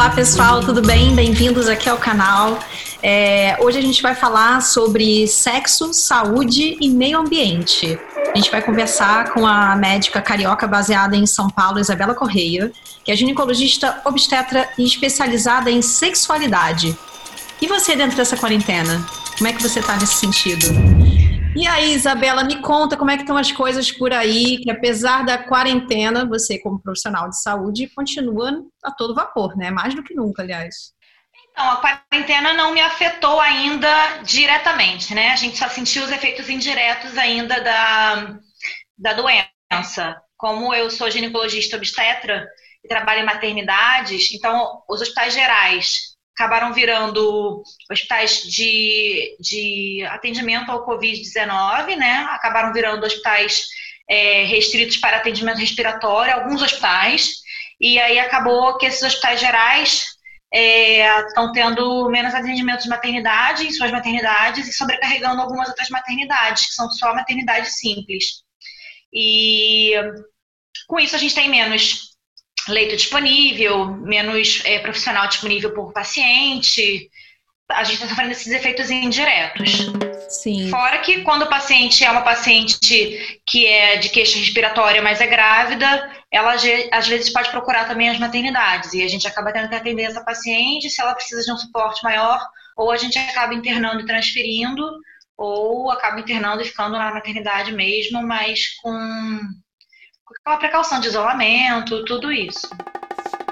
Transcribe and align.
Olá 0.00 0.08
pessoal, 0.08 0.60
tudo 0.60 0.80
bem? 0.80 1.14
Bem-vindos 1.14 1.68
aqui 1.68 1.86
ao 1.86 1.98
canal. 1.98 2.58
É, 3.02 3.54
hoje 3.60 3.76
a 3.76 3.82
gente 3.82 4.00
vai 4.00 4.14
falar 4.14 4.62
sobre 4.62 5.28
sexo, 5.28 5.92
saúde 5.92 6.78
e 6.80 6.88
meio 6.88 7.18
ambiente. 7.18 7.98
A 8.32 8.34
gente 8.34 8.50
vai 8.50 8.62
conversar 8.62 9.34
com 9.34 9.46
a 9.46 9.76
médica 9.76 10.22
carioca 10.22 10.66
baseada 10.66 11.14
em 11.14 11.26
São 11.26 11.50
Paulo, 11.50 11.78
Isabela 11.78 12.14
Correia, 12.14 12.72
que 13.04 13.12
é 13.12 13.14
ginecologista 13.14 14.00
obstetra 14.06 14.70
e 14.78 14.84
especializada 14.86 15.70
em 15.70 15.82
sexualidade. 15.82 16.96
E 17.60 17.66
você 17.66 17.94
dentro 17.94 18.16
dessa 18.16 18.38
quarentena? 18.38 19.06
Como 19.36 19.48
é 19.48 19.52
que 19.52 19.62
você 19.62 19.80
está 19.80 19.98
nesse 19.98 20.14
sentido? 20.14 21.09
E 21.56 21.66
aí, 21.66 21.92
Isabela, 21.94 22.44
me 22.44 22.62
conta 22.62 22.96
como 22.96 23.10
é 23.10 23.16
que 23.16 23.22
estão 23.22 23.36
as 23.36 23.50
coisas 23.50 23.90
por 23.90 24.12
aí, 24.12 24.58
que 24.58 24.70
apesar 24.70 25.24
da 25.24 25.36
quarentena, 25.36 26.24
você 26.24 26.58
como 26.60 26.80
profissional 26.80 27.28
de 27.28 27.42
saúde 27.42 27.88
continua 27.88 28.64
a 28.84 28.92
todo 28.92 29.14
vapor, 29.14 29.56
né? 29.56 29.68
Mais 29.70 29.92
do 29.92 30.02
que 30.02 30.14
nunca, 30.14 30.42
aliás. 30.42 30.92
Então, 31.50 31.68
a 31.72 31.76
quarentena 31.78 32.52
não 32.52 32.72
me 32.72 32.80
afetou 32.80 33.40
ainda 33.40 34.18
diretamente, 34.22 35.12
né? 35.12 35.32
A 35.32 35.36
gente 35.36 35.58
só 35.58 35.68
sentiu 35.68 36.04
os 36.04 36.12
efeitos 36.12 36.48
indiretos 36.48 37.18
ainda 37.18 37.60
da, 37.60 38.38
da 38.96 39.12
doença. 39.14 40.16
Como 40.36 40.72
eu 40.72 40.88
sou 40.88 41.10
ginecologista 41.10 41.76
obstetra 41.76 42.48
e 42.84 42.88
trabalho 42.88 43.22
em 43.22 43.26
maternidades, 43.26 44.32
então 44.32 44.82
os 44.88 45.02
hospitais 45.02 45.34
gerais 45.34 46.09
acabaram 46.34 46.72
virando 46.72 47.62
hospitais 47.90 48.42
de, 48.42 49.36
de 49.38 50.06
atendimento 50.10 50.70
ao 50.70 50.86
Covid-19, 50.86 51.96
né? 51.96 52.26
Acabaram 52.30 52.72
virando 52.72 53.04
hospitais 53.04 53.64
é, 54.08 54.44
restritos 54.44 54.96
para 54.96 55.18
atendimento 55.18 55.58
respiratório, 55.58 56.34
alguns 56.34 56.62
hospitais, 56.62 57.40
e 57.80 57.98
aí 57.98 58.18
acabou 58.18 58.76
que 58.76 58.86
esses 58.86 59.02
hospitais 59.02 59.40
gerais 59.40 60.18
estão 60.52 61.50
é, 61.50 61.52
tendo 61.52 62.08
menos 62.10 62.34
atendimento 62.34 62.82
de 62.82 62.88
maternidade 62.88 63.66
em 63.66 63.70
suas 63.70 63.92
maternidades 63.92 64.66
e 64.66 64.72
sobrecarregando 64.72 65.40
algumas 65.40 65.68
outras 65.68 65.88
maternidades, 65.90 66.66
que 66.66 66.74
são 66.74 66.90
só 66.90 67.14
maternidades 67.14 67.78
simples. 67.78 68.42
E 69.12 69.92
com 70.88 70.98
isso 70.98 71.14
a 71.14 71.18
gente 71.18 71.34
tem 71.34 71.48
menos 71.48 72.09
leito 72.68 72.96
disponível, 72.96 73.86
menos 73.86 74.62
é, 74.64 74.78
profissional 74.78 75.28
disponível 75.28 75.72
por 75.72 75.92
paciente. 75.92 77.08
A 77.70 77.84
gente 77.84 77.94
está 77.94 78.08
sofrendo 78.08 78.32
esses 78.32 78.52
efeitos 78.52 78.90
indiretos. 78.90 79.90
Sim. 80.28 80.70
Fora 80.70 80.98
que 80.98 81.22
quando 81.22 81.42
o 81.42 81.48
paciente 81.48 82.04
é 82.04 82.10
uma 82.10 82.22
paciente 82.22 83.40
que 83.44 83.66
é 83.66 83.96
de 83.96 84.08
queixa 84.10 84.38
respiratória, 84.38 85.02
mas 85.02 85.20
é 85.20 85.26
grávida, 85.26 86.10
ela 86.30 86.54
às 86.92 87.08
vezes 87.08 87.32
pode 87.32 87.50
procurar 87.50 87.88
também 87.88 88.08
as 88.08 88.18
maternidades. 88.18 88.92
E 88.92 89.02
a 89.02 89.08
gente 89.08 89.26
acaba 89.26 89.52
tendo 89.52 89.68
que 89.68 89.74
atender 89.74 90.04
essa 90.04 90.24
paciente 90.24 90.88
se 90.88 91.00
ela 91.00 91.14
precisa 91.14 91.42
de 91.42 91.52
um 91.52 91.56
suporte 91.56 92.02
maior, 92.04 92.40
ou 92.76 92.90
a 92.92 92.96
gente 92.96 93.18
acaba 93.18 93.54
internando 93.54 94.00
e 94.00 94.06
transferindo, 94.06 94.88
ou 95.36 95.90
acaba 95.90 96.20
internando 96.20 96.62
e 96.62 96.66
ficando 96.66 96.92
na 96.92 97.12
maternidade 97.12 97.72
mesmo, 97.72 98.22
mas 98.22 98.68
com 98.80 98.92
com 100.44 100.52
a 100.52 100.56
precaução 100.56 101.00
de 101.00 101.08
isolamento, 101.08 102.04
tudo 102.04 102.32
isso. 102.32 102.68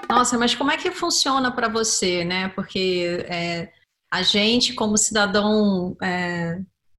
Nossa, 0.08 0.39
mas 0.39 0.55
como 0.55 0.70
é 0.70 0.77
que 0.77 0.91
funciona 0.91 1.50
para 1.50 1.69
você, 1.69 2.25
né? 2.25 2.48
Porque 2.48 3.25
é, 3.28 3.70
a 4.11 4.22
gente, 4.22 4.72
como 4.72 4.97
cidadão 4.97 5.97
é, 6.03 6.59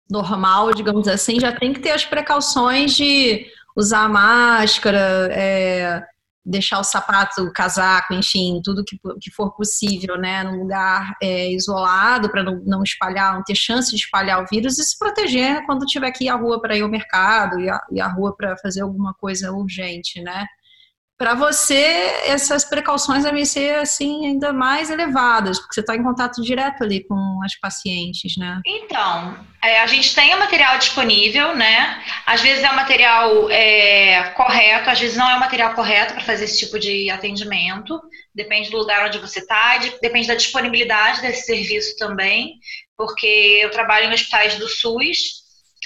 normal, 0.09 0.73
digamos 0.73 1.07
assim, 1.07 1.39
já 1.39 1.51
tem 1.51 1.73
que 1.73 1.79
ter 1.79 1.91
as 1.91 2.05
precauções 2.05 2.93
de 2.93 3.47
usar 3.75 4.07
máscara, 4.09 5.29
é, 5.31 6.03
deixar 6.45 6.79
o 6.79 6.83
sapato, 6.83 7.43
o 7.43 7.53
casaco, 7.53 8.13
enfim, 8.13 8.61
tudo 8.63 8.83
que, 8.83 8.97
que 9.19 9.31
for 9.31 9.53
possível, 9.55 10.17
né, 10.17 10.43
num 10.43 10.61
lugar 10.61 11.13
é, 11.21 11.51
isolado 11.51 12.29
para 12.31 12.43
não, 12.43 12.61
não, 12.65 12.83
espalhar, 12.83 13.35
não 13.35 13.43
ter 13.43 13.55
chance 13.55 13.89
de 13.91 13.97
espalhar 13.97 14.41
o 14.41 14.47
vírus 14.49 14.79
e 14.79 14.83
se 14.83 14.97
proteger 14.97 15.65
quando 15.65 15.85
tiver 15.85 16.11
que 16.11 16.25
ir 16.25 16.29
à 16.29 16.35
rua 16.35 16.61
para 16.61 16.77
ir 16.77 16.81
ao 16.81 16.89
mercado 16.89 17.59
e 17.59 18.01
à, 18.01 18.07
rua 18.07 18.35
para 18.35 18.57
fazer 18.57 18.81
alguma 18.81 19.13
coisa 19.13 19.51
urgente, 19.51 20.21
né? 20.21 20.45
Para 21.19 21.35
você 21.35 21.75
essas 22.23 22.63
precauções 22.63 23.25
devem 23.25 23.43
ser 23.43 23.75
assim 23.75 24.25
ainda 24.25 24.53
mais 24.53 24.89
elevadas, 24.89 25.59
porque 25.59 25.73
você 25.73 25.81
está 25.81 25.93
em 25.93 26.01
contato 26.01 26.41
direto 26.41 26.81
ali 26.81 27.03
com 27.03 27.41
as 27.43 27.59
pacientes, 27.59 28.37
né? 28.37 28.61
Então, 28.65 29.37
é, 29.61 29.81
a 29.81 29.85
gente 29.85 30.15
tem 30.15 30.33
o 30.33 30.39
material 30.39 30.77
disponível, 30.77 31.53
né? 31.57 32.01
Às 32.25 32.39
vezes 32.39 32.63
é 32.63 32.69
o 32.69 32.75
material 32.75 33.51
é, 33.51 34.29
correto, 34.29 34.89
às 34.89 34.97
vezes 34.97 35.17
não 35.17 35.29
é 35.29 35.35
o 35.35 35.39
material 35.41 35.73
correto 35.73 36.13
para 36.13 36.23
fazer 36.23 36.45
esse 36.45 36.57
tipo 36.57 36.79
de 36.79 37.09
atendimento. 37.09 37.99
Depende 38.33 38.71
do 38.71 38.77
lugar 38.77 39.05
onde 39.05 39.17
você 39.17 39.39
está, 39.39 39.77
depende 40.01 40.25
da 40.25 40.35
disponibilidade 40.35 41.21
desse 41.21 41.45
serviço 41.45 41.97
também, 41.97 42.53
porque 42.95 43.59
eu 43.61 43.69
trabalho 43.71 44.05
em 44.05 44.13
hospitais 44.13 44.55
do 44.55 44.69
SUS 44.69 45.38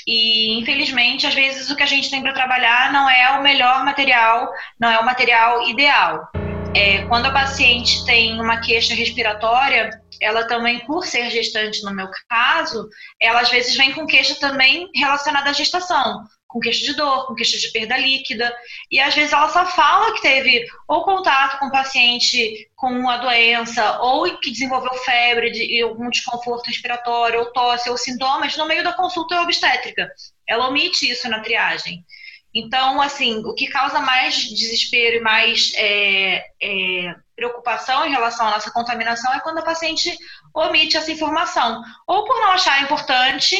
e, 0.08 0.60
infelizmente, 0.60 1.28
às 1.28 1.34
vezes 1.34 1.70
o 1.70 1.76
que 1.76 1.84
a 1.84 1.88
gente 1.88 2.10
tem 2.10 2.22
para 2.22 2.34
trabalhar 2.34 2.92
não 2.92 3.10
é 3.10 3.38
o 3.38 3.44
melhor 3.44 3.84
material, 3.84 4.50
não 4.80 4.90
é 4.90 5.00
o 5.00 5.06
material 5.06 5.68
ideal. 5.68 6.28
É, 6.76 7.04
quando 7.04 7.28
a 7.28 7.32
paciente 7.32 8.04
tem 8.06 8.40
uma 8.42 8.60
queixa 8.60 8.96
respiratória, 8.96 9.90
ela 10.20 10.48
também, 10.48 10.80
por 10.86 11.06
ser 11.06 11.30
gestante 11.30 11.84
no 11.84 11.94
meu 11.94 12.10
caso, 12.28 12.88
ela 13.22 13.42
às 13.42 13.50
vezes 13.50 13.76
vem 13.76 13.92
com 13.92 14.08
queixa 14.08 14.36
também 14.40 14.90
relacionada 14.96 15.52
à 15.52 15.54
gestação 15.54 16.24
com 16.54 16.60
queixa 16.60 16.86
de 16.86 16.94
dor, 16.94 17.26
com 17.26 17.34
queixa 17.34 17.58
de 17.58 17.72
perda 17.72 17.98
líquida, 17.98 18.56
e 18.92 19.00
às 19.00 19.16
vezes 19.16 19.34
ela 19.34 19.50
só 19.50 19.66
fala 19.66 20.14
que 20.14 20.22
teve 20.22 20.64
ou 20.88 21.04
contato 21.04 21.58
com 21.58 21.66
o 21.66 21.72
paciente 21.72 22.70
com 22.76 23.10
a 23.10 23.18
doença, 23.18 24.00
ou 24.00 24.38
que 24.38 24.52
desenvolveu 24.52 24.94
febre, 25.00 25.52
de, 25.52 25.82
algum 25.82 26.12
desconforto 26.12 26.68
respiratório, 26.68 27.40
ou 27.40 27.52
tosse, 27.52 27.90
ou 27.90 27.98
sintomas 27.98 28.56
no 28.56 28.68
meio 28.68 28.84
da 28.84 28.94
consulta 28.94 29.42
obstétrica. 29.42 30.08
Ela 30.48 30.68
omite 30.68 31.10
isso 31.10 31.28
na 31.28 31.40
triagem. 31.40 32.06
Então, 32.54 33.02
assim, 33.02 33.44
o 33.44 33.56
que 33.56 33.66
causa 33.68 34.00
mais 34.00 34.36
desespero 34.36 35.18
e 35.18 35.22
mais 35.22 35.74
é, 35.76 36.46
é, 36.62 37.16
preocupação 37.36 38.06
em 38.06 38.12
relação 38.12 38.48
à 38.48 38.52
nossa 38.52 38.70
contaminação 38.70 39.34
é 39.34 39.40
quando 39.40 39.58
a 39.58 39.64
paciente 39.64 40.16
omite 40.54 40.96
essa 40.96 41.12
informação, 41.12 41.82
ou 42.06 42.26
por 42.26 42.40
não 42.40 42.52
achar 42.52 42.84
importante, 42.84 43.58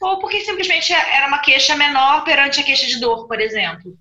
ou 0.00 0.18
porque 0.18 0.40
simplesmente 0.42 0.92
era 0.92 1.26
uma 1.26 1.38
queixa 1.38 1.76
menor 1.76 2.24
perante 2.24 2.60
a 2.60 2.64
queixa 2.64 2.86
de 2.86 3.00
dor, 3.00 3.26
por 3.26 3.40
exemplo. 3.40 3.96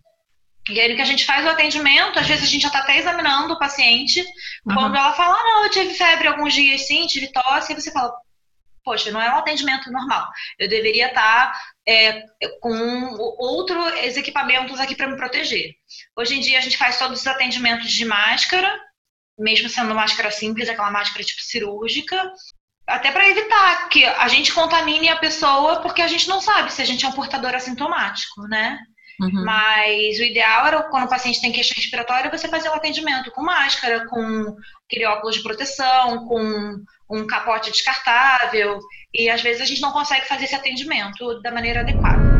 E 0.70 0.80
aí, 0.80 0.96
que 0.96 1.02
a 1.02 1.06
gente 1.06 1.26
faz 1.26 1.46
o 1.46 1.50
atendimento, 1.50 2.18
às 2.18 2.28
vezes 2.28 2.44
a 2.44 2.48
gente 2.48 2.64
já 2.64 2.70
está 2.70 2.80
até 2.80 2.98
examinando 2.98 3.54
o 3.54 3.60
paciente, 3.60 4.22
uhum. 4.66 4.74
quando 4.74 4.96
ela 4.96 5.14
fala, 5.14 5.36
ah, 5.40 5.44
não, 5.44 5.64
eu 5.64 5.70
tive 5.70 5.94
febre 5.94 6.28
alguns 6.28 6.54
dias 6.54 6.88
sim, 6.88 7.06
tive 7.06 7.32
tosse, 7.32 7.72
e 7.72 7.76
você 7.76 7.92
fala, 7.92 8.12
poxa, 8.84 9.12
não 9.12 9.22
é 9.22 9.30
um 9.32 9.38
atendimento 9.38 9.92
normal. 9.92 10.28
Eu 10.58 10.68
deveria 10.68 11.08
estar 11.08 11.52
tá, 11.52 11.62
é, 11.88 12.24
com 12.60 13.16
outros 13.38 14.18
equipamentos 14.18 14.80
aqui 14.80 14.96
para 14.96 15.08
me 15.08 15.18
proteger. 15.18 15.76
Hoje 16.16 16.36
em 16.36 16.40
dia 16.40 16.58
a 16.58 16.62
gente 16.62 16.78
faz 16.78 16.98
todos 16.98 17.20
os 17.20 17.28
atendimentos 17.28 17.92
de 17.92 18.06
máscara, 18.06 18.80
mesmo 19.38 19.70
sendo 19.70 19.94
máscara 19.94 20.32
simples, 20.32 20.70
aquela 20.70 20.92
máscara 20.92 21.24
tipo 21.24 21.42
cirúrgica, 21.42 22.32
até 22.88 23.12
para 23.12 23.28
evitar 23.28 23.90
que 23.90 24.06
a 24.06 24.28
gente 24.28 24.54
contamine 24.54 25.10
a 25.10 25.16
pessoa, 25.16 25.82
porque 25.82 26.02
a 26.02 26.08
gente 26.08 26.28
não 26.28 26.40
sabe 26.40 26.72
se 26.72 26.82
a 26.82 26.86
gente 26.86 27.06
é 27.06 27.10
um 27.10 27.14
portador 27.14 27.56
assintomático, 27.56 28.42
né? 28.48 28.80
Uhum. 29.20 29.46
Mas 29.46 30.20
o 30.20 30.24
ideal 30.24 30.68
era 30.68 30.84
quando 30.84 31.06
o 31.06 31.10
paciente 31.10 31.42
tem 31.42 31.52
queixa 31.52 31.74
respiratória, 31.76 32.30
você 32.30 32.48
fazer 32.48 32.70
o 32.70 32.74
um 32.74 32.76
atendimento 32.76 33.32
com 33.32 33.42
máscara, 33.42 34.06
com 34.08 34.56
aquele 34.86 35.06
óculos 35.06 35.36
de 35.36 35.44
proteção, 35.44 36.26
com 36.28 36.84
um 37.10 37.26
capote 37.26 37.72
descartável. 37.72 38.80
E 39.14 39.30
às 39.30 39.42
vezes 39.42 39.62
a 39.62 39.66
gente 39.66 39.82
não 39.82 39.92
consegue 39.92 40.28
fazer 40.28 40.46
esse 40.46 40.56
atendimento 40.56 41.42
da 41.42 41.52
maneira 41.52 41.80
adequada. 41.80 42.35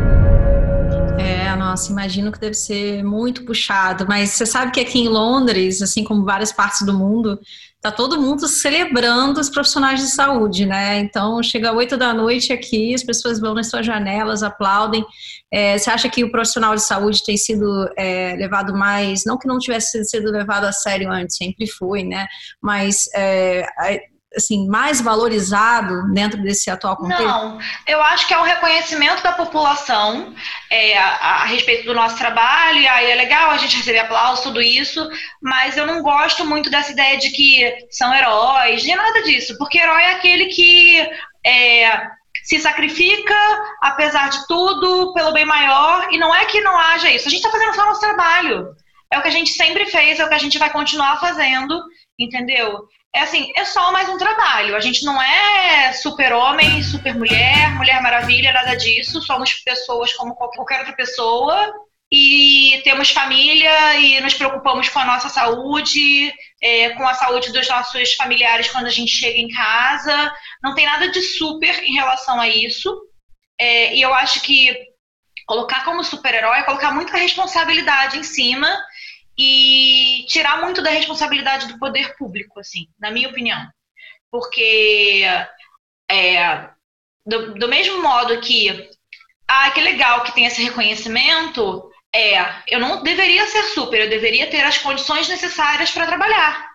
É, 1.56 1.58
nossa, 1.58 1.90
imagino 1.90 2.30
que 2.30 2.38
deve 2.38 2.54
ser 2.54 3.02
muito 3.02 3.44
puxado. 3.44 4.06
Mas 4.06 4.30
você 4.30 4.44
sabe 4.44 4.70
que 4.70 4.80
aqui 4.80 5.00
em 5.00 5.08
Londres, 5.08 5.80
assim 5.80 6.04
como 6.04 6.24
várias 6.24 6.52
partes 6.52 6.82
do 6.82 6.92
mundo, 6.92 7.40
tá 7.80 7.90
todo 7.90 8.20
mundo 8.20 8.46
celebrando 8.46 9.40
os 9.40 9.48
profissionais 9.48 10.00
de 10.00 10.08
saúde, 10.08 10.66
né? 10.66 10.98
Então, 10.98 11.42
chega 11.42 11.72
oito 11.72 11.96
da 11.96 12.12
noite 12.12 12.52
aqui, 12.52 12.94
as 12.94 13.02
pessoas 13.02 13.40
vão 13.40 13.54
nas 13.54 13.70
suas 13.70 13.86
janelas, 13.86 14.42
aplaudem. 14.42 15.04
É, 15.50 15.78
você 15.78 15.90
acha 15.90 16.08
que 16.08 16.22
o 16.22 16.30
profissional 16.30 16.74
de 16.74 16.82
saúde 16.82 17.24
tem 17.24 17.36
sido 17.36 17.88
é, 17.96 18.36
levado 18.36 18.74
mais, 18.74 19.24
não 19.24 19.38
que 19.38 19.48
não 19.48 19.58
tivesse 19.58 20.04
sido 20.04 20.30
levado 20.30 20.64
a 20.64 20.72
sério 20.72 21.10
antes, 21.10 21.36
sempre 21.36 21.66
foi, 21.66 22.04
né? 22.04 22.26
Mas 22.60 23.08
é, 23.14 23.66
assim, 24.36 24.68
mais 24.68 25.00
valorizado 25.00 26.12
dentro 26.12 26.40
desse 26.42 26.70
atual 26.70 26.96
contexto? 26.96 27.24
Não, 27.24 27.58
eu 27.86 28.02
acho 28.02 28.26
que 28.26 28.34
é 28.34 28.38
um 28.38 28.42
reconhecimento 28.42 29.22
da 29.22 29.32
população 29.32 30.34
é, 30.70 30.98
a, 30.98 31.42
a, 31.42 31.44
respeito 31.44 31.86
do 31.86 31.94
nosso 31.94 32.16
trabalho, 32.18 32.80
e 32.80 32.86
aí 32.86 33.10
é 33.10 33.14
legal 33.14 33.50
a 33.50 33.56
gente 33.56 33.76
receber 33.76 34.00
aplauso, 34.00 34.42
tudo 34.42 34.60
isso, 34.60 35.08
mas 35.42 35.76
eu 35.76 35.86
não 35.86 36.02
gosto 36.02 36.44
muito 36.44 36.70
dessa 36.70 36.92
ideia 36.92 37.16
de 37.16 37.30
que 37.30 37.86
são 37.90 38.14
heróis, 38.14 38.84
nem 38.84 38.94
nada 38.96 39.22
disso, 39.22 39.56
porque 39.58 39.78
herói 39.78 40.02
é 40.02 40.12
aquele 40.12 40.46
que 40.46 41.08
é, 41.44 42.08
se 42.44 42.60
sacrifica, 42.60 43.34
apesar 43.80 44.28
de 44.28 44.46
tudo, 44.46 45.12
pelo 45.14 45.32
bem 45.32 45.46
maior, 45.46 46.08
e 46.12 46.18
não 46.18 46.34
é 46.34 46.44
que 46.44 46.60
não 46.60 46.76
haja 46.78 47.10
isso, 47.10 47.26
a 47.26 47.30
gente 47.30 47.40
está 47.40 47.50
fazendo 47.50 47.74
só 47.74 47.82
o 47.82 47.86
nosso 47.86 48.00
trabalho. 48.00 48.68
É 49.12 49.18
o 49.18 49.22
que 49.22 49.28
a 49.28 49.32
gente 49.32 49.50
sempre 49.50 49.86
fez, 49.86 50.18
é 50.18 50.24
o 50.24 50.28
que 50.28 50.34
a 50.34 50.38
gente 50.38 50.58
vai 50.58 50.70
continuar 50.70 51.20
fazendo, 51.20 51.80
entendeu? 52.18 52.88
É 53.14 53.20
assim, 53.20 53.50
é 53.56 53.64
só 53.64 53.90
mais 53.92 54.08
um 54.08 54.18
trabalho. 54.18 54.76
A 54.76 54.80
gente 54.80 55.04
não 55.04 55.20
é 55.20 55.92
super-homem, 55.92 56.82
super-mulher, 56.82 57.74
mulher 57.74 58.02
maravilha, 58.02 58.52
nada 58.52 58.76
disso. 58.76 59.22
Somos 59.22 59.54
pessoas 59.54 60.12
como 60.14 60.34
qualquer 60.34 60.80
outra 60.80 60.94
pessoa 60.94 61.72
e 62.12 62.80
temos 62.84 63.10
família 63.10 63.96
e 63.96 64.20
nos 64.20 64.34
preocupamos 64.34 64.88
com 64.88 64.98
a 64.98 65.04
nossa 65.04 65.28
saúde, 65.28 66.32
é, 66.62 66.90
com 66.90 67.06
a 67.06 67.14
saúde 67.14 67.52
dos 67.52 67.68
nossos 67.68 68.12
familiares 68.14 68.70
quando 68.70 68.86
a 68.86 68.90
gente 68.90 69.10
chega 69.10 69.38
em 69.38 69.48
casa. 69.48 70.32
Não 70.62 70.74
tem 70.74 70.86
nada 70.86 71.08
de 71.08 71.20
super 71.22 71.82
em 71.82 71.94
relação 71.94 72.40
a 72.40 72.48
isso. 72.48 72.94
É, 73.58 73.94
e 73.94 74.02
eu 74.02 74.12
acho 74.14 74.40
que 74.42 74.76
colocar 75.46 75.84
como 75.84 76.04
super-herói 76.04 76.58
é 76.58 76.64
colocar 76.64 76.92
muita 76.92 77.16
responsabilidade 77.16 78.18
em 78.18 78.22
cima 78.22 78.68
e 79.38 80.24
tirar 80.28 80.60
muito 80.62 80.82
da 80.82 80.90
responsabilidade 80.90 81.68
do 81.68 81.78
poder 81.78 82.16
público, 82.16 82.58
assim, 82.60 82.88
na 82.98 83.10
minha 83.10 83.28
opinião. 83.28 83.60
Porque 84.30 85.24
é, 86.10 86.68
do, 87.24 87.54
do 87.54 87.68
mesmo 87.68 88.02
modo 88.02 88.40
que, 88.40 88.88
ah, 89.48 89.70
que 89.70 89.80
legal 89.80 90.22
que 90.22 90.34
tem 90.34 90.46
esse 90.46 90.62
reconhecimento, 90.62 91.90
é, 92.14 92.38
eu 92.68 92.80
não 92.80 93.02
deveria 93.02 93.46
ser 93.46 93.64
super, 93.64 94.00
eu 94.00 94.08
deveria 94.08 94.48
ter 94.48 94.64
as 94.64 94.78
condições 94.78 95.28
necessárias 95.28 95.90
para 95.90 96.06
trabalhar. 96.06 96.66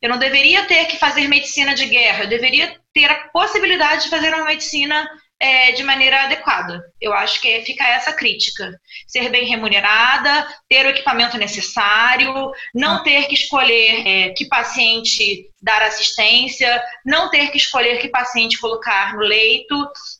Eu 0.00 0.08
não 0.08 0.18
deveria 0.18 0.64
ter 0.64 0.86
que 0.86 0.96
fazer 0.96 1.28
medicina 1.28 1.74
de 1.74 1.86
guerra, 1.86 2.24
eu 2.24 2.28
deveria 2.28 2.80
ter 2.92 3.10
a 3.10 3.28
possibilidade 3.28 4.04
de 4.04 4.10
fazer 4.10 4.34
uma 4.34 4.44
medicina 4.44 5.08
é, 5.40 5.72
de 5.72 5.82
maneira 5.84 6.24
adequada. 6.24 6.82
Eu 7.00 7.12
acho 7.12 7.40
que 7.40 7.62
fica 7.62 7.86
essa 7.86 8.12
crítica. 8.12 8.78
Ser 9.06 9.28
bem 9.28 9.46
remunerada, 9.46 10.46
ter 10.68 10.84
o 10.84 10.90
equipamento 10.90 11.38
necessário, 11.38 12.52
não 12.74 12.96
ah. 12.96 13.02
ter 13.02 13.26
que 13.26 13.34
escolher 13.34 14.06
é, 14.06 14.30
que 14.30 14.46
paciente 14.46 15.48
dar 15.60 15.82
assistência, 15.82 16.82
não 17.04 17.30
ter 17.30 17.50
que 17.50 17.56
escolher 17.56 17.98
que 17.98 18.08
paciente 18.08 18.58
colocar 18.58 19.14
no 19.14 19.20
leito. 19.20 19.74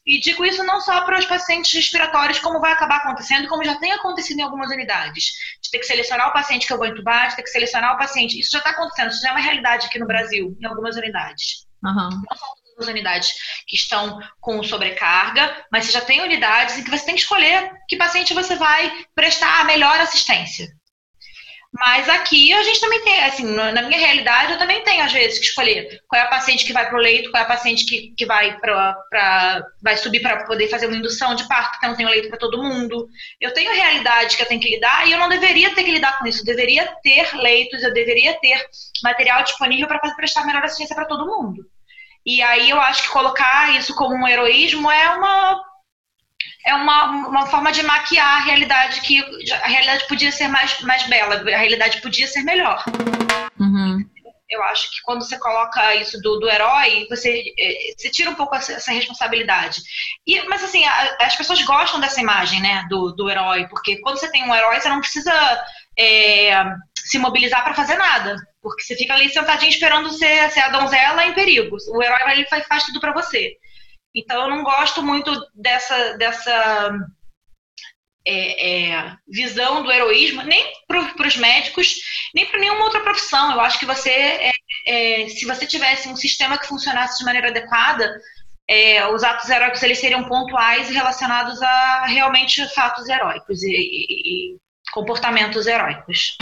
E 0.07 0.21
digo 0.21 0.45
isso 0.45 0.63
não 0.65 0.81
só 0.81 1.03
para 1.03 1.19
os 1.19 1.27
pacientes 1.27 1.73
respiratórios, 1.73 2.39
como 2.39 2.61
vai 2.61 2.73
acabar 2.73 2.99
acontecendo, 2.99 3.49
como 3.49 3.65
já 3.65 3.77
tem 3.79 3.93
acontecido 3.93 4.39
em 4.39 4.43
algumas 4.43 4.71
unidades. 4.71 5.33
De 5.63 5.71
ter 5.71 5.79
que 5.79 5.87
selecionar 5.87 6.29
o 6.29 6.33
paciente 6.33 6.67
que 6.67 6.73
eu 6.73 6.79
vou 6.79 6.87
entubar, 6.87 7.29
de 7.29 7.37
ter 7.37 7.43
que 7.43 7.51
selecionar 7.51 7.95
o 7.95 7.99
paciente. 7.99 8.39
Isso 8.39 8.53
já 8.53 8.59
está 8.59 8.71
acontecendo, 8.71 9.11
isso 9.11 9.23
já 9.23 9.31
é 9.31 9.33
uma 9.33 9.41
realidade 9.41 9.87
aqui 9.87 9.99
no 9.99 10.07
Brasil, 10.07 10.57
em 10.61 10.67
algumas 10.67 10.97
unidades. 10.97 11.67
Uhum. 11.83 12.11
Não 12.11 12.37
são 12.37 12.58
unidades 12.87 13.33
que 13.67 13.75
estão 13.75 14.21
com 14.41 14.63
sobrecarga, 14.63 15.67
mas 15.73 15.87
você 15.87 15.93
já 15.93 16.01
tem 16.01 16.21
unidades 16.21 16.79
em 16.79 16.85
que 16.85 16.91
você 16.91 17.05
tem 17.05 17.15
que 17.15 17.23
escolher 17.23 17.73
que 17.89 17.97
paciente 17.97 18.35
você 18.35 18.55
vai 18.55 19.05
prestar 19.15 19.61
a 19.61 19.65
melhor 19.65 19.99
assistência. 19.99 20.69
Mas 21.73 22.09
aqui 22.09 22.53
a 22.55 22.63
gente 22.63 22.81
também 22.81 23.05
tem, 23.05 23.25
assim, 23.25 23.45
na 23.45 23.83
minha 23.83 24.01
realidade, 24.01 24.53
eu 24.53 24.59
também 24.59 24.83
tenho, 24.85 25.05
às 25.05 25.13
vezes, 25.13 25.39
que 25.39 25.45
escolher 25.45 26.03
qual 26.09 26.21
é 26.21 26.25
a 26.25 26.29
paciente 26.29 26.65
que 26.65 26.73
vai 26.73 26.89
para 26.89 26.97
o 26.99 27.01
leito, 27.01 27.31
qual 27.31 27.43
é 27.43 27.45
a 27.45 27.49
paciente 27.49 27.85
que, 27.85 28.15
que 28.17 28.25
vai, 28.25 28.59
para 28.59 29.67
vai 29.83 29.97
subir 29.97 30.21
para 30.21 30.47
poder 30.47 30.69
fazer 30.69 30.87
uma 30.87 30.97
indução 30.97 31.35
de 31.35 31.47
parto, 31.47 31.73
porque 31.73 31.87
não 31.87 31.97
tem 31.97 32.07
leito 32.07 32.29
para 32.31 32.39
todo 32.39 32.63
mundo. 32.63 33.07
Eu 33.39 33.53
tenho 33.53 33.75
realidade 33.75 34.37
que 34.37 34.43
eu 34.43 34.47
tenho 34.47 34.61
que 34.61 34.71
lidar 34.71 35.07
e 35.07 35.13
eu 35.13 35.19
não 35.19 35.29
deveria 35.29 35.75
ter 35.75 35.85
que 35.85 35.91
lidar 35.91 36.19
com 36.19 36.27
isso. 36.27 36.41
Eu 36.41 36.47
deveria 36.47 36.87
ter 37.03 37.37
leitos, 37.37 37.83
eu 37.83 37.93
deveria 37.93 38.33
ter 38.41 38.67
material 39.03 39.43
disponível 39.45 39.87
para 39.87 39.99
prestar 40.15 40.47
melhor 40.47 40.65
assistência 40.65 40.97
para 40.97 41.05
todo 41.05 41.27
mundo. 41.27 41.67
E 42.29 42.43
aí 42.43 42.69
eu 42.69 42.79
acho 42.79 43.05
que 43.05 43.09
colocar 43.09 43.75
isso 43.75 43.95
como 43.95 44.15
um 44.15 44.29
heroísmo 44.29 44.91
é 44.91 45.17
uma 45.17 45.65
é 46.67 46.75
uma, 46.75 47.05
uma 47.27 47.47
forma 47.47 47.73
de 47.73 47.83
maquiar 47.83 48.43
a 48.43 48.45
realidade 48.45 49.01
que 49.01 49.19
a 49.51 49.67
realidade 49.67 50.07
podia 50.07 50.31
ser 50.31 50.47
mais, 50.49 50.79
mais 50.83 51.05
bela, 51.05 51.37
a 51.37 51.57
realidade 51.57 52.03
podia 52.03 52.27
ser 52.27 52.43
melhor. 52.43 52.85
Uhum. 53.59 54.05
Eu 54.51 54.63
acho 54.65 54.91
que 54.91 55.01
quando 55.05 55.25
você 55.25 55.39
coloca 55.39 55.95
isso 55.95 56.21
do, 56.21 56.39
do 56.39 56.51
herói, 56.51 57.07
você, 57.09 57.55
é, 57.59 57.95
você 57.97 58.11
tira 58.11 58.29
um 58.29 58.35
pouco 58.35 58.55
essa, 58.55 58.73
essa 58.73 58.93
responsabilidade. 58.93 59.81
E, 60.27 60.43
mas 60.49 60.63
assim, 60.63 60.85
a, 60.85 61.17
as 61.21 61.35
pessoas 61.35 61.63
gostam 61.63 61.99
dessa 61.99 62.21
imagem, 62.21 62.61
né, 62.61 62.85
do, 62.91 63.13
do 63.13 63.31
herói, 63.31 63.67
porque 63.69 64.01
quando 64.03 64.19
você 64.19 64.31
tem 64.31 64.45
um 64.45 64.55
herói, 64.55 64.79
você 64.79 64.89
não 64.91 65.01
precisa 65.01 65.33
é, 65.99 66.53
se 67.09 67.19
mobilizar 67.19 67.65
para 67.65 67.75
fazer 67.75 67.97
nada. 67.97 68.37
Porque 68.61 68.83
você 68.83 68.95
fica 68.97 69.15
ali 69.15 69.29
sentadinho 69.31 69.71
esperando 69.71 70.11
ser, 70.11 70.51
ser 70.51 70.61
a 70.61 70.69
donzela 70.69 71.25
em 71.25 71.35
perigo. 71.35 71.77
O 71.89 72.03
herói 72.03 72.19
vai 72.51 72.61
e 72.61 72.65
faz 72.65 72.85
tudo 72.85 73.01
para 73.01 73.13
você. 73.13 73.57
Então 74.15 74.43
eu 74.43 74.51
não 74.51 74.63
gosto 74.63 75.03
muito 75.03 75.33
dessa, 75.55 76.17
dessa 76.19 76.93
é, 78.27 78.91
é, 78.91 79.17
visão 79.27 79.83
do 79.83 79.91
heroísmo, 79.91 80.43
nem 80.43 80.73
para 80.87 81.27
os 81.27 81.37
médicos, 81.37 81.97
nem 82.35 82.47
para 82.47 82.61
nenhuma 82.61 82.85
outra 82.85 83.01
profissão. 83.01 83.53
Eu 83.53 83.61
acho 83.61 83.79
que 83.79 83.87
você, 83.87 84.11
é, 84.11 84.53
é, 84.87 85.29
se 85.29 85.47
você 85.47 85.67
tivesse 85.67 86.09
um 86.09 86.17
sistema 86.17 86.59
que 86.59 86.67
funcionasse 86.67 87.19
de 87.19 87.25
maneira 87.25 87.49
adequada, 87.49 88.21
é, 88.69 89.07
os 89.09 89.25
atos 89.25 89.49
heróicos 89.49 89.83
eles 89.83 89.99
seriam 89.99 90.25
pontuais 90.25 90.91
e 90.91 90.95
relacionados 90.95 91.61
a 91.63 92.07
realmente 92.07 92.67
fatos 92.75 93.09
heróicos 93.09 93.63
e, 93.63 93.71
e, 93.71 94.53
e 94.55 94.57
comportamentos 94.93 95.67
heróicos. 95.67 96.37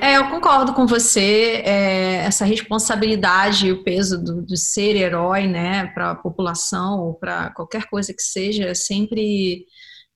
É, 0.00 0.16
eu 0.16 0.28
concordo 0.28 0.72
com 0.72 0.86
você. 0.86 1.62
É, 1.64 2.24
essa 2.24 2.44
responsabilidade 2.44 3.66
e 3.66 3.72
o 3.72 3.84
peso 3.84 4.22
do, 4.22 4.42
do 4.42 4.56
ser 4.56 4.96
herói, 4.96 5.46
né, 5.46 5.86
para 5.94 6.12
a 6.12 6.14
população 6.14 7.00
ou 7.00 7.14
para 7.14 7.50
qualquer 7.50 7.84
coisa 7.84 8.14
que 8.14 8.22
seja, 8.22 8.64
é 8.64 8.74
sempre 8.74 9.66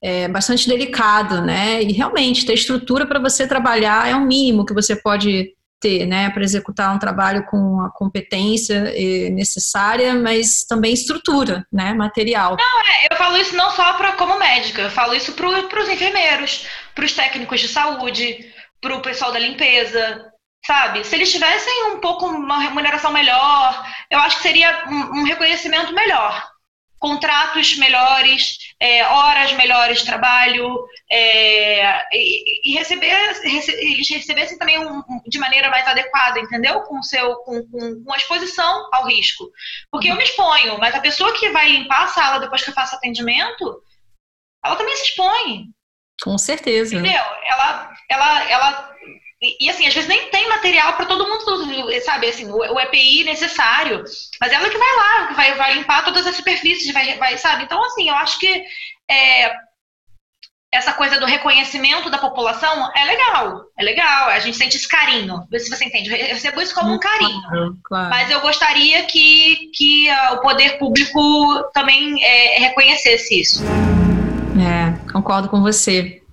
é, 0.03 0.29
bastante 0.29 0.69
delicado, 0.69 1.43
né? 1.43 1.83
E 1.83 1.93
realmente 1.93 2.47
ter 2.47 2.55
estrutura 2.55 3.07
para 3.07 3.21
você 3.21 3.47
trabalhar 3.47 4.09
é 4.09 4.15
o 4.15 4.27
mínimo 4.27 4.65
que 4.65 4.75
você 4.75 4.97
pode 4.97 5.53
ter, 5.81 6.07
né, 6.07 6.31
para 6.31 6.43
executar 6.43 6.95
um 6.95 6.99
trabalho 6.99 7.45
com 7.45 7.81
a 7.81 7.91
competência 7.91 8.91
necessária, 9.33 10.15
mas 10.15 10.65
também 10.65 10.95
estrutura, 10.95 11.67
né, 11.71 11.93
material. 11.93 12.57
Não, 12.57 12.81
é, 12.81 13.09
eu 13.11 13.17
falo 13.19 13.37
isso 13.37 13.55
não 13.55 13.71
só 13.71 13.93
para 13.93 14.13
como 14.13 14.39
médica, 14.39 14.83
eu 14.83 14.91
falo 14.91 15.15
isso 15.15 15.33
para 15.33 15.83
os 15.83 15.89
enfermeiros, 15.91 16.67
para 16.95 17.05
os 17.05 17.13
técnicos 17.13 17.61
de 17.61 17.69
saúde 17.69 18.54
para 18.85 18.97
o 18.97 19.01
pessoal 19.01 19.33
da 19.33 19.39
limpeza, 19.39 20.31
sabe? 20.65 21.03
Se 21.05 21.17
eles 21.17 21.33
tivessem 21.33 21.93
um 21.93 22.01
pouco 22.01 22.27
uma 22.27 22.61
remuneração 22.61 23.11
melhor, 23.11 23.91
eu 24.11 24.19
acho 24.19 24.37
que 24.37 24.43
seria 24.43 24.85
um, 24.87 25.21
um 25.21 25.25
reconhecimento 25.25 25.95
melhor. 25.95 26.53
Contratos 26.99 27.77
melhores, 27.79 28.59
é, 28.79 29.07
horas 29.07 29.53
melhores 29.55 30.01
de 30.01 30.07
trabalho, 30.07 30.87
é, 31.11 32.03
e, 32.15 32.71
e, 32.71 32.75
receber, 32.77 33.09
rece, 33.43 33.73
eles 33.73 34.09
recebessem 34.09 34.59
também 34.59 34.79
um, 34.79 35.03
de 35.27 35.39
maneira 35.39 35.71
mais 35.71 35.87
adequada, 35.87 36.41
entendeu? 36.41 36.81
Com, 36.83 37.03
seu, 37.03 37.37
com, 37.37 37.67
com, 37.69 38.05
com 38.05 38.13
a 38.13 38.17
exposição 38.17 38.89
ao 38.93 39.07
risco. 39.07 39.51
Porque 39.91 40.09
eu 40.09 40.17
me 40.17 40.25
exponho, 40.25 40.79
mas 40.79 40.95
a 40.95 41.01
pessoa 41.01 41.33
que 41.33 41.51
vai 41.51 41.69
limpar 41.71 42.05
a 42.05 42.09
sala 42.09 42.39
depois 42.39 42.63
que 42.63 42.71
eu 42.71 42.75
faço 42.75 42.95
atendimento, 42.95 43.83
ela 44.63 44.77
também 44.77 44.97
se 44.97 45.05
expõe. 45.05 45.75
Com 46.23 46.39
certeza. 46.39 46.97
Entendeu? 46.97 47.23
Ela, 47.45 47.94
ela, 48.11 48.51
ela 48.51 48.95
e, 49.61 49.69
assim, 49.69 49.87
às 49.87 49.93
vezes 49.93 50.09
nem 50.09 50.31
tem 50.31 50.49
material 50.49 50.95
para 50.95 51.07
todo 51.07 51.27
mundo, 51.27 51.45
sabe, 52.03 52.29
assim, 52.29 52.51
o, 52.51 52.81
EPI 52.81 53.25
necessário, 53.25 54.03
mas 54.41 54.53
ela 54.53 54.71
que 54.71 54.79
vai 54.79 54.97
lá, 54.97 55.27
que 55.27 55.35
vai, 55.35 55.55
vai 55.55 55.75
limpar 55.75 56.05
todas 56.05 56.27
as 56.27 56.37
superfícies, 56.37 56.93
vai, 56.93 57.17
vai, 57.19 57.37
sabe? 57.37 57.65
Então, 57.65 57.83
assim, 57.85 58.09
eu 58.09 58.15
acho 58.15 58.39
que 58.39 58.65
é, 59.11 59.55
essa 60.73 60.95
coisa 60.95 61.21
do 61.21 61.27
reconhecimento 61.27 62.09
da 62.09 62.17
população 62.17 62.91
é 62.97 63.05
legal, 63.05 63.65
é 63.79 63.85
legal, 63.85 64.29
a 64.29 64.39
gente 64.39 64.57
sente 64.57 64.77
esse 64.77 64.89
carinho, 64.89 65.47
se 65.53 65.69
você 65.69 65.85
entende, 65.85 66.11
eu 66.11 66.17
recebo 66.17 66.63
isso 66.63 66.75
como 66.75 66.95
um 66.95 66.99
carinho, 66.99 67.43
claro, 67.43 67.79
claro. 67.85 68.11
mas 68.11 68.31
eu 68.31 68.41
gostaria 68.41 69.05
que, 69.05 69.71
que 69.75 70.09
uh, 70.11 70.35
o 70.35 70.41
poder 70.41 70.79
público 70.79 71.63
também 71.75 72.25
é, 72.25 72.61
reconhecesse 72.61 73.41
isso. 73.41 73.63
É, 74.57 75.13
concordo 75.13 75.49
com 75.49 75.61
você. 75.61 76.24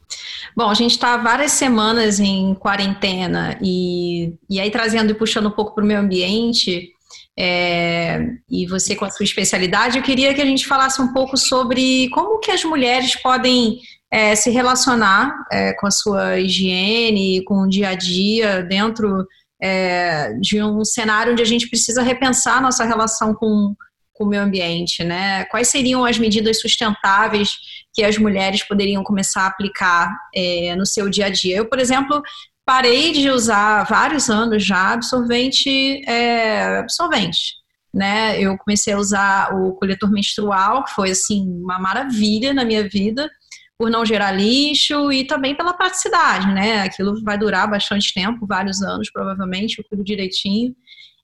Bom, 0.56 0.70
a 0.70 0.74
gente 0.74 0.92
está 0.92 1.18
várias 1.18 1.54
semanas 1.54 2.20
em 2.20 2.54
quarentena 2.56 3.58
e, 3.62 4.34
e 4.50 4.60
aí 4.60 4.70
trazendo 4.70 5.12
e 5.12 5.16
puxando 5.16 5.48
um 5.48 5.52
pouco 5.52 5.74
para 5.74 5.84
o 5.84 5.88
meio 5.88 6.00
ambiente, 6.00 6.90
é, 7.38 8.28
e 8.50 8.66
você 8.68 8.96
com 8.96 9.06
a 9.06 9.10
sua 9.10 9.24
especialidade, 9.24 9.98
eu 9.98 10.04
queria 10.04 10.34
que 10.34 10.42
a 10.42 10.46
gente 10.46 10.68
falasse 10.68 11.02
um 11.02 11.14
pouco 11.14 11.38
sobre 11.38 12.10
como 12.10 12.40
que 12.40 12.52
as 12.52 12.64
mulheres 12.64 13.16
podem 13.16 13.80
é, 14.12 14.36
se 14.36 14.50
relacionar 14.50 15.34
é, 15.52 15.74
com 15.74 15.88
a 15.88 15.92
sua 15.92 16.40
higiene, 16.40 17.44
com 17.46 17.62
o 17.62 17.70
dia 17.70 17.90
a 17.90 17.96
dia 17.96 18.62
dentro 18.64 19.26
é, 19.62 20.34
de 20.34 20.62
um 20.62 20.84
cenário 20.84 21.32
onde 21.32 21.42
a 21.42 21.46
gente 21.46 21.70
precisa 21.70 22.02
repensar 22.02 22.62
nossa 22.62 22.84
relação 22.84 23.34
com 23.34 23.74
o 24.24 24.28
meio 24.28 24.44
ambiente, 24.44 25.04
né? 25.04 25.46
Quais 25.46 25.68
seriam 25.68 26.06
as 26.06 26.18
medidas 26.18 26.60
sustentáveis 26.60 27.50
que 27.94 28.04
as 28.04 28.18
mulheres 28.18 28.64
poderiam 28.64 29.04
começar 29.04 29.44
a 29.44 29.48
aplicar 29.48 30.16
é, 30.34 30.76
no 30.76 30.86
seu 30.86 31.10
dia 31.10 31.26
a 31.26 31.30
dia? 31.30 31.58
Eu, 31.58 31.66
por 31.66 31.80
exemplo, 31.80 32.22
parei 32.66 33.12
de 33.12 33.30
usar 33.30 33.84
vários 33.84 34.30
anos 34.30 34.64
já 34.64 34.94
absorvente, 34.94 36.04
é, 36.08 36.78
absorvente. 36.80 37.56
Né? 37.94 38.40
Eu 38.40 38.58
comecei 38.58 38.94
a 38.94 38.98
usar 38.98 39.54
o 39.54 39.74
coletor 39.74 40.10
menstrual, 40.10 40.86
que 40.86 40.94
foi 40.94 41.12
assim 41.12 41.46
uma 41.62 41.78
maravilha 41.78 42.54
na 42.54 42.64
minha 42.64 42.88
vida, 42.88 43.30
por 43.78 43.90
não 43.90 44.06
gerar 44.06 44.32
lixo 44.32 45.12
e 45.12 45.26
também 45.26 45.56
pela 45.56 45.74
praticidade, 45.74 46.46
né? 46.54 46.84
Aquilo 46.84 47.20
vai 47.24 47.36
durar 47.36 47.68
bastante 47.68 48.14
tempo, 48.14 48.46
vários 48.46 48.80
anos 48.84 49.12
provavelmente, 49.12 49.80
eu 49.80 49.86
cuido 49.90 50.04
direitinho. 50.04 50.76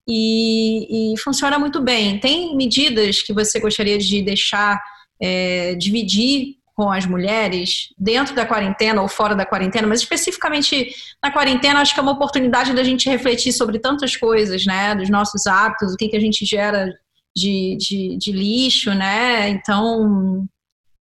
E, 0.08 1.12
e 1.12 1.18
funciona 1.18 1.58
muito 1.58 1.80
bem. 1.82 2.18
Tem 2.18 2.56
medidas 2.56 3.20
que 3.22 3.32
você 3.32 3.60
gostaria 3.60 3.98
de 3.98 4.22
deixar 4.22 4.80
é, 5.20 5.74
dividir 5.74 6.56
com 6.74 6.90
as 6.92 7.04
mulheres 7.04 7.88
dentro 7.98 8.34
da 8.36 8.46
quarentena 8.46 9.02
ou 9.02 9.08
fora 9.08 9.34
da 9.34 9.44
quarentena, 9.44 9.88
mas 9.88 10.00
especificamente 10.00 10.94
na 11.20 11.32
quarentena, 11.32 11.80
acho 11.80 11.92
que 11.92 11.98
é 11.98 12.02
uma 12.02 12.12
oportunidade 12.12 12.72
da 12.72 12.84
gente 12.84 13.10
refletir 13.10 13.52
sobre 13.52 13.80
tantas 13.80 14.16
coisas, 14.16 14.64
né? 14.64 14.94
Dos 14.94 15.10
nossos 15.10 15.46
hábitos, 15.48 15.92
o 15.92 15.96
que, 15.96 16.08
que 16.08 16.16
a 16.16 16.20
gente 16.20 16.46
gera 16.46 16.94
de, 17.36 17.76
de, 17.78 18.16
de 18.16 18.32
lixo, 18.32 18.94
né? 18.94 19.48
Então, 19.48 20.46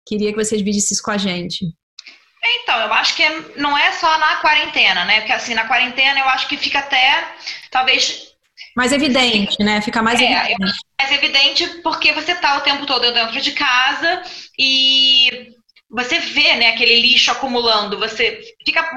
queria 0.07 0.33
que 0.33 0.43
você 0.43 0.57
dividisse 0.57 0.95
isso 0.95 1.03
com 1.03 1.11
a 1.11 1.19
gente. 1.19 1.67
Então, 2.63 2.79
eu 2.81 2.93
acho 2.95 3.15
que 3.15 3.29
não 3.57 3.77
é 3.77 3.93
só 3.93 4.19
na 4.19 4.37
quarentena, 4.37 5.05
né? 5.05 5.21
Porque 5.21 5.33
assim, 5.33 5.55
na 5.55 5.67
quarentena 5.67 6.19
eu 6.21 6.29
acho 6.31 6.49
que 6.49 6.57
fica 6.57 6.79
até, 6.79 7.29
talvez. 7.71 8.28
Mais 8.79 8.93
evidente, 8.93 9.61
né? 9.61 9.81
Fica 9.81 10.01
mais 10.01 10.21
é, 10.21 10.25
evidente. 10.25 10.79
Mais 11.01 11.13
evidente 11.13 11.67
porque 11.83 12.13
você 12.13 12.33
tá 12.37 12.59
o 12.59 12.61
tempo 12.61 12.87
todo 12.87 13.13
dentro 13.13 13.41
de 13.41 13.51
casa 13.51 14.23
e 14.57 15.53
você 15.91 16.21
vê, 16.21 16.55
né, 16.55 16.69
aquele 16.69 17.01
lixo 17.01 17.33
acumulando, 17.33 17.99
você 17.99 18.41
fica. 18.65 18.89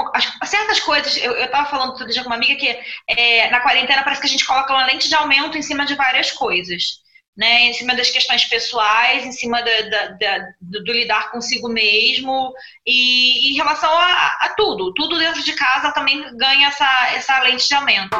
Certas 0.46 0.80
coisas, 0.82 1.18
eu, 1.18 1.32
eu 1.32 1.50
tava 1.50 1.68
falando 1.68 1.90
outro 1.90 2.06
dia 2.06 2.22
com 2.22 2.30
uma 2.30 2.36
amiga 2.36 2.56
que 2.58 2.78
é, 3.08 3.50
na 3.50 3.60
quarentena 3.60 4.04
parece 4.04 4.22
que 4.22 4.28
a 4.28 4.30
gente 4.30 4.46
coloca 4.46 4.72
uma 4.72 4.86
lente 4.86 5.10
de 5.10 5.16
aumento 5.16 5.58
em 5.58 5.64
cima 5.64 5.84
de 5.84 5.96
várias 5.96 6.32
coisas 6.32 7.02
né, 7.36 7.64
em 7.64 7.74
cima 7.74 7.96
das 7.96 8.10
questões 8.10 8.44
pessoais, 8.46 9.26
em 9.26 9.32
cima 9.32 9.62
da, 9.62 9.82
da, 9.82 10.08
da, 10.08 10.38
do, 10.60 10.84
do, 10.84 10.92
lidar 10.92 11.32
consigo 11.32 11.70
mesmo 11.70 12.54
e, 12.86 13.52
em 13.52 13.56
relação 13.56 13.90
a, 13.90 14.38
a, 14.42 14.54
tudo. 14.56 14.94
Tudo 14.94 15.18
dentro 15.18 15.42
de 15.42 15.54
casa 15.54 15.92
também 15.94 16.36
ganha 16.36 16.68
essa, 16.68 17.08
essa 17.14 17.42
lente 17.42 17.68
de 17.68 17.74
aumento. 17.74 18.16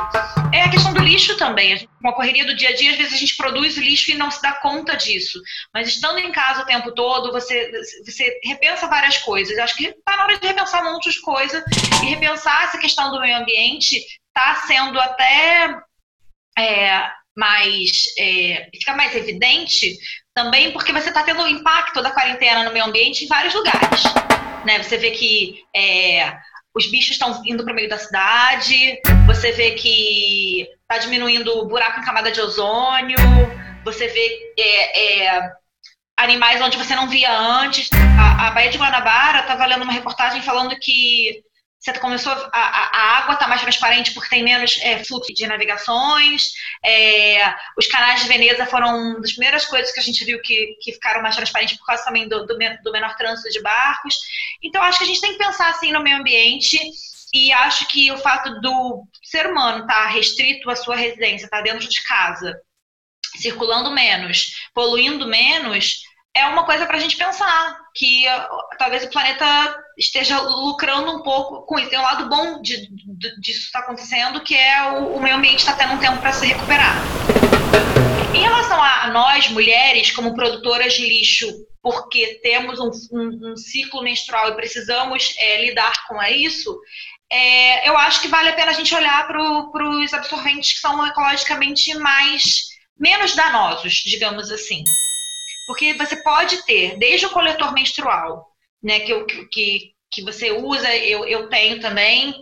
É 0.54 0.64
a 0.64 0.72
questão 0.72 0.94
do 0.94 1.04
lixo 1.04 1.36
também. 1.38 1.88
Com 2.02 2.10
a 2.10 2.14
correria 2.14 2.46
do 2.46 2.56
dia 2.56 2.70
a 2.70 2.76
dia, 2.76 2.92
às 2.92 2.98
vezes 2.98 3.14
a 3.14 3.18
gente 3.18 3.36
produz 3.36 3.76
lixo 3.78 4.12
e 4.12 4.16
não 4.16 4.32
se 4.32 4.42
dá 4.42 4.54
conta 4.54 4.96
disso. 4.96 5.40
Mas 5.74 5.90
estando 5.90 6.20
em 6.20 6.32
casa 6.32 6.62
o 6.62 6.66
tempo 6.66 6.94
todo, 6.94 7.34
você, 7.34 7.70
você 8.06 8.40
repensa 8.46 8.88
várias 8.88 9.18
coisas. 9.18 9.58
Eu 9.58 9.64
acho 9.64 9.76
que 9.76 9.86
está 9.88 10.16
na 10.16 10.24
hora 10.24 10.40
de 10.40 10.48
repensar 10.48 10.84
um 10.84 10.94
monte 10.94 11.12
de 11.12 11.20
coisa 11.22 11.64
e 12.02 12.06
repensar 12.06 12.64
essa 12.64 12.78
questão 12.78 13.12
do 13.12 13.20
meio 13.20 13.38
ambiente 13.38 14.02
está 14.30 14.56
sendo 14.66 15.00
até 15.00 15.78
é, 16.58 17.12
mais 17.36 18.06
é, 18.18 18.70
fica 18.74 18.96
mais 18.96 19.16
evidente 19.16 19.98
também 20.34 20.72
porque 20.72 20.92
você 20.92 21.10
está 21.10 21.24
tendo 21.24 21.42
o 21.42 21.48
impacto 21.48 22.02
da 22.02 22.12
quarentena 22.12 22.64
no 22.64 22.72
meio 22.72 22.86
ambiente 22.86 23.26
em 23.26 23.28
vários 23.28 23.54
lugares. 23.54 24.04
Né? 24.66 24.82
Você 24.82 24.98
vê 24.98 25.12
que 25.12 25.64
é, 25.76 26.34
os 26.74 26.90
bichos 26.90 27.12
estão 27.12 27.42
indo 27.46 27.64
para 27.64 27.74
o 27.74 27.76
meio 27.76 27.90
da 27.90 27.98
cidade, 27.98 29.00
você 29.26 29.52
vê 29.52 29.72
que 29.72 30.68
está 30.82 30.98
diminuindo 30.98 31.58
o 31.58 31.68
buraco 31.68 32.00
em 32.00 32.06
camada 32.06 32.32
de 32.32 32.40
ozônio, 32.40 33.18
você 33.84 34.08
vê 34.08 34.54
é, 34.58 35.26
é, 35.26 35.52
animais 36.18 36.62
onde 36.62 36.78
você 36.78 36.96
não 36.96 37.10
via 37.10 37.32
antes. 37.32 37.90
A, 38.20 38.48
a 38.48 38.52
Baía 38.52 38.70
de 38.70 38.78
Guanabara 38.78 39.40
estava 39.40 39.66
lendo 39.66 39.84
uma 39.84 39.94
reportagem 39.94 40.42
falando 40.42 40.78
que 40.80 41.44
você 41.82 41.94
começou 41.94 42.32
a, 42.32 42.50
a 42.54 43.18
água 43.18 43.34
está 43.34 43.48
mais 43.48 43.60
transparente 43.60 44.14
porque 44.14 44.30
tem 44.30 44.44
menos 44.44 44.78
é, 44.84 45.04
fluxo 45.04 45.34
de 45.34 45.48
navegações. 45.48 46.52
É, 46.86 47.56
os 47.76 47.88
canais 47.88 48.22
de 48.22 48.28
Veneza 48.28 48.68
foram 48.68 48.96
uma 48.96 49.20
das 49.20 49.32
primeiras 49.32 49.66
coisas 49.66 49.92
que 49.92 50.00
a 50.00 50.04
gente 50.04 50.24
viu 50.24 50.40
que, 50.44 50.78
que 50.80 50.94
ficaram 50.94 51.24
mais 51.24 51.36
transparentes 51.36 51.78
por 51.80 51.86
causa 51.88 52.04
também 52.04 52.30
do, 52.30 52.46
do, 52.46 52.56
do 52.56 52.92
menor 52.92 53.16
trânsito 53.16 53.50
de 53.50 53.62
barcos. 53.64 54.16
Então, 54.62 54.84
acho 54.84 55.00
que 55.00 55.06
a 55.06 55.08
gente 55.08 55.22
tem 55.22 55.32
que 55.32 55.40
pensar 55.40 55.70
assim 55.70 55.92
no 55.92 56.04
meio 56.04 56.18
ambiente 56.18 56.80
e 57.34 57.52
acho 57.52 57.88
que 57.88 58.12
o 58.12 58.18
fato 58.20 58.62
do 58.62 59.04
ser 59.24 59.48
humano 59.48 59.82
estar 59.82 60.04
tá 60.04 60.08
restrito 60.08 60.70
à 60.70 60.76
sua 60.76 60.96
residência, 60.96 61.46
estar 61.46 61.58
tá 61.58 61.64
dentro 61.64 61.88
de 61.90 62.04
casa, 62.04 62.62
circulando 63.38 63.90
menos, 63.90 64.70
poluindo 64.76 65.26
menos, 65.26 66.04
é 66.34 66.46
uma 66.46 66.66
coisa 66.66 66.86
para 66.86 66.98
a 66.98 67.00
gente 67.00 67.18
pensar, 67.18 67.78
que 67.94 68.26
talvez 68.78 69.04
o 69.04 69.10
planeta 69.10 69.46
esteja 69.98 70.40
lucrando 70.40 71.12
um 71.12 71.24
pouco 71.24 71.66
com 71.66 71.78
isso. 71.78 71.90
Tem 71.90 72.00
um 72.00 72.04
lado 72.04 72.30
bom 72.30 72.62
de, 72.62 72.88
de, 72.90 73.42
disso 73.42 73.66
estar 73.66 73.80
tá 73.80 73.86
acontecendo, 73.86 74.42
que 74.42 74.56
é 74.56 74.92
o, 74.94 75.16
o 75.16 75.22
meio 75.22 75.36
ambiente 75.36 75.60
está 75.60 75.74
tendo 75.74 75.94
um 75.94 76.00
tempo 76.00 76.20
para 76.20 76.32
se 76.32 76.46
recuperar. 76.46 76.96
Em 78.34 78.42
relação 78.42 78.82
a 78.82 79.08
nós, 79.08 79.50
mulheres, 79.50 80.12
como 80.12 80.34
produtoras 80.34 80.94
de 80.94 81.06
lixo, 81.06 81.48
porque 81.82 82.40
temos 82.42 82.80
um, 82.80 82.92
um, 83.12 83.52
um 83.52 83.58
ciclo 83.58 84.02
menstrual 84.02 84.50
e 84.50 84.56
precisamos 84.56 85.36
é, 85.38 85.66
lidar 85.66 86.08
com 86.08 86.22
isso, 86.24 86.80
é, 87.30 87.90
eu 87.90 87.98
acho 87.98 88.22
que 88.22 88.28
vale 88.30 88.50
a 88.50 88.54
pena 88.54 88.72
a 88.72 88.74
gente 88.74 88.94
olhar 88.96 89.28
para 89.28 89.90
os 89.90 90.14
absorventes 90.14 90.74
que 90.74 90.80
são 90.80 91.06
ecologicamente 91.06 91.94
mais 91.96 92.72
menos 92.98 93.36
danosos, 93.36 93.96
digamos 94.06 94.52
assim. 94.52 94.84
Porque 95.66 95.94
você 95.94 96.18
pode 96.18 96.64
ter, 96.66 96.98
desde 96.98 97.26
o 97.26 97.30
coletor 97.30 97.74
menstrual, 97.74 98.48
né, 98.82 99.00
que, 99.00 99.12
eu, 99.12 99.26
que, 99.26 99.94
que 100.12 100.22
você 100.24 100.52
usa, 100.52 100.94
eu, 100.96 101.26
eu 101.26 101.50
tenho 101.50 101.80
também, 101.80 102.34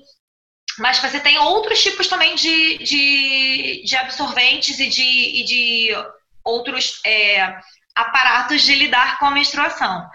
mas 0.80 1.00
você 1.00 1.20
tem 1.20 1.38
outros 1.38 1.84
tipos 1.84 2.08
também 2.08 2.36
de, 2.36 2.78
de, 2.80 3.84
de 3.86 3.96
absorventes 3.98 4.80
e 4.80 4.88
de, 4.88 5.02
e 5.02 5.44
de 5.44 5.90
outros 6.44 7.02
é, 7.06 7.60
aparatos 7.94 8.62
de 8.64 8.76
lidar 8.76 9.20
com 9.20 9.26
a 9.26 9.32
menstruação. 9.32 10.08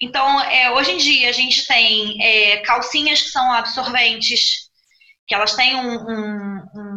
Então, 0.00 0.40
é, 0.42 0.70
hoje 0.72 0.92
em 0.92 0.96
dia, 0.98 1.28
a 1.28 1.32
gente 1.32 1.66
tem 1.66 2.22
é, 2.22 2.56
calcinhas 2.58 3.22
que 3.22 3.30
são 3.30 3.52
absorventes, 3.52 4.68
que 5.26 5.34
elas 5.34 5.54
têm 5.54 5.76
um, 5.76 5.94
um, 5.94 6.62
um 6.74 6.87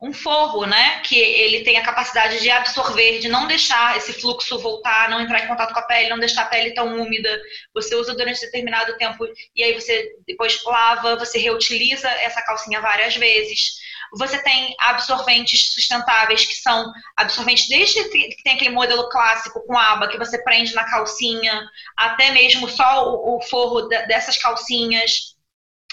um 0.00 0.12
forro, 0.12 0.64
né? 0.64 1.00
Que 1.00 1.18
ele 1.18 1.64
tem 1.64 1.76
a 1.76 1.82
capacidade 1.82 2.40
de 2.40 2.50
absorver, 2.50 3.18
de 3.18 3.28
não 3.28 3.48
deixar 3.48 3.96
esse 3.96 4.12
fluxo 4.12 4.58
voltar, 4.58 5.10
não 5.10 5.20
entrar 5.20 5.44
em 5.44 5.48
contato 5.48 5.72
com 5.72 5.80
a 5.80 5.82
pele, 5.82 6.08
não 6.08 6.18
deixar 6.20 6.42
a 6.42 6.46
pele 6.46 6.72
tão 6.72 7.00
úmida. 7.00 7.40
Você 7.74 7.96
usa 7.96 8.14
durante 8.14 8.40
determinado 8.40 8.96
tempo 8.96 9.26
e 9.56 9.62
aí 9.62 9.74
você 9.74 10.08
depois 10.26 10.62
lava, 10.64 11.16
você 11.16 11.38
reutiliza 11.38 12.08
essa 12.08 12.40
calcinha 12.42 12.80
várias 12.80 13.16
vezes. 13.16 13.78
Você 14.16 14.40
tem 14.42 14.74
absorventes 14.78 15.74
sustentáveis 15.74 16.46
que 16.46 16.54
são 16.54 16.90
absorventes 17.16 17.68
desde 17.68 18.08
que 18.08 18.42
tem 18.42 18.54
aquele 18.54 18.70
modelo 18.70 19.08
clássico 19.10 19.60
com 19.66 19.76
aba 19.76 20.08
que 20.08 20.16
você 20.16 20.42
prende 20.44 20.74
na 20.74 20.88
calcinha, 20.88 21.68
até 21.96 22.30
mesmo 22.30 22.68
só 22.68 23.12
o, 23.12 23.40
forro 23.42 23.82
dessas 23.82 24.38
calcinhas 24.38 25.36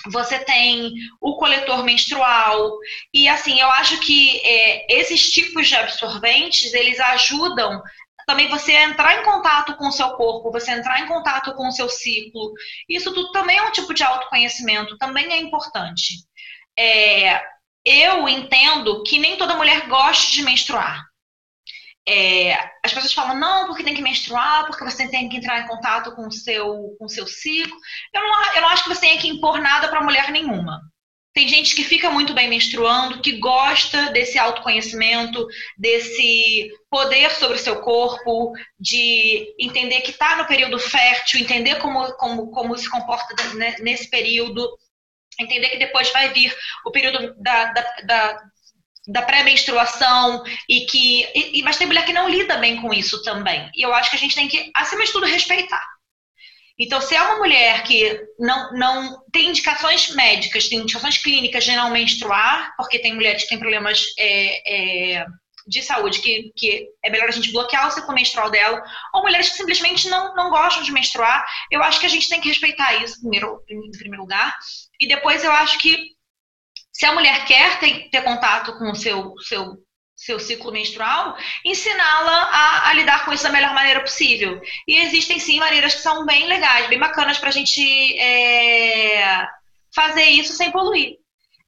você 0.07 0.39
tem 0.39 0.93
o 1.21 1.35
coletor 1.37 1.83
menstrual 1.83 2.77
e 3.13 3.27
assim 3.27 3.59
eu 3.59 3.69
acho 3.71 3.99
que 3.99 4.39
é, 4.45 4.99
esses 4.99 5.31
tipos 5.31 5.67
de 5.67 5.75
absorventes 5.75 6.73
eles 6.73 6.99
ajudam 6.99 7.81
também 8.25 8.49
você 8.49 8.73
entrar 8.73 9.19
em 9.19 9.23
contato 9.23 9.75
com 9.75 9.87
o 9.87 9.91
seu 9.91 10.09
corpo, 10.11 10.51
você 10.51 10.71
entrar 10.71 10.99
em 10.99 11.07
contato 11.07 11.53
com 11.53 11.67
o 11.67 11.71
seu 11.71 11.87
ciclo. 11.87 12.53
Isso 12.89 13.13
tudo 13.13 13.31
também 13.31 13.57
é 13.57 13.61
um 13.61 13.71
tipo 13.71 13.93
de 13.93 14.03
autoconhecimento, 14.03 14.97
também 14.97 15.31
é 15.31 15.37
importante. 15.37 16.15
É, 16.77 17.39
eu 17.85 18.27
entendo 18.27 19.03
que 19.03 19.19
nem 19.19 19.37
toda 19.37 19.55
mulher 19.55 19.87
gosta 19.87 20.31
de 20.31 20.41
menstruar. 20.41 21.05
É, 22.07 22.53
as 22.83 22.93
pessoas 22.93 23.13
falam, 23.13 23.39
não, 23.39 23.65
porque 23.65 23.83
tem 23.83 23.95
que 23.95 24.01
menstruar, 24.01 24.67
porque 24.67 24.83
você 24.83 25.07
tem 25.07 25.27
que 25.27 25.37
entrar 25.37 25.61
em 25.61 25.67
contato 25.67 26.11
com 26.15 26.27
o 26.27 26.31
seu, 26.31 26.95
com 26.99 27.05
o 27.05 27.09
seu 27.09 27.25
ciclo. 27.25 27.75
Eu 28.13 28.21
não, 28.21 28.53
eu 28.53 28.61
não 28.61 28.69
acho 28.69 28.83
que 28.83 28.89
você 28.89 29.01
tenha 29.01 29.19
que 29.19 29.27
impor 29.27 29.59
nada 29.59 29.87
para 29.87 30.03
mulher 30.03 30.31
nenhuma. 30.31 30.79
Tem 31.35 31.49
gente 31.49 31.75
que 31.75 31.83
fica 31.83 32.09
muito 32.09 32.33
bem 32.33 32.47
menstruando, 32.47 33.21
que 33.21 33.33
gosta 33.39 34.09
desse 34.11 34.39
autoconhecimento, 34.39 35.45
desse 35.77 36.71
poder 36.89 37.29
sobre 37.31 37.57
o 37.57 37.59
seu 37.59 37.81
corpo, 37.81 38.53
de 38.79 39.53
entender 39.59 39.99
que 39.99 40.11
está 40.11 40.37
no 40.37 40.47
período 40.47 40.79
fértil, 40.79 41.41
entender 41.41 41.75
como, 41.79 42.09
como, 42.13 42.51
como 42.51 42.77
se 42.77 42.89
comporta 42.89 43.35
nesse 43.81 44.09
período, 44.09 44.65
entender 45.37 45.69
que 45.69 45.77
depois 45.77 46.09
vai 46.11 46.31
vir 46.31 46.55
o 46.85 46.91
período 46.91 47.35
da, 47.37 47.65
da, 47.73 47.81
da 48.05 48.43
da 49.07 49.21
pré-menstruação 49.21 50.43
e 50.67 50.85
que. 50.85 51.27
E, 51.35 51.61
mas 51.63 51.77
tem 51.77 51.87
mulher 51.87 52.05
que 52.05 52.13
não 52.13 52.29
lida 52.29 52.57
bem 52.57 52.81
com 52.81 52.93
isso 52.93 53.21
também. 53.23 53.69
E 53.75 53.81
eu 53.85 53.93
acho 53.93 54.09
que 54.09 54.15
a 54.15 54.19
gente 54.19 54.35
tem 54.35 54.47
que, 54.47 54.71
acima 54.75 55.05
de 55.05 55.11
tudo, 55.11 55.25
respeitar. 55.25 55.83
Então, 56.77 56.99
se 56.99 57.15
é 57.15 57.21
uma 57.21 57.37
mulher 57.37 57.83
que 57.83 58.19
não, 58.37 58.73
não 58.73 59.23
tem 59.31 59.49
indicações 59.49 60.13
médicas, 60.13 60.67
tem 60.67 60.79
indicações 60.79 61.17
clínicas 61.17 61.63
de 61.63 61.73
não 61.73 61.89
menstruar, 61.89 62.73
porque 62.75 62.99
tem 62.99 63.13
mulheres 63.13 63.43
que 63.43 63.49
têm 63.49 63.59
problemas 63.59 64.03
é, 64.19 65.19
é, 65.19 65.25
de 65.65 65.81
saúde 65.81 66.19
que, 66.19 66.51
que 66.53 66.85
é 67.01 67.09
melhor 67.09 67.29
a 67.29 67.31
gente 67.31 67.53
bloquear 67.53 67.87
o 67.87 67.91
ciclo 67.91 68.13
menstrual 68.13 68.51
dela, 68.51 68.83
ou 69.13 69.21
mulheres 69.21 69.49
que 69.49 69.55
simplesmente 69.55 70.09
não, 70.09 70.35
não 70.35 70.49
gostam 70.49 70.83
de 70.83 70.91
menstruar, 70.91 71.45
eu 71.71 71.81
acho 71.81 71.99
que 71.99 72.05
a 72.05 72.09
gente 72.09 72.27
tem 72.27 72.41
que 72.41 72.49
respeitar 72.49 73.01
isso, 73.01 73.21
primeiro, 73.21 73.63
em 73.69 73.91
primeiro 73.91 74.23
lugar. 74.23 74.53
E 74.99 75.07
depois 75.07 75.45
eu 75.45 75.53
acho 75.53 75.77
que 75.79 76.13
se 76.95 77.05
a 77.05 77.11
mulher 77.11 77.43
quer 77.43 77.77
ter, 77.77 78.09
ter 78.09 78.21
contato 78.21 78.77
com 78.77 78.89
o 78.89 78.95
seu, 78.95 79.33
seu, 79.41 79.83
seu 80.15 80.39
ciclo 80.39 80.71
menstrual, 80.71 81.35
ensiná-la 81.65 82.43
a, 82.43 82.89
a, 82.89 82.93
lidar 82.93 83.25
com 83.25 83.33
isso 83.33 83.43
da 83.43 83.51
melhor 83.51 83.73
maneira 83.73 83.99
possível. 83.99 84.61
E 84.87 84.99
existem 84.99 85.37
sim 85.37 85.59
maneiras 85.59 85.95
que 85.95 86.01
são 86.01 86.25
bem 86.25 86.47
legais, 86.47 86.87
bem 86.87 86.97
bacanas 86.97 87.37
para 87.37 87.49
a 87.49 87.51
gente 87.51 88.17
é, 88.17 89.45
fazer 89.93 90.23
isso 90.23 90.53
sem 90.53 90.71
poluir. 90.71 91.17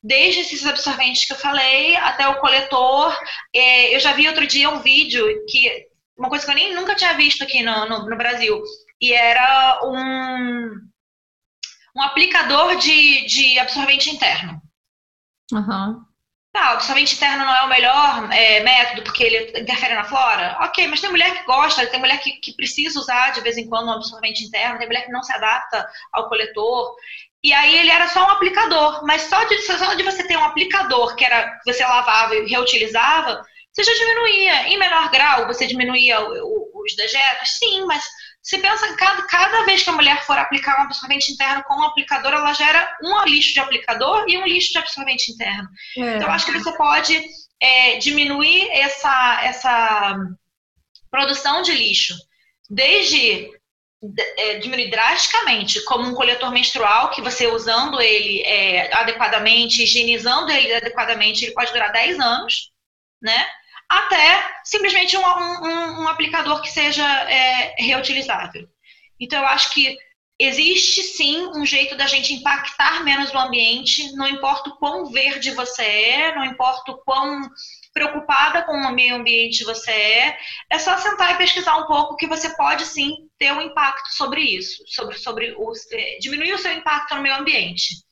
desde 0.01 0.39
esses 0.41 0.65
absorventes 0.65 1.25
que 1.25 1.33
eu 1.33 1.37
falei 1.37 1.97
até 1.97 2.25
o 2.29 2.39
coletor. 2.39 3.13
É, 3.53 3.93
eu 3.93 3.99
já 3.99 4.13
vi 4.13 4.29
outro 4.29 4.47
dia 4.47 4.69
um 4.69 4.79
vídeo 4.79 5.25
que 5.49 5.87
uma 6.17 6.29
coisa 6.29 6.45
que 6.45 6.51
eu 6.51 6.55
nem 6.55 6.73
nunca 6.73 6.95
tinha 6.95 7.13
visto 7.15 7.43
aqui 7.43 7.61
no, 7.61 7.85
no, 7.89 8.09
no 8.09 8.15
Brasil 8.15 8.63
e 9.01 9.11
era 9.11 9.81
um 9.83 10.87
um 11.93 12.01
aplicador 12.01 12.77
de, 12.77 13.25
de 13.25 13.59
absorvente 13.59 14.09
interno. 14.09 14.61
Uhum. 15.51 16.05
Tá, 16.51 16.71
absorvente 16.71 17.15
interno 17.15 17.45
não 17.45 17.55
é 17.55 17.61
o 17.63 17.69
melhor 17.69 18.31
é, 18.33 18.61
método 18.61 19.03
porque 19.03 19.23
ele 19.23 19.59
interfere 19.59 19.93
na 19.93 20.03
flora? 20.05 20.57
Ok, 20.61 20.87
mas 20.87 21.01
tem 21.01 21.09
mulher 21.09 21.37
que 21.37 21.45
gosta, 21.45 21.85
tem 21.87 21.99
mulher 21.99 22.19
que, 22.19 22.31
que 22.39 22.53
precisa 22.53 22.99
usar 22.99 23.31
de 23.31 23.41
vez 23.41 23.57
em 23.57 23.67
quando 23.69 23.87
um 23.87 23.93
absorvente 23.93 24.43
interno, 24.43 24.77
tem 24.77 24.87
mulher 24.87 25.05
que 25.05 25.11
não 25.11 25.21
se 25.21 25.31
adapta 25.33 25.87
ao 26.11 26.27
coletor. 26.27 26.95
E 27.43 27.53
aí 27.53 27.77
ele 27.77 27.91
era 27.91 28.07
só 28.07 28.25
um 28.25 28.31
aplicador, 28.31 29.05
mas 29.05 29.23
só 29.23 29.43
de, 29.43 29.61
só 29.61 29.93
de 29.93 30.03
você 30.03 30.25
ter 30.25 30.37
um 30.37 30.43
aplicador 30.43 31.15
que 31.15 31.23
era 31.23 31.59
você 31.65 31.83
lavava 31.83 32.35
e 32.35 32.47
reutilizava, 32.47 33.43
você 33.71 33.83
já 33.83 33.93
diminuía. 33.93 34.67
Em 34.69 34.79
menor 34.79 35.11
grau, 35.11 35.45
você 35.45 35.67
diminuía 35.67 36.19
o, 36.19 36.33
o, 36.33 36.83
os 36.83 36.95
dejetos? 36.95 37.57
Sim, 37.59 37.85
mas 37.85 38.03
você 38.41 38.59
pensa 38.59 38.87
que 38.87 38.95
cada, 38.95 39.21
cada 39.23 39.65
vez 39.65 39.83
que 39.83 39.89
a 39.89 39.93
mulher 39.93 40.25
for 40.25 40.37
aplicar 40.37 40.79
um 40.79 40.83
absorvente 40.83 41.31
interno 41.31 41.63
com 41.63 41.75
um 41.75 41.83
aplicador, 41.83 42.33
ela 42.33 42.53
gera 42.53 42.97
um 43.03 43.23
lixo 43.25 43.53
de 43.53 43.59
aplicador 43.59 44.25
e 44.27 44.37
um 44.37 44.45
lixo 44.45 44.71
de 44.71 44.77
absorvente 44.77 45.31
interno. 45.31 45.67
É. 45.97 46.15
Então, 46.15 46.31
acho 46.31 46.45
que 46.45 46.53
você 46.53 46.71
pode 46.77 47.21
é, 47.59 47.97
diminuir 47.97 48.69
essa, 48.71 49.41
essa 49.43 50.17
produção 51.11 51.61
de 51.61 51.73
lixo, 51.73 52.15
desde 52.69 53.51
é, 54.37 54.59
diminuir 54.59 54.91
drasticamente, 54.91 55.83
como 55.83 56.07
um 56.07 56.13
coletor 56.13 56.51
menstrual, 56.51 57.09
que 57.09 57.21
você 57.21 57.47
usando 57.47 57.99
ele 57.99 58.41
é, 58.43 58.95
adequadamente, 58.95 59.83
higienizando 59.83 60.51
ele 60.51 60.73
adequadamente, 60.73 61.45
ele 61.45 61.53
pode 61.53 61.73
durar 61.73 61.91
10 61.91 62.19
anos, 62.19 62.71
né? 63.21 63.45
Até 63.89 64.59
simplesmente 64.63 65.17
um, 65.17 65.21
um, 65.21 66.01
um 66.01 66.07
aplicador 66.07 66.61
que 66.61 66.69
seja 66.69 67.05
é, 67.05 67.75
reutilizável. 67.77 68.67
Então, 69.19 69.39
eu 69.39 69.47
acho 69.47 69.73
que 69.73 69.95
existe 70.39 71.01
sim 71.01 71.47
um 71.55 71.65
jeito 71.65 71.95
da 71.97 72.05
gente 72.05 72.33
impactar 72.33 73.03
menos 73.03 73.33
o 73.33 73.37
ambiente, 73.37 74.15
não 74.15 74.27
importa 74.27 74.69
o 74.69 74.77
quão 74.77 75.05
verde 75.07 75.51
você 75.51 75.83
é, 75.83 76.35
não 76.35 76.45
importa 76.45 76.91
o 76.91 76.97
quão 76.99 77.41
preocupada 77.91 78.61
com 78.61 78.73
o 78.73 78.91
meio 78.93 79.15
ambiente 79.15 79.63
você 79.63 79.91
é, 79.91 80.37
é 80.69 80.77
só 80.77 80.95
sentar 80.97 81.33
e 81.33 81.37
pesquisar 81.37 81.77
um 81.77 81.87
pouco 81.87 82.15
que 82.15 82.27
você 82.27 82.55
pode 82.55 82.85
sim 82.85 83.11
ter 83.39 83.51
um 83.51 83.61
impacto 83.61 84.09
sobre 84.13 84.41
isso, 84.41 84.83
sobre, 84.85 85.17
sobre 85.17 85.55
é, 85.93 86.19
diminuir 86.19 86.53
o 86.53 86.59
seu 86.59 86.71
impacto 86.71 87.15
no 87.15 87.23
meio 87.23 87.35
ambiente. 87.35 88.06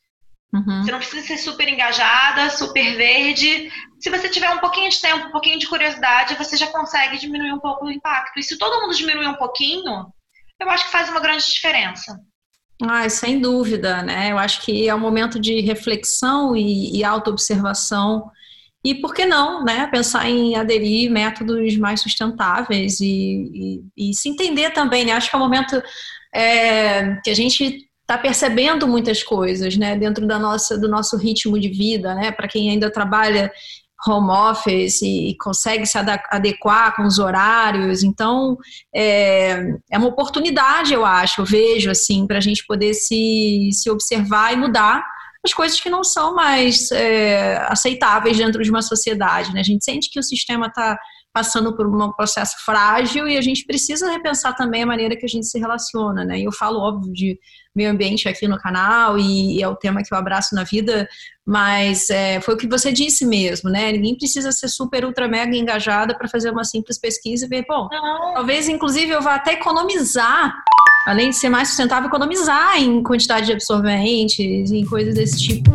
Uhum. 0.56 0.84
Você 0.84 0.92
não 0.92 1.00
precisa 1.00 1.28
ser 1.28 1.38
super 1.38 1.68
engajada, 1.68 2.50
super 2.50 2.96
verde. 2.96 3.70
Se 4.00 4.10
você 4.10 4.30
tiver 4.30 4.50
um 4.52 4.60
pouquinho 4.60 4.90
de 4.90 5.02
tempo, 5.02 5.28
um 5.28 5.32
pouquinho 5.32 5.60
de 5.60 5.68
curiosidade, 5.68 6.36
você 6.36 6.56
já 6.56 6.68
consegue 6.68 7.18
diminuir 7.18 7.52
um 7.52 7.60
pouco 7.60 7.86
o 7.86 7.92
impacto. 7.92 8.40
E 8.40 8.44
se 8.44 8.58
todo 8.58 8.82
mundo 8.82 8.96
diminuir 8.96 9.28
um 9.28 9.36
pouquinho, 9.36 10.08
eu 10.58 10.70
acho 10.70 10.86
que 10.86 10.92
faz 10.92 11.10
uma 11.10 11.20
grande 11.20 11.46
diferença. 11.46 12.18
Ah, 12.82 13.08
sem 13.10 13.40
dúvida, 13.40 14.02
né? 14.02 14.32
Eu 14.32 14.38
acho 14.38 14.62
que 14.62 14.88
é 14.88 14.96
um 14.96 15.00
momento 15.00 15.40
de 15.40 15.60
reflexão 15.60 16.56
e, 16.56 16.98
e 16.98 17.04
autoobservação. 17.04 18.30
E 18.84 18.96
por 18.96 19.14
que 19.14 19.26
não, 19.26 19.64
né? 19.64 19.88
Pensar 19.88 20.30
em 20.30 20.56
aderir 20.56 21.12
métodos 21.12 21.76
mais 21.78 22.00
sustentáveis 22.02 23.02
e, 23.02 23.82
e, 23.98 24.10
e 24.10 24.14
se 24.14 24.30
entender 24.30 24.72
também, 24.72 25.04
né? 25.04 25.12
Acho 25.12 25.30
que 25.30 25.36
é 25.36 25.40
um 25.40 25.42
momento 25.42 25.82
é, 26.34 27.16
que 27.24 27.30
a 27.30 27.34
gente 27.34 27.85
está 28.06 28.20
percebendo 28.20 28.88
muitas 28.88 29.24
coisas, 29.24 29.76
né, 29.76 29.98
dentro 29.98 30.28
da 30.28 30.38
nossa, 30.38 30.78
do 30.78 30.88
nosso 30.88 31.18
ritmo 31.18 31.60
de 31.60 31.70
vida, 31.70 32.14
né, 32.14 32.32
para 32.32 32.48
quem 32.48 32.70
ainda 32.70 32.92
trabalha 32.92 33.52
home 34.08 34.30
office 34.30 35.02
e, 35.02 35.36
consegue 35.42 35.86
se 35.88 35.98
adequar 35.98 36.96
com 36.96 37.04
os 37.04 37.18
horários. 37.18 38.04
Então, 38.04 38.56
é, 38.94 39.74
é 39.92 39.98
uma 39.98 40.08
oportunidade, 40.08 40.94
eu 40.94 41.04
acho, 41.04 41.42
eu 41.42 41.46
vejo, 41.46 41.90
assim, 41.90 42.28
para 42.28 42.38
a 42.38 42.42
gente 42.42 42.64
poder 42.68 42.94
se, 42.94 43.70
se 43.74 43.90
observar 43.90 44.54
e 44.54 44.58
mudar 44.58 45.04
as 45.44 45.54
coisas 45.54 45.80
que 45.80 45.90
não 45.90 46.04
são 46.04 46.36
mais 46.36 46.92
é, 46.92 47.58
aceitáveis 47.70 48.38
dentro 48.38 48.64
de 48.64 48.70
uma 48.70 48.82
sociedade. 48.82 49.54
Né? 49.54 49.60
A 49.62 49.64
gente 49.64 49.84
sente 49.84 50.10
que 50.12 50.20
o 50.20 50.24
sistema 50.24 50.68
está 50.68 50.98
passando 51.36 51.76
por 51.76 51.86
um 51.86 52.14
processo 52.14 52.56
frágil 52.64 53.28
e 53.28 53.38
a 53.38 53.42
gente 53.42 53.66
precisa 53.66 54.10
repensar 54.10 54.56
também 54.56 54.84
a 54.84 54.86
maneira 54.86 55.18
que 55.18 55.26
a 55.26 55.28
gente 55.28 55.46
se 55.46 55.60
relaciona, 55.60 56.24
né? 56.24 56.40
E 56.40 56.46
eu 56.46 56.52
falo, 56.54 56.80
óbvio, 56.80 57.12
de 57.12 57.38
meio 57.76 57.92
ambiente 57.92 58.30
aqui 58.30 58.48
no 58.48 58.58
canal 58.58 59.18
e, 59.20 59.58
e 59.58 59.62
é 59.62 59.68
o 59.68 59.76
tema 59.76 60.02
que 60.02 60.14
eu 60.14 60.18
abraço 60.18 60.56
na 60.56 60.64
vida, 60.64 61.06
mas 61.46 62.10
é, 62.10 62.40
foi 62.40 62.54
o 62.54 62.58
que 62.58 62.70
você 62.70 62.90
disse 62.90 63.26
mesmo, 63.26 63.70
né? 63.70 63.92
Ninguém 63.92 64.16
precisa 64.16 64.50
ser 64.54 64.70
super, 64.70 65.04
ultra, 65.04 65.28
mega 65.28 65.54
engajada 65.58 66.18
para 66.18 66.30
fazer 66.30 66.52
uma 66.52 66.64
simples 66.64 66.98
pesquisa 66.98 67.46
e 67.46 67.50
ver, 67.50 67.66
bom, 67.68 67.90
Não. 67.92 68.36
talvez 68.36 68.70
inclusive 68.70 69.12
eu 69.12 69.22
vá 69.22 69.36
até 69.36 69.56
economizar, 69.56 70.56
além 71.06 71.32
de 71.32 71.36
ser 71.36 71.50
mais 71.50 71.68
sustentável, 71.68 72.08
economizar 72.08 72.82
em 72.82 73.04
quantidade 73.04 73.48
de 73.48 73.52
absorventes, 73.52 74.72
em 74.72 74.86
coisas 74.86 75.16
desse 75.16 75.38
tipo. 75.38 75.70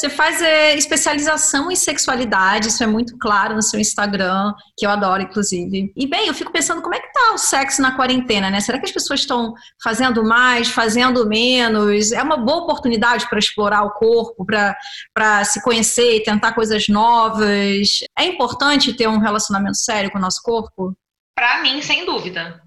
Você 0.00 0.08
faz 0.08 0.40
é, 0.40 0.74
especialização 0.76 1.70
em 1.70 1.76
sexualidade, 1.76 2.68
isso 2.68 2.82
é 2.82 2.86
muito 2.86 3.18
claro 3.18 3.54
no 3.54 3.60
seu 3.60 3.78
Instagram, 3.78 4.54
que 4.74 4.86
eu 4.86 4.90
adoro, 4.90 5.20
inclusive. 5.20 5.92
E 5.94 6.06
bem, 6.06 6.26
eu 6.26 6.32
fico 6.32 6.50
pensando 6.50 6.80
como 6.80 6.94
é 6.94 7.00
que 7.00 7.12
tá 7.12 7.34
o 7.34 7.38
sexo 7.38 7.82
na 7.82 7.94
quarentena, 7.94 8.50
né? 8.50 8.62
Será 8.62 8.78
que 8.78 8.86
as 8.86 8.92
pessoas 8.92 9.20
estão 9.20 9.52
fazendo 9.84 10.24
mais, 10.24 10.70
fazendo 10.70 11.26
menos? 11.26 12.12
É 12.12 12.22
uma 12.22 12.38
boa 12.38 12.62
oportunidade 12.62 13.28
para 13.28 13.38
explorar 13.38 13.82
o 13.82 13.90
corpo, 13.90 14.46
para 14.46 15.44
se 15.44 15.62
conhecer 15.62 16.16
e 16.16 16.22
tentar 16.22 16.54
coisas 16.54 16.88
novas. 16.88 18.00
É 18.18 18.24
importante 18.24 18.94
ter 18.94 19.06
um 19.06 19.18
relacionamento 19.18 19.76
sério 19.76 20.10
com 20.10 20.16
o 20.16 20.22
nosso 20.22 20.40
corpo? 20.42 20.96
Para 21.34 21.60
mim, 21.60 21.82
sem 21.82 22.06
dúvida. 22.06 22.62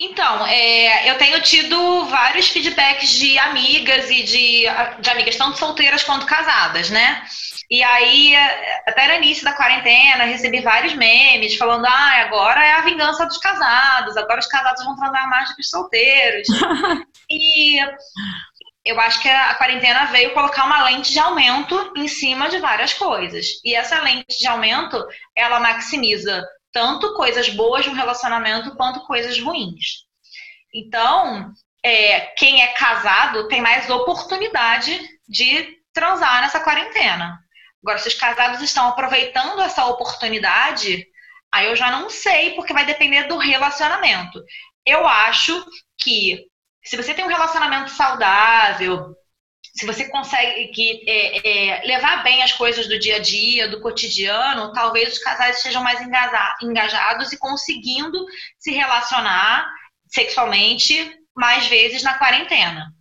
Então, 0.00 0.46
é, 0.46 1.10
eu 1.10 1.18
tenho 1.18 1.42
tido 1.42 2.04
vários 2.04 2.48
feedbacks 2.48 3.10
de 3.10 3.36
amigas 3.36 4.08
e 4.08 4.22
de, 4.22 4.64
de 5.00 5.10
amigas, 5.10 5.34
tanto 5.34 5.58
solteiras 5.58 6.04
quanto 6.04 6.24
casadas, 6.24 6.88
né? 6.88 7.24
E 7.68 7.82
aí, 7.82 8.34
até 8.86 9.08
no 9.08 9.14
início 9.14 9.44
da 9.44 9.52
quarentena, 9.52 10.24
recebi 10.24 10.60
vários 10.60 10.94
memes 10.94 11.56
falando: 11.56 11.84
ah, 11.84 12.20
agora 12.20 12.64
é 12.64 12.72
a 12.74 12.82
vingança 12.82 13.26
dos 13.26 13.38
casados, 13.38 14.16
agora 14.16 14.38
os 14.38 14.46
casados 14.46 14.84
vão 14.84 14.96
transar 14.96 15.28
mais 15.28 15.48
do 15.48 15.56
que 15.56 15.62
os 15.62 15.68
solteiros. 15.68 16.46
e 17.28 17.78
eu 18.84 18.98
acho 19.00 19.20
que 19.20 19.28
a 19.28 19.54
quarentena 19.56 20.06
veio 20.06 20.32
colocar 20.32 20.64
uma 20.64 20.84
lente 20.84 21.12
de 21.12 21.18
aumento 21.18 21.92
em 21.96 22.08
cima 22.08 22.48
de 22.48 22.58
várias 22.58 22.94
coisas. 22.94 23.46
E 23.64 23.74
essa 23.74 24.00
lente 24.00 24.38
de 24.38 24.46
aumento, 24.46 25.04
ela 25.36 25.60
maximiza 25.60 26.42
tanto 26.72 27.14
coisas 27.14 27.48
boas 27.48 27.86
no 27.86 27.94
relacionamento 27.94 28.74
quanto 28.76 29.06
coisas 29.06 29.40
ruins. 29.40 30.06
Então, 30.74 31.52
é, 31.82 32.20
quem 32.36 32.62
é 32.62 32.68
casado 32.68 33.48
tem 33.48 33.60
mais 33.60 33.88
oportunidade 33.88 35.00
de 35.28 35.78
transar 35.92 36.42
nessa 36.42 36.60
quarentena. 36.60 37.38
Agora, 37.82 37.98
se 37.98 38.08
os 38.08 38.14
casados 38.14 38.60
estão 38.60 38.88
aproveitando 38.88 39.60
essa 39.60 39.86
oportunidade, 39.86 41.06
aí 41.52 41.66
eu 41.66 41.76
já 41.76 41.90
não 41.90 42.10
sei, 42.10 42.54
porque 42.54 42.72
vai 42.72 42.84
depender 42.84 43.24
do 43.24 43.38
relacionamento. 43.38 44.42
Eu 44.84 45.06
acho 45.06 45.64
que 45.98 46.44
se 46.84 46.96
você 46.96 47.14
tem 47.14 47.24
um 47.24 47.28
relacionamento 47.28 47.90
saudável, 47.90 49.14
se 49.78 49.86
você 49.86 50.08
consegue 50.08 50.68
que, 50.68 51.04
é, 51.06 51.48
é, 51.48 51.86
levar 51.86 52.24
bem 52.24 52.42
as 52.42 52.52
coisas 52.52 52.88
do 52.88 52.98
dia 52.98 53.16
a 53.16 53.18
dia, 53.20 53.68
do 53.68 53.80
cotidiano, 53.80 54.72
talvez 54.72 55.12
os 55.12 55.18
casais 55.20 55.58
estejam 55.58 55.80
mais 55.82 56.00
engajados 56.60 57.32
e 57.32 57.38
conseguindo 57.38 58.26
se 58.58 58.72
relacionar 58.72 59.70
sexualmente 60.08 61.16
mais 61.36 61.68
vezes 61.68 62.02
na 62.02 62.18
quarentena. 62.18 62.92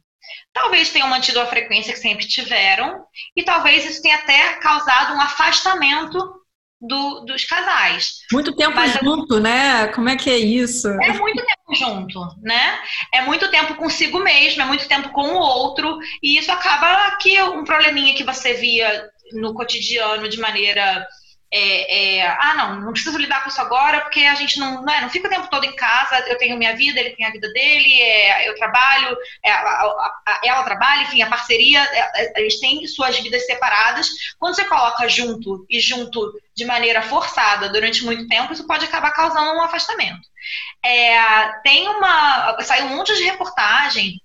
Talvez 0.54 0.92
tenham 0.92 1.08
mantido 1.08 1.40
a 1.40 1.48
frequência 1.48 1.94
que 1.94 2.00
sempre 2.00 2.28
tiveram, 2.28 3.04
e 3.36 3.42
talvez 3.42 3.84
isso 3.84 4.02
tenha 4.04 4.18
até 4.18 4.58
causado 4.58 5.16
um 5.16 5.22
afastamento 5.22 6.37
do, 6.80 7.22
dos 7.22 7.44
casais. 7.46 8.20
Muito 8.32 8.56
tempo 8.56 8.76
Mas, 8.76 8.94
junto, 8.94 9.40
né? 9.40 9.88
Como 9.88 10.10
é 10.10 10.16
que 10.16 10.30
é 10.30 10.38
isso? 10.38 10.88
É 10.88 11.14
muito 11.14 11.44
tempo 11.44 11.76
junto, 11.76 12.20
né? 12.42 12.80
É 13.14 13.22
muito 13.22 13.50
tempo 13.50 13.76
consigo 13.76 14.20
mesmo, 14.20 14.62
é 14.62 14.66
muito 14.66 14.88
tempo 14.88 15.10
com 15.10 15.24
o 15.24 15.40
outro, 15.40 15.98
e 16.22 16.38
isso 16.38 16.52
acaba 16.52 17.18
que 17.18 17.42
um 17.42 17.64
probleminha 17.64 18.16
que 18.16 18.24
você 18.24 18.54
via 18.54 19.10
no 19.34 19.54
cotidiano 19.54 20.30
de 20.30 20.40
maneira 20.40 21.06
é, 21.52 22.18
é, 22.18 22.28
ah, 22.28 22.54
não, 22.56 22.82
não 22.82 22.92
preciso 22.92 23.18
lidar 23.18 23.42
com 23.42 23.50
isso 23.50 23.62
agora, 23.62 24.02
porque 24.02 24.22
a 24.22 24.36
gente 24.36 24.60
não, 24.60 24.82
não, 24.82 24.94
é, 24.94 25.02
não 25.02 25.10
fica 25.10 25.28
o 25.28 25.30
tempo 25.30 25.50
todo 25.50 25.64
em 25.64 25.76
casa, 25.76 26.20
eu 26.28 26.38
tenho 26.38 26.58
minha 26.58 26.76
vida, 26.76 27.00
ele 27.00 27.16
tem 27.16 27.26
a 27.26 27.32
vida 27.32 27.52
dele, 27.54 28.02
é, 28.02 28.50
eu 28.50 28.56
trabalho, 28.56 29.18
é, 29.44 29.52
a, 29.52 29.60
a, 30.26 30.42
ela 30.44 30.64
trabalha, 30.64 31.04
enfim, 31.04 31.22
a 31.22 31.30
parceria, 31.30 31.82
é, 31.82 32.42
eles 32.42 32.60
têm 32.60 32.86
suas 32.88 33.18
vidas 33.20 33.46
separadas. 33.46 34.10
Quando 34.38 34.56
você 34.56 34.66
coloca 34.66 35.08
junto 35.08 35.66
e 35.70 35.80
junto 35.80 36.34
de 36.54 36.66
maneira 36.66 37.02
forçada 37.02 37.70
durante 37.70 38.04
muito 38.04 38.28
tempo, 38.28 38.52
isso 38.52 38.68
pode 38.68 38.86
acabar 38.86 39.12
causando 39.12 39.54
um 39.54 39.62
afastamento. 39.62 40.28
tem 41.64 41.88
uma. 41.88 42.62
Saiu 42.62 42.88
um 42.88 42.98
monte 42.98 43.16
de 43.16 43.24
reportagem 43.24 44.22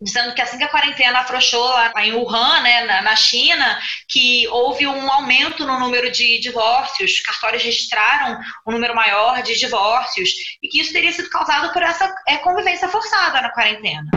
dizendo 0.00 0.34
que 0.34 0.42
assim 0.42 0.58
que 0.58 0.64
a 0.64 0.68
quarentena 0.68 1.20
afrouxou 1.20 1.64
lá 1.64 1.92
em 1.98 2.12
Wuhan, 2.12 2.60
né, 2.60 2.84
na, 2.84 3.02
na, 3.02 3.16
China, 3.16 3.78
que 4.08 4.46
houve 4.48 4.86
um 4.86 5.10
aumento 5.10 5.66
no 5.66 5.78
número 5.78 6.10
de 6.10 6.38
divórcios, 6.40 7.20
cartórios 7.20 7.62
registraram 7.62 8.38
um 8.66 8.72
número 8.72 8.94
maior 8.94 9.42
de 9.42 9.58
divórcios, 9.58 10.30
e 10.62 10.68
que 10.68 10.80
isso 10.80 10.92
teria 10.92 11.12
sido 11.12 11.30
causado 11.30 11.72
por 11.72 11.82
essa 11.82 12.14
é, 12.26 12.36
convivência 12.38 12.88
forçada 12.88 13.40
na 13.40 13.50
quarentena. 13.50 14.10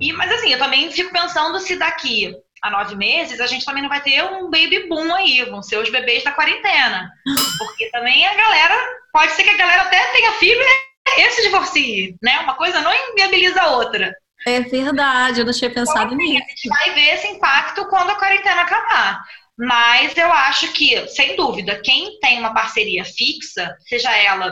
E, 0.00 0.12
mas 0.12 0.32
assim, 0.32 0.52
eu 0.52 0.58
também 0.58 0.90
fico 0.90 1.12
pensando 1.12 1.58
se 1.60 1.76
daqui 1.76 2.34
a 2.62 2.70
nove 2.70 2.94
meses 2.94 3.40
a 3.40 3.46
gente 3.46 3.64
também 3.64 3.82
não 3.82 3.88
vai 3.88 4.00
ter 4.02 4.22
um 4.24 4.50
baby 4.50 4.86
boom 4.88 5.14
aí, 5.14 5.44
vão 5.44 5.62
ser 5.62 5.76
os 5.78 5.90
bebês 5.90 6.22
da 6.24 6.32
quarentena. 6.32 7.10
Porque 7.58 7.90
também 7.90 8.26
a 8.26 8.34
galera, 8.34 8.74
pode 9.12 9.32
ser 9.32 9.42
que 9.42 9.50
a 9.50 9.56
galera 9.56 9.82
até 9.82 10.12
tenha 10.12 10.32
filho 10.32 10.60
e 10.60 11.22
esse 11.22 11.42
divorcie, 11.42 12.16
né? 12.22 12.38
Uma 12.40 12.54
coisa 12.54 12.80
não 12.80 12.92
inviabiliza 13.10 13.60
a 13.62 13.76
outra. 13.76 14.14
É 14.46 14.60
verdade, 14.60 15.40
eu 15.40 15.44
não 15.44 15.52
tinha 15.52 15.70
pensado 15.70 16.14
então, 16.14 16.18
assim, 16.18 16.32
nisso. 16.32 16.44
A 16.44 16.48
gente 16.48 16.68
vai 16.68 16.94
ver 16.94 17.14
esse 17.14 17.26
impacto 17.28 17.86
quando 17.88 18.10
a 18.10 18.16
quarentena 18.16 18.62
acabar. 18.62 19.22
Mas 19.58 20.16
eu 20.16 20.32
acho 20.32 20.72
que, 20.72 21.06
sem 21.08 21.36
dúvida, 21.36 21.80
quem 21.82 22.18
tem 22.20 22.38
uma 22.38 22.54
parceria 22.54 23.04
fixa, 23.04 23.76
seja 23.86 24.10
ela 24.16 24.50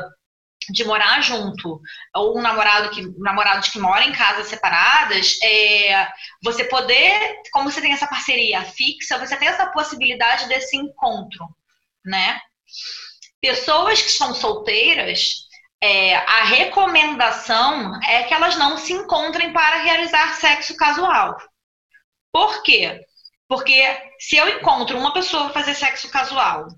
de 0.71 0.85
morar 0.85 1.23
junto 1.23 1.81
ou 2.15 2.39
um 2.39 2.43
namorado 2.43 2.91
que 2.91 3.03
namorados 3.19 3.71
que 3.71 3.79
moram 3.79 4.03
em 4.03 4.13
casas 4.13 4.49
separadas, 4.49 5.39
é, 5.43 6.07
você 6.43 6.65
poder, 6.65 7.37
como 7.53 7.71
você 7.71 7.81
tem 7.81 7.93
essa 7.93 8.07
parceria 8.07 8.63
fixa, 8.65 9.19
você 9.19 9.35
tem 9.37 9.49
essa 9.49 9.67
possibilidade 9.69 10.47
desse 10.47 10.77
encontro, 10.77 11.47
né? 12.05 12.39
Pessoas 13.41 14.03
que 14.03 14.11
estão 14.11 14.35
solteiras, 14.35 15.48
é, 15.81 16.17
a 16.17 16.45
recomendação 16.45 18.01
é 18.03 18.25
que 18.25 18.35
elas 18.35 18.57
não 18.57 18.77
se 18.77 18.93
encontrem 18.93 19.53
para 19.53 19.83
realizar 19.83 20.35
sexo 20.35 20.77
casual. 20.77 21.37
Por 22.33 22.63
quê? 22.63 23.01
Porque 23.49 23.83
se 24.19 24.37
eu 24.37 24.49
encontro 24.49 24.99
uma 24.99 25.13
pessoa 25.13 25.51
fazer 25.51 25.75
sexo 25.75 26.11
casual, 26.11 26.69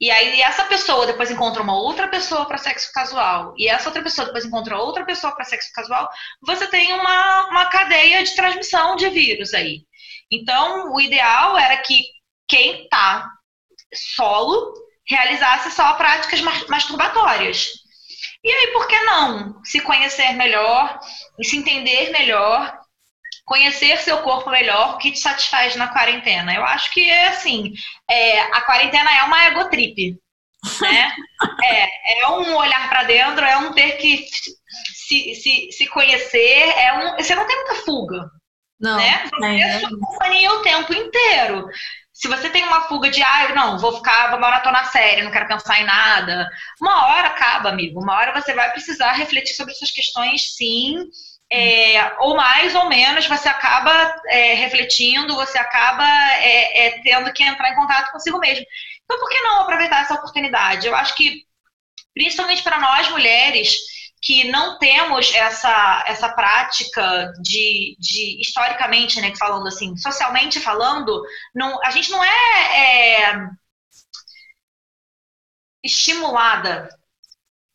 e 0.00 0.10
aí 0.10 0.40
essa 0.40 0.64
pessoa 0.64 1.06
depois 1.06 1.30
encontra 1.30 1.62
uma 1.62 1.76
outra 1.76 2.08
pessoa 2.08 2.46
para 2.46 2.58
sexo 2.58 2.90
casual, 2.92 3.54
e 3.56 3.68
essa 3.68 3.88
outra 3.88 4.02
pessoa 4.02 4.26
depois 4.26 4.44
encontra 4.44 4.78
outra 4.78 5.04
pessoa 5.04 5.34
para 5.34 5.44
sexo 5.44 5.70
casual, 5.74 6.08
você 6.42 6.66
tem 6.68 6.92
uma, 6.92 7.48
uma 7.48 7.66
cadeia 7.66 8.22
de 8.22 8.34
transmissão 8.34 8.96
de 8.96 9.08
vírus 9.10 9.52
aí. 9.52 9.84
Então, 10.30 10.92
o 10.92 11.00
ideal 11.00 11.58
era 11.58 11.76
que 11.78 12.04
quem 12.46 12.88
tá 12.88 13.28
solo 13.92 14.72
realizasse 15.08 15.72
só 15.72 15.94
práticas 15.94 16.40
masturbatórias. 16.68 17.79
E 18.42 18.50
aí, 18.50 18.68
por 18.72 18.88
que 18.88 18.98
não 19.00 19.62
se 19.64 19.80
conhecer 19.80 20.32
melhor 20.32 20.98
e 21.38 21.44
se 21.44 21.56
entender 21.58 22.10
melhor, 22.10 22.78
conhecer 23.44 23.98
seu 23.98 24.18
corpo 24.22 24.50
melhor, 24.50 24.94
o 24.94 24.98
que 24.98 25.12
te 25.12 25.18
satisfaz 25.18 25.76
na 25.76 25.88
quarentena? 25.88 26.54
Eu 26.54 26.64
acho 26.64 26.90
que 26.90 27.08
é 27.10 27.28
assim, 27.28 27.72
é, 28.08 28.40
a 28.40 28.62
quarentena 28.62 29.10
é 29.14 29.22
uma 29.24 29.46
egotrip, 29.48 30.16
né? 30.80 31.12
é, 31.64 32.22
é 32.22 32.28
um 32.28 32.56
olhar 32.56 32.88
para 32.88 33.04
dentro, 33.04 33.44
é 33.44 33.56
um 33.58 33.72
ter 33.72 33.98
que 33.98 34.26
se, 34.94 35.34
se, 35.34 35.72
se 35.72 35.86
conhecer, 35.88 36.68
é 36.78 36.92
um, 36.98 37.16
você 37.16 37.34
não 37.34 37.46
tem 37.46 37.56
muita 37.56 37.74
fuga. 37.84 38.30
Não, 38.80 38.96
né? 38.96 39.28
Você 39.28 39.44
é, 39.44 39.60
é 39.60 39.80
sua 39.80 39.98
companhia 39.98 40.52
o 40.52 40.62
tempo 40.62 40.94
inteiro 40.94 41.68
se 42.20 42.28
você 42.28 42.50
tem 42.50 42.62
uma 42.64 42.82
fuga 42.82 43.08
de, 43.08 43.22
ah, 43.22 43.54
não, 43.54 43.78
vou 43.78 43.96
ficar, 43.96 44.28
vou 44.28 44.38
maratonar 44.38 44.92
série, 44.92 45.22
não 45.22 45.30
quero 45.30 45.48
pensar 45.48 45.80
em 45.80 45.84
nada, 45.84 46.50
uma 46.78 47.06
hora 47.06 47.28
acaba, 47.28 47.70
amigo. 47.70 47.98
Uma 47.98 48.14
hora 48.14 48.38
você 48.38 48.52
vai 48.52 48.70
precisar 48.72 49.12
refletir 49.12 49.54
sobre 49.54 49.72
essas 49.72 49.90
questões, 49.90 50.54
sim. 50.54 50.98
É, 51.50 52.14
ou 52.18 52.36
mais 52.36 52.74
ou 52.74 52.90
menos, 52.90 53.26
você 53.26 53.48
acaba 53.48 53.90
é, 54.26 54.52
refletindo, 54.52 55.34
você 55.34 55.58
acaba 55.58 56.04
é, 56.34 56.88
é 56.88 57.02
tendo 57.02 57.32
que 57.32 57.42
entrar 57.42 57.70
em 57.72 57.74
contato 57.74 58.12
consigo 58.12 58.38
mesmo. 58.38 58.66
Então, 59.02 59.18
por 59.18 59.30
que 59.30 59.40
não 59.40 59.62
aproveitar 59.62 60.02
essa 60.02 60.14
oportunidade? 60.14 60.86
Eu 60.86 60.94
acho 60.94 61.14
que, 61.14 61.46
principalmente 62.12 62.62
para 62.62 62.78
nós 62.78 63.08
mulheres, 63.08 63.78
que 64.20 64.50
não 64.50 64.78
temos 64.78 65.34
essa, 65.34 66.04
essa 66.06 66.28
prática 66.28 67.32
de, 67.40 67.96
de 67.98 68.40
historicamente, 68.40 69.20
né, 69.20 69.34
falando 69.34 69.66
assim, 69.66 69.96
socialmente 69.96 70.60
falando, 70.60 71.22
não, 71.54 71.82
a 71.82 71.90
gente 71.90 72.10
não 72.10 72.22
é, 72.22 72.78
é 72.78 73.48
estimulada 75.82 76.88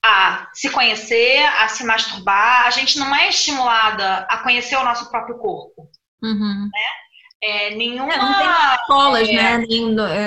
a 0.04 0.52
se 0.54 0.70
conhecer, 0.70 1.44
a 1.60 1.68
se 1.68 1.84
masturbar, 1.84 2.68
a 2.68 2.70
gente 2.70 3.00
não 3.00 3.14
é 3.16 3.30
estimulada 3.30 4.18
a 4.30 4.38
conhecer 4.44 4.76
o 4.76 4.84
nosso 4.84 5.10
próprio 5.10 5.40
corpo. 5.40 5.90
Uhum. 6.22 6.70
Né? 6.72 7.05
É, 7.46 7.76
nenhuma. 7.76 8.12
É, 8.12 8.18
não 8.18 8.34
tem 8.34 8.76
escolas, 8.76 9.30
é... 9.30 9.34
né? 9.34 9.66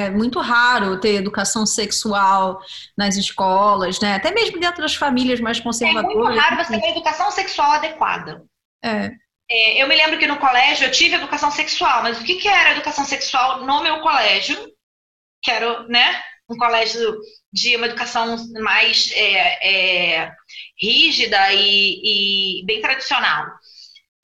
É 0.06 0.10
muito 0.10 0.38
raro 0.38 1.00
ter 1.00 1.14
educação 1.14 1.66
sexual 1.66 2.60
nas 2.96 3.16
escolas, 3.16 3.98
né? 3.98 4.14
Até 4.14 4.30
mesmo 4.30 4.60
dentro 4.60 4.80
das 4.80 4.94
famílias 4.94 5.40
mais 5.40 5.58
conservadoras. 5.58 6.14
É 6.14 6.16
muito 6.16 6.38
raro 6.38 6.56
você 6.56 6.78
ter 6.78 6.86
uma 6.86 6.90
educação 6.90 7.30
sexual 7.32 7.72
adequada. 7.72 8.44
É. 8.84 9.10
é. 9.50 9.82
eu 9.82 9.88
me 9.88 9.96
lembro 9.96 10.16
que 10.16 10.28
no 10.28 10.36
colégio 10.36 10.86
eu 10.86 10.92
tive 10.92 11.16
educação 11.16 11.50
sexual, 11.50 12.04
mas 12.04 12.20
o 12.20 12.24
que, 12.24 12.36
que 12.36 12.46
era 12.46 12.70
educação 12.70 13.04
sexual 13.04 13.64
no 13.64 13.82
meu 13.82 13.98
colégio? 14.00 14.56
Que 15.42 15.50
era, 15.50 15.82
né? 15.88 16.22
Um 16.48 16.56
colégio 16.56 17.18
de 17.52 17.76
uma 17.76 17.86
educação 17.86 18.36
mais 18.62 19.10
é, 19.12 20.20
é, 20.20 20.32
rígida 20.80 21.52
e, 21.52 22.60
e 22.60 22.64
bem 22.64 22.80
tradicional. 22.80 23.44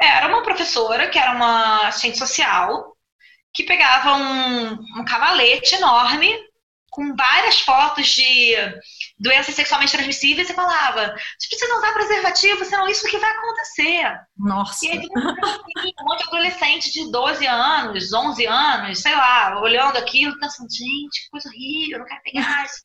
Era 0.01 0.29
uma 0.29 0.43
professora 0.43 1.09
que 1.09 1.19
era 1.19 1.33
uma 1.33 1.89
assistente 1.89 2.19
social 2.19 2.95
que 3.53 3.63
pegava 3.63 4.17
um, 4.17 4.73
um 4.99 5.05
cavalete 5.05 5.77
enorme 5.77 6.35
com 6.95 7.15
várias 7.17 7.59
fotos 7.61 8.07
de 8.07 8.55
doenças 9.19 9.55
sexualmente 9.55 9.93
transmissíveis 9.93 10.49
e 10.49 10.55
falava: 10.55 11.15
se 11.39 11.49
você 11.51 11.67
não 11.67 11.79
usar 11.79 11.93
preservativo, 11.93 12.65
senão 12.65 12.89
isso 12.89 13.09
que 13.09 13.19
vai 13.19 13.31
acontecer. 13.31 14.21
Nossa. 14.37 14.87
E 14.87 14.91
aí 14.91 14.99
um 14.99 16.05
monte 16.05 16.23
de 16.23 16.29
adolescente 16.29 16.93
de 16.93 17.11
12 17.11 17.47
anos, 17.47 18.13
11 18.13 18.47
anos, 18.47 19.01
sei 19.01 19.15
lá, 19.15 19.61
olhando 19.61 19.97
aquilo, 19.97 20.39
pensando: 20.39 20.71
gente, 20.71 21.25
que 21.25 21.31
coisa 21.31 21.49
horrível, 21.49 21.99
não 21.99 22.07
quero 22.07 22.23
pegar 22.23 22.65
isso. 22.65 22.85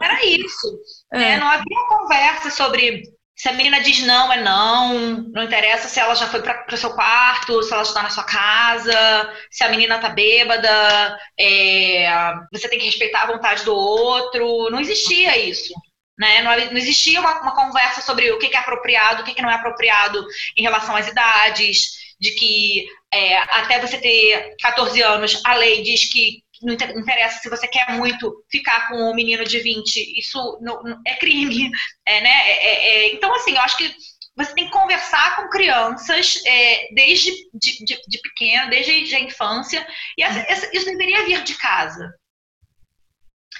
Era 0.00 0.24
isso. 0.26 0.78
É. 1.14 1.18
Né? 1.18 1.36
Não 1.38 1.48
havia 1.48 1.88
conversa 1.88 2.50
sobre 2.50 3.02
se 3.42 3.48
a 3.48 3.52
menina 3.54 3.80
diz 3.80 3.98
não, 4.06 4.32
é 4.32 4.40
não. 4.40 5.20
Não 5.32 5.42
interessa 5.42 5.88
se 5.88 5.98
ela 5.98 6.14
já 6.14 6.28
foi 6.28 6.40
para 6.40 6.64
o 6.72 6.76
seu 6.76 6.94
quarto, 6.94 7.60
se 7.64 7.72
ela 7.72 7.82
está 7.82 8.00
na 8.00 8.08
sua 8.08 8.22
casa, 8.22 8.94
se 9.50 9.64
a 9.64 9.68
menina 9.68 9.98
tá 9.98 10.10
bêbada, 10.10 11.18
é, 11.36 12.06
você 12.52 12.68
tem 12.68 12.78
que 12.78 12.84
respeitar 12.84 13.22
a 13.22 13.32
vontade 13.32 13.64
do 13.64 13.74
outro. 13.74 14.70
Não 14.70 14.78
existia 14.78 15.36
isso. 15.36 15.74
Né? 16.16 16.40
Não, 16.42 16.52
existia 16.78 17.18
uma, 17.18 17.40
uma, 17.40 17.52
conversa 17.52 18.00
sobre 18.00 18.30
o 18.30 18.38
que, 18.38 18.48
que 18.48 18.56
é 18.56 18.60
apropriado, 18.60 19.22
o 19.22 19.24
que, 19.24 19.34
que 19.34 19.42
não 19.42 19.50
é 19.50 19.54
apropriado 19.54 20.24
em 20.56 20.62
relação 20.62 20.94
às 20.94 21.08
idades, 21.08 22.14
de 22.20 22.30
que 22.36 22.86
é, 23.12 23.38
até 23.38 23.80
você 23.80 23.98
ter 23.98 24.54
14 24.60 25.02
anos, 25.02 25.42
a 25.44 25.54
lei 25.54 25.82
diz 25.82 26.04
que 26.04 26.44
não 26.62 26.74
interessa 26.74 27.40
se 27.40 27.50
você 27.50 27.66
quer 27.66 27.90
muito 27.92 28.44
ficar 28.50 28.88
com 28.88 28.96
um 28.96 29.14
menino 29.14 29.44
de 29.44 29.58
20, 29.58 30.18
isso 30.18 30.58
não, 30.62 30.82
não, 30.82 31.00
é 31.06 31.14
crime, 31.14 31.70
é, 32.06 32.20
né? 32.20 32.30
É, 32.30 32.52
é, 32.52 32.86
é, 32.86 33.14
então, 33.14 33.34
assim, 33.34 33.52
eu 33.52 33.60
acho 33.60 33.76
que 33.76 33.94
você 34.36 34.54
tem 34.54 34.66
que 34.66 34.70
conversar 34.70 35.36
com 35.36 35.50
crianças 35.50 36.40
é, 36.46 36.88
desde 36.94 37.30
de, 37.52 37.84
de, 37.84 38.00
de, 38.08 38.20
pequeno, 38.22 38.70
desde 38.70 39.14
a 39.14 39.20
infância, 39.20 39.86
e 40.16 40.22
essa, 40.22 40.38
essa, 40.40 40.70
isso 40.74 40.86
deveria 40.86 41.24
vir 41.26 41.42
de 41.42 41.54
casa. 41.54 42.10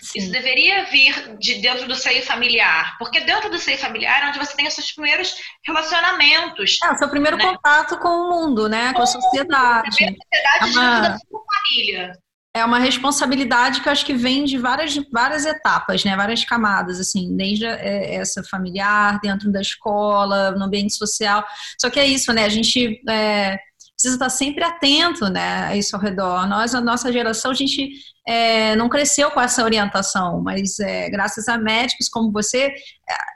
Sim. 0.00 0.18
Isso 0.18 0.32
deveria 0.32 0.84
vir 0.86 1.36
de 1.38 1.56
dentro 1.56 1.86
do 1.86 1.94
seio 1.94 2.22
familiar, 2.24 2.96
porque 2.98 3.20
dentro 3.20 3.50
do 3.50 3.58
seio 3.58 3.78
familiar 3.78 4.22
é 4.22 4.28
onde 4.28 4.38
você 4.38 4.56
tem 4.56 4.66
os 4.66 4.74
seus 4.74 4.90
primeiros 4.92 5.36
relacionamentos. 5.64 6.78
É, 6.82 6.90
o 6.90 6.96
seu 6.96 7.08
primeiro 7.08 7.36
né? 7.36 7.44
contato 7.44 7.98
com 7.98 8.08
o 8.08 8.30
mundo, 8.30 8.68
né? 8.68 8.88
Com, 8.88 8.94
com 8.94 9.02
a 9.02 9.06
sociedade. 9.06 9.88
A 9.88 9.92
sociedade 9.92 10.58
é 10.60 10.64
uma... 10.64 11.00
dentro 11.00 11.12
da 11.12 11.18
sua 11.18 11.44
família 11.54 12.22
é 12.54 12.64
uma 12.64 12.78
responsabilidade 12.78 13.80
que 13.80 13.88
eu 13.88 13.92
acho 13.92 14.04
que 14.04 14.12
vem 14.12 14.44
de 14.44 14.58
várias, 14.58 14.94
várias 15.10 15.46
etapas, 15.46 16.04
né? 16.04 16.14
Várias 16.14 16.44
camadas, 16.44 17.00
assim, 17.00 17.34
desde 17.34 17.64
é, 17.64 18.16
essa 18.16 18.44
familiar, 18.44 19.18
dentro 19.20 19.50
da 19.50 19.60
escola, 19.60 20.50
no 20.50 20.64
ambiente 20.64 20.94
social. 20.94 21.44
Só 21.80 21.88
que 21.88 21.98
é 21.98 22.06
isso, 22.06 22.30
né? 22.32 22.44
A 22.44 22.50
gente 22.50 23.00
é, 23.08 23.58
precisa 23.96 24.16
estar 24.16 24.28
sempre 24.28 24.62
atento, 24.64 25.30
né? 25.30 25.64
A 25.64 25.76
isso 25.76 25.96
ao 25.96 26.02
redor. 26.02 26.46
Nós, 26.46 26.74
a 26.74 26.80
nossa 26.80 27.10
geração, 27.10 27.52
a 27.52 27.54
gente 27.54 27.90
é, 28.26 28.76
não 28.76 28.88
cresceu 28.88 29.30
com 29.30 29.40
essa 29.40 29.64
orientação, 29.64 30.40
mas 30.40 30.78
é, 30.78 31.10
graças 31.10 31.48
a 31.48 31.58
médicos 31.58 32.08
como 32.08 32.30
você, 32.30 32.66
é, 32.66 32.74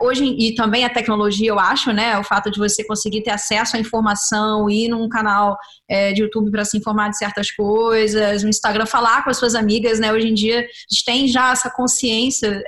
hoje 0.00 0.24
e 0.24 0.54
também 0.54 0.84
a 0.84 0.90
tecnologia, 0.90 1.48
eu 1.48 1.58
acho, 1.58 1.92
né, 1.92 2.18
o 2.18 2.24
fato 2.24 2.50
de 2.50 2.58
você 2.58 2.84
conseguir 2.84 3.22
ter 3.22 3.30
acesso 3.30 3.76
à 3.76 3.80
informação, 3.80 4.70
ir 4.70 4.88
num 4.88 5.08
canal 5.08 5.56
é, 5.88 6.12
de 6.12 6.22
YouTube 6.22 6.50
para 6.50 6.64
se 6.64 6.76
informar 6.76 7.10
de 7.10 7.18
certas 7.18 7.50
coisas, 7.50 8.42
no 8.42 8.48
Instagram 8.48 8.86
falar 8.86 9.24
com 9.24 9.30
as 9.30 9.36
suas 9.36 9.54
amigas, 9.54 9.98
né, 9.98 10.12
hoje 10.12 10.28
em 10.28 10.34
dia 10.34 10.60
a 10.60 10.94
gente 10.94 11.04
tem 11.04 11.26
já 11.26 11.50
essa 11.50 11.68
consciência 11.70 12.62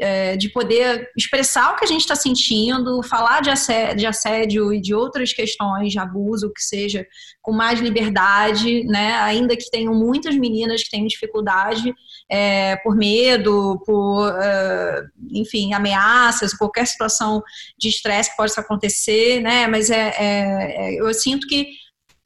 é, 0.00 0.18
é, 0.18 0.36
de 0.36 0.48
poder 0.48 1.10
expressar 1.16 1.72
o 1.72 1.76
que 1.76 1.84
a 1.84 1.88
gente 1.88 2.00
está 2.00 2.16
sentindo, 2.16 3.02
falar 3.02 3.40
de 3.40 3.50
assédio, 3.50 3.96
de 3.96 4.06
assédio, 4.06 4.72
e 4.72 4.80
de 4.80 4.94
outras 4.94 5.32
questões 5.32 5.92
de 5.92 5.98
abuso, 5.98 6.52
que 6.52 6.62
seja 6.62 7.06
com 7.42 7.52
mais 7.52 7.80
liberdade, 7.80 8.84
né? 8.84 9.14
Ainda 9.20 9.56
que 9.56 9.70
tenham 9.70 9.94
muitas 9.94 10.34
meninas 10.36 10.82
que 10.82 10.90
têm 10.90 11.06
dificuldade 11.06 11.94
é, 12.30 12.76
por 12.76 12.96
medo, 12.96 13.82
por, 13.84 14.30
uh, 14.30 15.08
enfim, 15.30 15.72
ameaças, 15.72 16.54
qualquer 16.54 16.86
situação 16.86 17.42
de 17.78 17.88
estresse 17.88 18.30
que 18.30 18.36
possa 18.36 18.60
acontecer, 18.60 19.40
né? 19.40 19.66
Mas 19.66 19.90
é, 19.90 20.08
é, 20.18 20.94
é 20.96 21.00
eu 21.00 21.12
sinto 21.14 21.46
que 21.46 21.66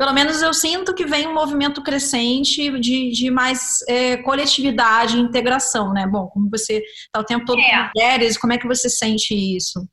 pelo 0.02 0.14
menos 0.14 0.42
eu 0.42 0.52
sinto 0.52 0.92
que 0.96 1.06
vem 1.06 1.28
um 1.28 1.32
movimento 1.32 1.80
crescente 1.80 2.76
de, 2.80 3.12
de 3.12 3.30
mais 3.30 3.82
é, 3.86 4.16
coletividade 4.16 5.16
e 5.16 5.20
integração, 5.20 5.92
né? 5.92 6.08
Bom, 6.08 6.26
como 6.26 6.50
você 6.50 6.82
está 6.82 7.20
o 7.20 7.24
tempo 7.24 7.44
todo 7.44 7.60
é. 7.60 7.70
com 7.70 7.90
mulheres, 7.94 8.36
como 8.36 8.52
é 8.52 8.58
que 8.58 8.66
você 8.66 8.90
sente 8.90 9.32
isso? 9.32 9.88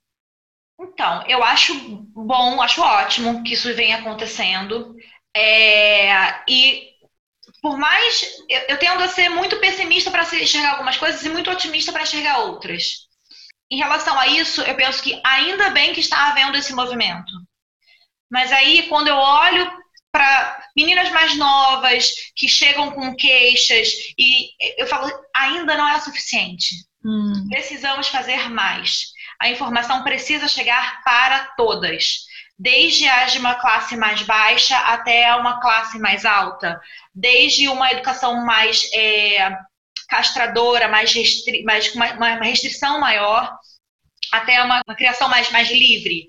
Então, 0.82 1.24
eu 1.28 1.43
acho 1.43 1.76
bom, 2.15 2.60
acho 2.60 2.82
ótimo 2.82 3.43
que 3.43 3.54
isso 3.54 3.72
venha 3.76 3.98
acontecendo. 3.98 4.95
É, 5.38 6.41
e 6.50 6.89
por 7.62 7.78
mais. 7.78 8.24
Eu, 8.50 8.62
eu 8.69 8.78
tendo 8.80 9.04
a 9.04 9.08
ser 9.08 9.30
muito 9.30 9.60
pessimista 9.60 10.10
para 10.10 10.24
enxergar 10.24 10.72
algumas 10.72 10.98
coisas 10.98 11.24
e 11.24 11.30
muito 11.30 11.52
otimista 11.52 11.91
para 11.91 12.02
enxergar 12.02 12.39
outras. 12.39 13.08
Em 13.69 13.78
relação 13.78 14.19
a 14.19 14.26
isso, 14.26 14.63
eu 14.63 14.76
penso 14.76 15.04
que 15.04 15.22
ainda 15.24 15.69
bem 15.69 15.93
que 15.93 16.00
está 16.00 16.32
havendo 16.32 16.58
esse 16.58 16.74
movimento. 16.74 17.32
Mas 18.28 18.52
aí, 18.52 18.88
quando 18.89 19.08
eu 19.08 19.15
olho 19.15 19.80
para 20.12 20.63
meninas 20.76 21.10
mais 21.12 21.36
novas 21.38 22.12
que 22.36 22.48
chegam 22.48 22.91
com 22.91 23.15
queixas 23.15 23.89
e 24.17 24.50
eu 24.78 24.88
falo 24.88 25.12
ainda 25.36 25.78
não 25.78 25.88
é 25.88 26.00
suficiente. 26.00 26.76
Hum. 27.04 27.48
Precisamos 27.50 28.08
fazer 28.08 28.50
mais. 28.50 29.08
A 29.39 29.50
informação 29.50 30.04
precisa 30.04 30.48
chegar 30.48 31.02
para 31.04 31.45
todas, 31.56 32.26
desde 32.58 33.08
as 33.08 33.32
de 33.32 33.39
uma 33.39 33.56
classe 33.56 33.95
mais 33.95 34.22
baixa 34.24 34.78
até 34.78 35.34
uma 35.36 35.62
classe 35.62 35.98
mais 35.98 36.26
alta, 36.26 36.80
desde 37.15 37.69
uma 37.69 37.89
educação 37.91 38.45
mais 38.45 38.89
é, 38.93 39.58
castradora, 40.10 40.89
mais, 40.89 41.13
restri 41.13 41.63
mais 41.63 41.93
uma, 41.95 42.12
uma 42.13 42.43
restrição 42.43 43.00
maior, 43.00 43.58
até 44.32 44.62
uma, 44.63 44.82
uma, 44.88 44.96
criação 44.96 45.28
mais, 45.28 45.50
mais 45.52 45.70
livre. 45.70 46.28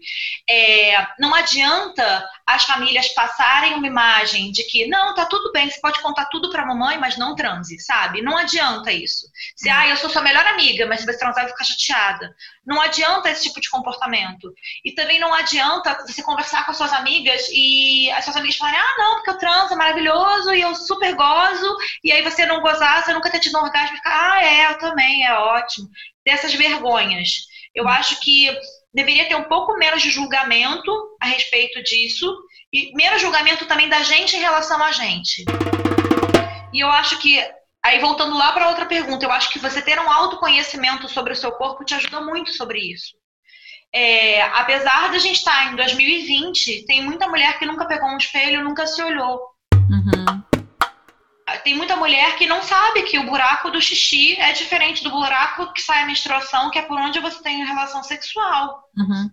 É, 0.49 1.07
não 1.19 1.35
adianta 1.35 2.29
as 2.47 2.65
famílias 2.65 3.09
passarem 3.09 3.75
uma 3.75 3.87
imagem 3.87 4.51
de 4.51 4.65
que 4.65 4.87
não, 4.87 5.15
tá 5.15 5.27
tudo 5.27 5.53
bem, 5.53 5.71
você 5.71 5.81
pode 5.81 6.01
contar 6.01 6.27
tudo 6.27 6.51
pra 6.51 6.67
mamãe, 6.67 6.99
mas 6.99 7.17
não 7.17 7.35
transe, 7.35 7.79
sabe? 7.81 8.23
Não 8.23 8.37
adianta 8.37 8.93
isso. 8.93 9.27
Se, 9.55 9.69
hum. 9.69 9.73
ah, 9.75 9.89
eu 9.89 9.97
sou 9.97 10.11
sua 10.11 10.23
melhor 10.23 10.47
amiga, 10.47 10.87
mas 10.87 11.01
se 11.01 11.07
você 11.07 11.19
transar, 11.19 11.45
eu 11.45 11.49
vou 11.49 11.57
ficar 11.57 11.65
chateada. 11.65 12.35
Não 12.67 12.81
adianta 12.81 13.31
esse 13.31 13.45
tipo 13.45 13.61
de 13.61 13.71
comportamento. 13.71 14.53
E 14.85 14.93
também 14.93 15.19
não 15.19 15.33
adianta 15.33 16.05
você 16.07 16.23
conversar 16.23 16.65
com 16.65 16.71
as 16.71 16.77
suas 16.77 16.93
amigas 16.93 17.49
e 17.53 18.11
as 18.13 18.25
suas 18.25 18.37
amigas 18.37 18.57
falarem, 18.57 18.81
ah, 18.81 18.95
não, 18.99 19.15
porque 19.17 19.31
eu 19.31 19.39
transo, 19.39 19.75
é 19.75 19.77
maravilhoso, 19.77 20.53
e 20.53 20.61
eu 20.61 20.75
super 20.75 21.15
gozo, 21.15 21.77
e 22.05 22.13
aí 22.13 22.23
você 22.23 22.47
não 22.47 22.61
gozar, 22.61 23.05
você 23.05 23.13
nunca 23.13 23.31
ter 23.31 23.41
tido 23.41 23.59
um 23.59 23.63
orgasmo, 23.63 23.95
e 23.95 23.97
ficar, 23.97 24.33
ah, 24.33 24.45
é, 24.45 24.71
eu 24.71 24.79
também, 24.79 25.27
é 25.27 25.35
ótimo. 25.35 25.89
Dessas 26.25 26.53
vergonhas. 26.55 27.50
Eu 27.75 27.89
acho 27.89 28.19
que 28.21 28.51
deveria 28.93 29.29
ter 29.29 29.37
um 29.37 29.45
pouco 29.45 29.77
menos 29.77 30.03
de 30.03 30.11
julgamento 30.11 30.91
a 31.21 31.27
respeito 31.27 31.83
disso 31.83 32.35
e 32.73 32.93
menos 32.95 33.23
julgamento 33.23 33.67
também 33.67 33.89
da 33.89 34.03
gente 34.03 34.37
em 34.37 34.41
relação 34.41 34.83
a 34.83 34.93
gente. 34.93 35.45
E 36.73 36.81
eu 36.81 36.91
acho 36.91 37.19
que 37.19 37.41
aí 37.83 37.99
voltando 38.01 38.37
lá 38.37 38.53
para 38.53 38.69
outra 38.69 38.87
pergunta, 38.87 39.25
eu 39.25 39.31
acho 39.31 39.51
que 39.51 39.59
você 39.59 39.81
ter 39.81 39.99
um 39.99 40.11
autoconhecimento 40.11 41.09
sobre 41.09 41.33
o 41.33 41.37
seu 41.37 41.53
corpo 41.53 41.85
te 41.85 41.95
ajuda 41.95 42.21
muito 42.21 42.53
sobre 42.53 42.79
isso. 42.79 43.19
É, 43.93 44.43
apesar 44.43 45.11
de 45.11 45.17
a 45.17 45.21
gente 45.21 45.39
estar 45.39 45.73
em 45.73 45.77
2020, 45.77 46.85
tem 46.87 47.05
muita 47.05 47.29
mulher 47.29 47.59
que 47.59 47.67
nunca 47.67 47.87
pegou 47.87 48.09
um 48.09 48.19
espelho, 48.19 48.65
nunca 48.65 48.87
se 48.87 49.03
olhou. 49.03 49.41
Uhum 49.75 50.20
tem 51.63 51.77
muita 51.77 51.97
mulher 51.97 52.37
que 52.37 52.47
não 52.47 52.63
sabe 52.63 53.03
que 53.03 53.19
o 53.19 53.27
buraco 53.27 53.71
do 53.71 53.81
xixi 53.81 54.37
é 54.39 54.53
diferente 54.53 55.03
do 55.03 55.11
buraco 55.11 55.73
que 55.73 55.83
sai 55.83 56.03
a 56.03 56.07
menstruação, 56.07 56.71
que 56.71 56.79
é 56.79 56.83
por 56.83 56.99
onde 56.99 57.21
você 57.21 57.43
tem 57.43 57.65
relação 57.65 58.03
sexual. 58.03 58.83
Uhum. 58.97 59.31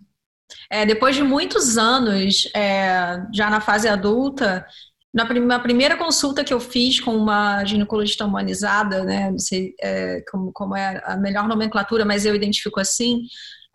É, 0.69 0.85
depois 0.85 1.15
de 1.15 1.23
muitos 1.23 1.77
anos, 1.77 2.49
é, 2.55 3.21
já 3.33 3.49
na 3.49 3.59
fase 3.59 3.87
adulta, 3.87 4.65
na, 5.13 5.25
na, 5.25 5.59
primeira 5.59 5.97
consulta 5.97 6.43
que 6.43 6.53
eu 6.53 6.59
fiz 6.59 6.99
com 6.99 7.15
uma 7.15 7.63
ginecologista 7.65 8.25
humanizada, 8.25 9.03
né, 9.03 9.31
não 9.31 9.39
sei 9.39 9.73
é, 9.81 10.21
como, 10.29 10.51
como, 10.53 10.75
é 10.75 11.01
a 11.05 11.17
melhor 11.17 11.47
nomenclatura, 11.47 12.05
mas 12.05 12.25
eu 12.25 12.35
identifico 12.35 12.79
assim, 12.79 13.23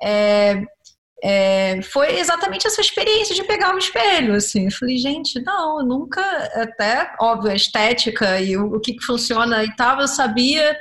é, 0.03 0.63
é, 1.23 1.81
foi 1.83 2.19
exatamente 2.19 2.67
essa 2.67 2.81
experiência 2.81 3.35
de 3.35 3.45
pegar 3.45 3.75
o 3.75 3.79
espelho, 3.79 4.35
assim. 4.35 4.65
Eu 4.65 4.73
falei, 4.73 4.99
gente, 4.99 5.41
não, 5.41 5.85
nunca, 5.87 6.21
até, 6.55 7.15
óbvio, 7.21 7.53
a 7.53 7.55
estética 7.55 8.41
e 8.41 8.57
o, 8.57 8.75
o 8.75 8.81
que, 8.81 8.95
que 8.95 9.05
funciona 9.05 9.63
e 9.63 9.75
tal, 9.77 10.01
eu 10.01 10.09
sabia, 10.09 10.77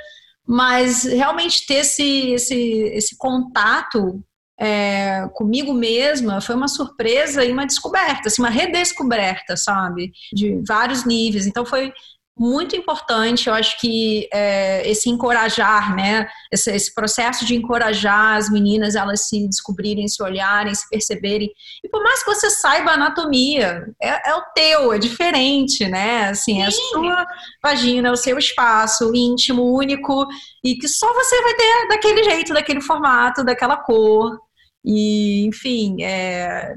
mas 0.47 1.03
realmente 1.03 1.65
ter 1.67 1.75
esse, 1.75 2.31
esse, 2.31 2.55
esse 2.93 3.15
contato 3.17 4.23
é, 4.59 5.27
comigo 5.33 5.73
mesma 5.73 6.41
foi 6.41 6.55
uma 6.55 6.67
surpresa 6.67 7.45
e 7.45 7.51
uma 7.51 7.67
descoberta, 7.67 8.27
assim, 8.27 8.41
uma 8.41 8.49
redescoberta, 8.49 9.55
sabe? 9.55 10.11
De 10.33 10.59
vários 10.67 11.05
níveis. 11.05 11.45
Então 11.45 11.65
foi 11.65 11.93
muito 12.37 12.75
importante, 12.75 13.47
eu 13.47 13.53
acho 13.53 13.79
que 13.79 14.27
é, 14.33 14.89
esse 14.89 15.09
encorajar, 15.09 15.95
né, 15.95 16.27
esse, 16.51 16.71
esse, 16.71 16.93
processo 16.93 17.45
de 17.45 17.55
encorajar 17.55 18.37
as 18.37 18.49
meninas 18.49 18.95
elas 18.95 19.27
se 19.27 19.47
descobrirem, 19.47 20.07
se 20.07 20.23
olharem, 20.23 20.73
se 20.73 20.89
perceberem, 20.89 21.51
e 21.83 21.89
por 21.89 22.01
mais 22.01 22.23
que 22.23 22.33
você 22.33 22.49
saiba 22.49 22.91
anatomia, 22.91 23.85
é, 24.01 24.31
é 24.31 24.35
o 24.35 24.41
teu, 24.55 24.93
é 24.93 24.97
diferente, 24.97 25.87
né, 25.87 26.29
assim, 26.29 26.55
Sim. 26.55 26.61
é 26.61 26.65
a 26.65 26.71
sua 26.71 27.27
vagina, 27.61 28.09
é 28.09 28.11
o 28.11 28.17
seu 28.17 28.37
espaço 28.37 29.11
íntimo, 29.13 29.75
único, 29.75 30.25
e 30.63 30.75
que 30.75 30.87
só 30.87 31.13
você 31.13 31.41
vai 31.41 31.53
ter 31.53 31.87
daquele 31.89 32.23
jeito, 32.23 32.53
daquele 32.53 32.81
formato, 32.81 33.43
daquela 33.43 33.77
cor, 33.77 34.39
e 34.83 35.45
enfim, 35.45 36.01
é, 36.01 36.73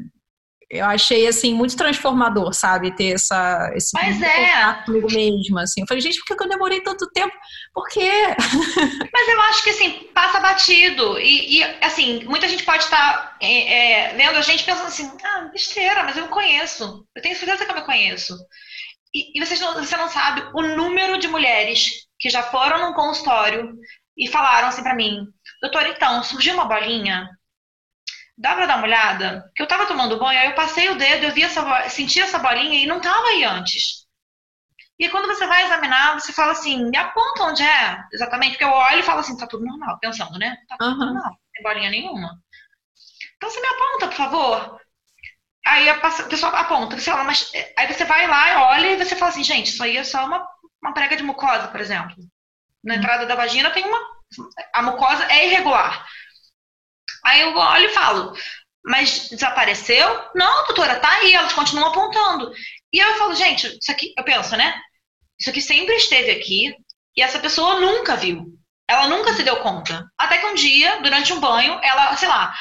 eu 0.71 0.85
achei 0.87 1.27
assim 1.27 1.55
muito 1.55 1.77
transformador, 1.77 2.53
sabe, 2.53 2.95
ter 2.95 3.15
essa 3.15 3.71
esse 3.75 3.91
Mas 3.95 4.21
é. 4.21 4.83
comigo 4.85 5.07
mesma, 5.13 5.63
assim. 5.63 5.83
Eu 5.83 5.87
falei, 5.87 6.01
gente, 6.01 6.19
por 6.19 6.37
que 6.37 6.45
eu 6.45 6.49
demorei 6.49 6.81
tanto 6.81 7.11
tempo? 7.11 7.35
Por 7.73 7.89
quê? 7.89 8.11
Mas 9.13 9.29
eu 9.29 9.41
acho 9.43 9.65
que 9.65 9.71
assim 9.71 10.11
passa 10.15 10.41
batido 10.41 11.19
e, 11.19 11.59
e 11.59 11.63
assim 11.81 12.25
muita 12.25 12.49
gente 12.49 12.65
pode 12.65 12.85
estar 12.85 12.97
tá, 12.97 13.37
é, 13.41 14.11
é, 14.11 14.15
vendo 14.15 14.37
a 14.37 14.43
gente 14.43 14.65
pensando 14.65 14.87
assim, 14.87 15.11
ah, 15.23 15.49
besteira, 15.53 16.03
mas 16.03 16.17
eu 16.17 16.25
me 16.25 16.29
conheço. 16.29 17.07
Eu 17.15 17.23
tenho 17.23 17.37
certeza 17.37 17.65
que 17.65 17.71
eu 17.71 17.77
me 17.77 17.85
conheço. 17.85 18.37
E, 19.15 19.39
e 19.39 19.45
você, 19.45 19.57
não, 19.63 19.75
você 19.75 19.97
não 19.97 20.09
sabe 20.09 20.43
o 20.55 20.63
número 20.63 21.19
de 21.19 21.29
mulheres 21.29 22.07
que 22.19 22.29
já 22.29 22.43
foram 22.43 22.81
num 22.81 22.95
consultório 22.95 23.75
e 24.17 24.29
falaram 24.29 24.69
assim 24.69 24.83
para 24.83 24.95
mim, 24.95 25.27
doutor, 25.61 25.87
então 25.87 26.23
surgiu 26.23 26.55
uma 26.55 26.65
bolinha 26.65 27.29
Dá 28.37 28.55
pra 28.55 28.67
dar 28.67 28.77
uma 28.77 28.87
olhada? 28.87 29.51
Que 29.55 29.63
eu 29.63 29.67
tava 29.67 29.87
tomando 29.87 30.19
banho, 30.19 30.39
aí 30.39 30.47
eu 30.47 30.55
passei 30.55 30.89
o 30.89 30.97
dedo, 30.97 31.25
eu 31.25 31.33
vi 31.33 31.43
essa, 31.43 31.89
senti 31.89 32.21
essa 32.21 32.39
bolinha 32.39 32.83
e 32.83 32.87
não 32.87 33.01
tava 33.01 33.27
aí 33.29 33.45
antes. 33.45 34.05
E 34.99 35.09
quando 35.09 35.27
você 35.27 35.47
vai 35.47 35.65
examinar, 35.65 36.15
você 36.15 36.33
fala 36.33 36.53
assim, 36.53 36.89
me 36.89 36.97
aponta 36.97 37.45
onde 37.45 37.63
é 37.63 38.01
exatamente, 38.13 38.53
porque 38.53 38.65
eu 38.65 38.71
olho 38.71 39.01
e 39.01 39.03
falo 39.03 39.21
assim, 39.21 39.37
tá 39.37 39.47
tudo 39.47 39.65
normal, 39.65 39.99
pensando, 40.01 40.39
né? 40.39 40.57
Tá 40.69 40.77
tudo 40.79 40.93
uhum. 40.93 40.99
normal, 41.07 41.31
não 41.31 41.39
tem 41.53 41.63
bolinha 41.63 41.91
nenhuma. 41.91 42.39
Então 43.37 43.51
você 43.51 43.61
me 43.61 43.67
aponta, 43.67 44.09
por 44.09 44.17
favor. 44.17 44.81
Aí 45.67 45.89
a 45.89 45.99
pessoa 45.99 46.53
aponta, 46.53 46.97
você 46.97 47.11
fala, 47.11 47.25
mas 47.25 47.51
aí 47.77 47.93
você 47.93 48.05
vai 48.05 48.27
lá 48.27 48.69
olha 48.71 48.93
e 48.93 48.97
você 48.97 49.17
fala 49.17 49.31
assim, 49.31 49.43
gente, 49.43 49.69
isso 49.69 49.83
aí 49.83 49.97
é 49.97 50.05
só 50.05 50.27
uma, 50.27 50.47
uma 50.83 50.93
prega 50.93 51.17
de 51.17 51.23
mucosa, 51.23 51.69
por 51.69 51.81
exemplo. 51.81 52.15
Na 52.83 52.95
uhum. 52.95 53.01
entrada 53.01 53.27
da 53.27 53.35
vagina 53.35 53.71
tem 53.71 53.85
uma. 53.85 53.99
A 54.73 54.83
mucosa 54.83 55.25
é 55.33 55.47
irregular. 55.47 56.07
Aí 57.25 57.41
eu 57.41 57.57
olho 57.57 57.87
e 57.87 57.95
falo, 57.95 58.37
mas 58.85 59.29
desapareceu? 59.31 60.07
Não, 60.35 60.67
doutora, 60.67 61.01
tá 61.01 61.11
aí, 61.11 61.33
elas 61.33 61.53
continuam 61.53 61.89
apontando. 61.89 62.53
E 62.93 62.99
eu 62.99 63.15
falo, 63.15 63.35
gente, 63.35 63.67
isso 63.81 63.91
aqui, 63.91 64.13
eu 64.17 64.25
penso, 64.25 64.57
né? 64.57 64.79
Isso 65.39 65.51
aqui 65.51 65.61
sempre 65.61 65.95
esteve 65.97 66.31
aqui 66.31 66.75
e 67.17 67.23
essa 67.23 67.39
pessoa 67.39 67.81
nunca 67.81 68.17
viu. 68.17 68.47
Ela 68.89 69.09
nunca 69.09 69.33
se 69.33 69.43
deu 69.43 69.57
conta. 69.57 70.07
Até 70.19 70.39
que 70.39 70.47
um 70.47 70.55
dia, 70.55 71.01
durante 71.01 71.33
um 71.33 71.41
banho, 71.41 71.79
ela, 71.83 72.15
sei 72.17 72.29
lá, 72.29 72.55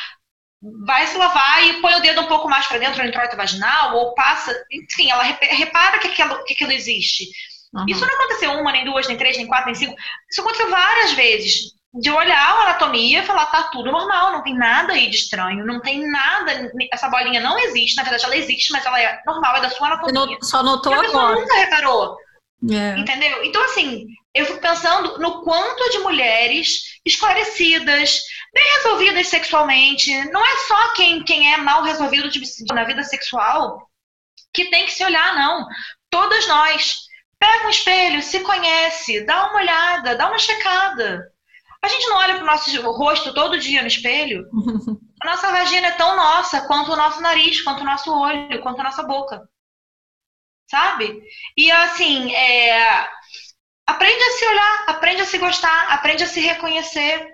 vai 0.85 1.05
se 1.07 1.17
lavar 1.17 1.63
e 1.65 1.81
põe 1.81 1.95
o 1.95 2.01
dedo 2.01 2.21
um 2.21 2.27
pouco 2.27 2.49
mais 2.49 2.65
para 2.65 2.77
dentro 2.77 3.01
do 3.01 3.07
introito 3.07 3.35
vaginal 3.35 3.97
ou 3.97 4.13
passa, 4.15 4.53
enfim, 4.71 5.11
ela 5.11 5.23
repara 5.23 5.99
que 5.99 6.07
aquilo, 6.07 6.43
que 6.45 6.53
aquilo 6.53 6.71
existe. 6.71 7.25
Uhum. 7.73 7.85
Isso 7.89 8.05
não 8.05 8.15
aconteceu 8.15 8.51
uma, 8.53 8.71
nem 8.71 8.85
duas, 8.85 9.07
nem 9.07 9.17
três, 9.17 9.35
nem 9.35 9.47
quatro, 9.47 9.65
nem 9.65 9.75
cinco. 9.75 9.95
Isso 10.31 10.39
aconteceu 10.39 10.69
várias 10.69 11.11
vezes 11.11 11.73
de 11.93 12.09
olhar 12.09 12.37
a 12.37 12.63
anatomia 12.63 13.19
e 13.19 13.25
falar, 13.25 13.45
tá 13.47 13.63
tudo 13.63 13.91
normal, 13.91 14.31
não 14.31 14.43
tem 14.43 14.55
nada 14.55 14.93
aí 14.93 15.09
de 15.09 15.15
estranho, 15.15 15.65
não 15.65 15.79
tem 15.79 16.09
nada, 16.09 16.71
essa 16.91 17.07
bolinha 17.07 17.39
não 17.39 17.57
existe, 17.59 17.95
na 17.95 18.03
verdade 18.03 18.25
ela 18.25 18.35
existe, 18.35 18.71
mas 18.71 18.85
ela 18.85 18.99
é 18.99 19.21
normal, 19.25 19.57
é 19.57 19.61
da 19.61 19.69
sua 19.69 19.87
anatomia. 19.87 20.37
Só 20.41 20.63
notou 20.63 20.91
e 20.91 20.95
a 20.95 21.09
agora. 21.09 21.39
nunca 21.39 21.55
reparou. 21.55 22.17
É. 22.71 22.97
Entendeu? 22.97 23.43
Então, 23.43 23.63
assim, 23.65 24.07
eu 24.33 24.45
fico 24.45 24.59
pensando 24.59 25.19
no 25.19 25.43
quanto 25.43 25.91
de 25.91 25.99
mulheres 25.99 26.99
esclarecidas, 27.05 28.21
bem 28.53 28.63
resolvidas 28.77 29.27
sexualmente, 29.27 30.11
não 30.31 30.43
é 30.43 30.57
só 30.67 30.93
quem, 30.93 31.23
quem 31.23 31.53
é 31.53 31.57
mal 31.57 31.83
resolvido 31.83 32.29
de, 32.29 32.41
na 32.73 32.85
vida 32.85 33.03
sexual 33.03 33.87
que 34.53 34.69
tem 34.69 34.85
que 34.85 34.93
se 34.93 35.03
olhar, 35.03 35.35
não. 35.35 35.67
Todas 36.09 36.47
nós. 36.47 37.03
Pega 37.39 37.65
um 37.65 37.69
espelho, 37.69 38.21
se 38.21 38.39
conhece, 38.39 39.25
dá 39.25 39.47
uma 39.47 39.59
olhada, 39.59 40.15
dá 40.15 40.29
uma 40.29 40.39
checada. 40.39 41.32
A 41.83 41.87
gente 41.89 42.07
não 42.07 42.17
olha 42.17 42.35
para 42.35 42.43
o 42.43 42.47
nosso 42.47 42.91
rosto 42.93 43.33
todo 43.33 43.59
dia 43.59 43.81
no 43.81 43.87
espelho. 43.87 44.45
A 45.21 45.27
nossa 45.31 45.51
vagina 45.51 45.87
é 45.87 45.91
tão 45.91 46.15
nossa 46.15 46.65
quanto 46.65 46.93
o 46.93 46.95
nosso 46.95 47.21
nariz, 47.21 47.61
quanto 47.61 47.81
o 47.81 47.85
nosso 47.85 48.09
olho, 48.13 48.61
quanto 48.61 48.79
a 48.79 48.83
nossa 48.85 49.03
boca. 49.03 49.41
Sabe? 50.69 51.21
E 51.57 51.69
assim, 51.71 52.33
é... 52.33 53.07
aprende 53.85 54.23
a 54.23 54.31
se 54.31 54.45
olhar, 54.45 54.83
aprende 54.87 55.21
a 55.21 55.25
se 55.25 55.37
gostar, 55.37 55.87
aprende 55.89 56.23
a 56.23 56.27
se 56.27 56.39
reconhecer, 56.39 57.27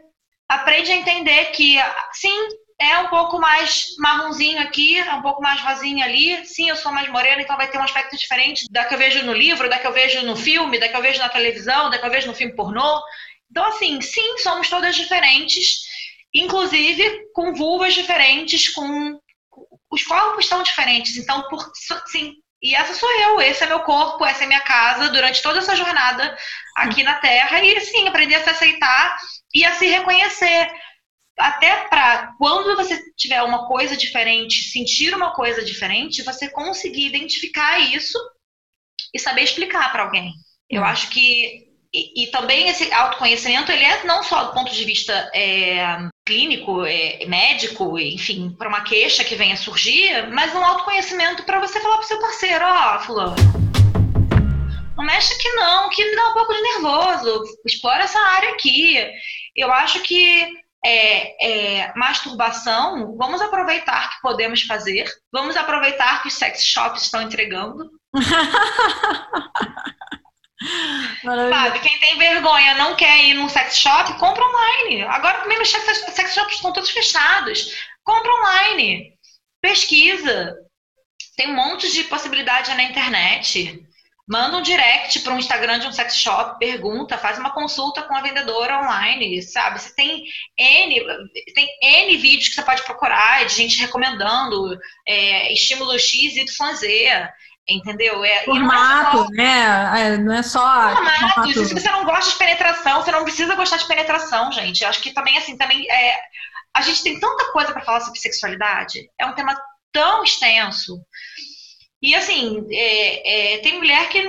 aprende 0.47 0.91
a 0.91 0.95
entender 0.95 1.45
que, 1.51 1.77
sim, 2.13 2.47
é 2.79 2.97
um 2.99 3.07
pouco 3.07 3.37
mais 3.37 3.85
marronzinho 3.99 4.61
aqui, 4.61 4.97
é 4.97 5.13
um 5.13 5.21
pouco 5.21 5.41
mais 5.41 5.61
rosinho 5.61 6.03
ali. 6.03 6.45
Sim, 6.45 6.69
eu 6.69 6.75
sou 6.75 6.91
mais 6.91 7.09
morena, 7.09 7.41
então 7.41 7.57
vai 7.57 7.69
ter 7.69 7.77
um 7.77 7.83
aspecto 7.83 8.17
diferente 8.17 8.65
da 8.71 8.85
que 8.85 8.95
eu 8.95 8.97
vejo 8.97 9.23
no 9.25 9.33
livro, 9.33 9.69
da 9.69 9.77
que 9.77 9.85
eu 9.85 9.93
vejo 9.93 10.25
no 10.25 10.35
filme, 10.35 10.79
da 10.79 10.87
que 10.87 10.95
eu 10.95 11.01
vejo 11.01 11.19
na 11.19 11.29
televisão, 11.29 11.89
da 11.89 11.99
que 11.99 12.05
eu 12.05 12.09
vejo 12.09 12.27
no 12.27 12.33
filme 12.33 12.55
pornô. 12.55 13.01
Então, 13.49 13.65
assim, 13.65 13.99
sim, 14.01 14.37
somos 14.37 14.69
todas 14.69 14.95
diferentes 14.95 15.89
inclusive 16.33 17.31
com 17.33 17.53
vulvas 17.53 17.93
diferentes, 17.93 18.69
com 18.69 19.19
os 19.91 20.03
corpos 20.03 20.45
estão 20.45 20.63
diferentes. 20.63 21.17
Então, 21.17 21.47
por, 21.49 21.71
sim, 22.07 22.33
e 22.61 22.75
essa 22.75 22.93
sou 22.93 23.09
eu, 23.21 23.41
esse 23.41 23.63
é 23.63 23.67
meu 23.67 23.81
corpo, 23.81 24.25
essa 24.25 24.43
é 24.43 24.47
minha 24.47 24.61
casa 24.61 25.09
durante 25.09 25.41
toda 25.41 25.59
essa 25.59 25.75
jornada 25.75 26.37
aqui 26.75 27.03
na 27.03 27.15
Terra. 27.15 27.63
E 27.63 27.79
sim, 27.81 28.07
aprender 28.07 28.35
a 28.35 28.43
se 28.43 28.49
aceitar 28.49 29.17
e 29.53 29.65
a 29.65 29.73
se 29.73 29.87
reconhecer. 29.87 30.71
Até 31.37 31.87
para 31.87 32.33
quando 32.37 32.75
você 32.75 33.01
tiver 33.15 33.41
uma 33.43 33.65
coisa 33.65 33.95
diferente, 33.95 34.69
sentir 34.71 35.15
uma 35.15 35.33
coisa 35.33 35.63
diferente, 35.63 36.21
você 36.21 36.49
conseguir 36.49 37.07
identificar 37.07 37.79
isso 37.79 38.19
e 39.13 39.19
saber 39.19 39.43
explicar 39.43 39.89
para 39.91 40.03
alguém. 40.03 40.33
Eu 40.69 40.81
hum. 40.81 40.85
acho 40.85 41.09
que 41.09 41.68
e, 41.93 42.23
e, 42.23 42.27
também 42.27 42.69
esse 42.69 42.91
autoconhecimento 42.93 43.71
ele 43.71 43.83
é 43.83 44.03
não 44.03 44.21
só 44.21 44.45
do 44.45 44.53
ponto 44.53 44.71
de 44.71 44.85
vista 44.85 45.13
é, 45.33 45.97
clínico, 46.25 46.85
é, 46.85 47.25
médico, 47.25 47.97
enfim, 47.97 48.55
para 48.57 48.69
uma 48.69 48.81
queixa 48.81 49.23
que 49.23 49.35
venha 49.35 49.57
surgir, 49.57 50.29
mas 50.31 50.53
um 50.53 50.63
autoconhecimento 50.63 51.43
para 51.43 51.59
você 51.59 51.79
falar 51.79 51.97
para 51.97 52.05
seu 52.05 52.19
parceiro, 52.19 52.63
ó, 52.63 52.95
oh, 52.95 52.99
fulano, 52.99 53.35
não 54.99 55.05
mexe 55.05 55.33
aqui 55.33 55.49
não, 55.53 55.89
que 55.89 56.03
me 56.03 56.15
dá 56.15 56.29
um 56.29 56.33
pouco 56.33 56.53
de 56.53 56.61
nervoso, 56.61 57.43
explora 57.65 58.03
essa 58.03 58.19
área 58.19 58.49
aqui. 58.49 58.97
Eu 59.55 59.71
acho 59.71 60.01
que 60.01 60.45
é, 60.85 61.81
é, 61.81 61.93
masturbação, 61.95 63.15
vamos 63.17 63.41
aproveitar 63.41 64.09
que 64.09 64.21
podemos 64.21 64.63
fazer, 64.63 65.09
vamos 65.31 65.55
aproveitar 65.55 66.21
que 66.21 66.27
os 66.27 66.33
sex 66.33 66.65
shops 66.65 67.03
estão 67.03 67.21
entregando. 67.21 67.89
Sabe, 71.23 71.79
quem 71.79 71.99
tem 71.99 72.17
vergonha 72.17 72.75
não 72.75 72.95
quer 72.95 73.25
ir 73.25 73.33
num 73.33 73.47
sex 73.47 73.77
shop, 73.77 74.13
compra 74.19 74.43
online. 74.45 75.03
Agora 75.03 75.39
também 75.39 75.61
os 75.61 75.69
sex 75.69 76.33
shops 76.33 76.55
estão 76.55 76.73
todos 76.73 76.89
fechados. 76.89 77.73
Compra 78.03 78.33
online. 78.33 79.13
Pesquisa. 79.61 80.55
Tem 81.37 81.47
um 81.49 81.55
monte 81.55 81.91
de 81.91 82.03
possibilidade 82.05 82.73
na 82.75 82.83
internet. 82.83 83.85
Manda 84.27 84.57
um 84.57 84.61
direct 84.61 85.21
para 85.21 85.33
um 85.33 85.39
Instagram 85.39 85.79
de 85.79 85.87
um 85.87 85.91
sex 85.91 86.15
shop, 86.15 86.59
pergunta, 86.59 87.17
faz 87.17 87.39
uma 87.39 87.49
consulta 87.49 88.03
com 88.03 88.15
a 88.15 88.21
vendedora 88.21 88.79
online, 88.79 89.41
sabe? 89.41 89.81
Você 89.81 89.95
tem 89.95 90.23
N, 90.55 91.03
tem 91.55 91.67
N 91.81 92.17
vídeos 92.17 92.49
que 92.49 92.55
você 92.55 92.61
pode 92.61 92.83
procurar 92.83 93.43
de 93.47 93.55
gente 93.55 93.79
recomendando 93.79 94.77
é, 95.07 95.51
estímulo 95.51 95.97
X, 95.97 96.35
Y, 96.35 96.73
Z 96.75 97.29
entendeu? 97.67 98.23
É, 98.23 98.43
formato, 98.45 99.17
não 99.17 99.23
é 99.23 99.23
só, 99.23 99.29
né? 99.29 100.01
É, 100.01 100.17
não 100.17 100.33
é 100.33 100.43
só. 100.43 100.95
Formato. 100.95 101.33
formato. 101.33 101.65
Se 101.65 101.73
você 101.73 101.91
não 101.91 102.05
gosta 102.05 102.31
de 102.31 102.37
penetração, 102.37 103.01
você 103.01 103.11
não 103.11 103.23
precisa 103.23 103.55
gostar 103.55 103.77
de 103.77 103.87
penetração, 103.87 104.51
gente. 104.51 104.83
Eu 104.83 104.89
acho 104.89 105.01
que 105.01 105.13
também, 105.13 105.37
assim, 105.37 105.57
também 105.57 105.89
é, 105.89 106.15
a 106.73 106.81
gente 106.81 107.03
tem 107.03 107.19
tanta 107.19 107.51
coisa 107.51 107.71
para 107.71 107.83
falar 107.83 108.01
sobre 108.01 108.19
sexualidade. 108.19 109.09
É 109.19 109.25
um 109.25 109.33
tema 109.33 109.59
tão 109.91 110.23
extenso. 110.23 111.01
E 112.01 112.15
assim, 112.15 112.65
é, 112.71 113.55
é, 113.55 113.57
tem 113.57 113.77
mulher 113.77 114.07
que 114.07 114.19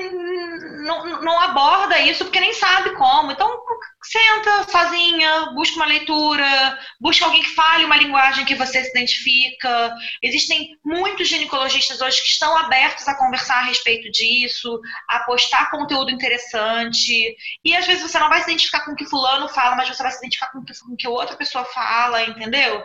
não, 0.81 1.23
não 1.23 1.40
aborda 1.40 1.99
isso 2.01 2.25
porque 2.25 2.40
nem 2.40 2.53
sabe 2.53 2.90
como. 2.97 3.33
Então, 3.33 3.61
senta 4.03 4.64
sozinha, 4.71 5.51
busca 5.55 5.77
uma 5.77 5.87
leitura, 5.87 6.79
busca 7.01 7.25
alguém 7.25 7.43
que 7.43 7.55
fale 7.55 7.85
uma 7.85 7.97
linguagem 7.97 8.45
que 8.45 8.55
você 8.55 8.83
se 8.83 8.90
identifica. 8.90 9.95
Existem 10.23 10.79
muitos 10.85 11.29
ginecologistas 11.29 12.01
hoje 12.01 12.23
que 12.23 12.29
estão 12.29 12.57
abertos 12.57 13.07
a 13.07 13.16
conversar 13.16 13.59
a 13.59 13.64
respeito 13.64 14.11
disso, 14.11 14.81
a 15.09 15.21
postar 15.21 15.71
conteúdo 15.71 16.11
interessante. 16.11 17.37
E 17.64 17.77
às 17.77 17.87
vezes 17.87 18.03
você 18.03 18.19
não 18.19 18.29
vai 18.29 18.38
se 18.43 18.51
identificar 18.51 18.85
com 18.85 18.93
o 18.93 18.97
que 18.97 19.07
fulano 19.07 19.49
fala, 19.49 19.77
mas 19.77 19.88
você 19.88 20.03
vai 20.03 20.12
se 20.12 20.19
identificar 20.19 20.51
com 20.51 20.59
o 20.59 20.64
que, 20.64 20.73
com 20.79 20.97
que 20.97 21.09
outra 21.09 21.37
pessoa 21.37 21.64
fala, 21.64 22.23
entendeu? 22.25 22.83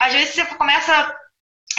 Às 0.00 0.12
vezes 0.12 0.34
você 0.34 0.44
começa 0.46 1.14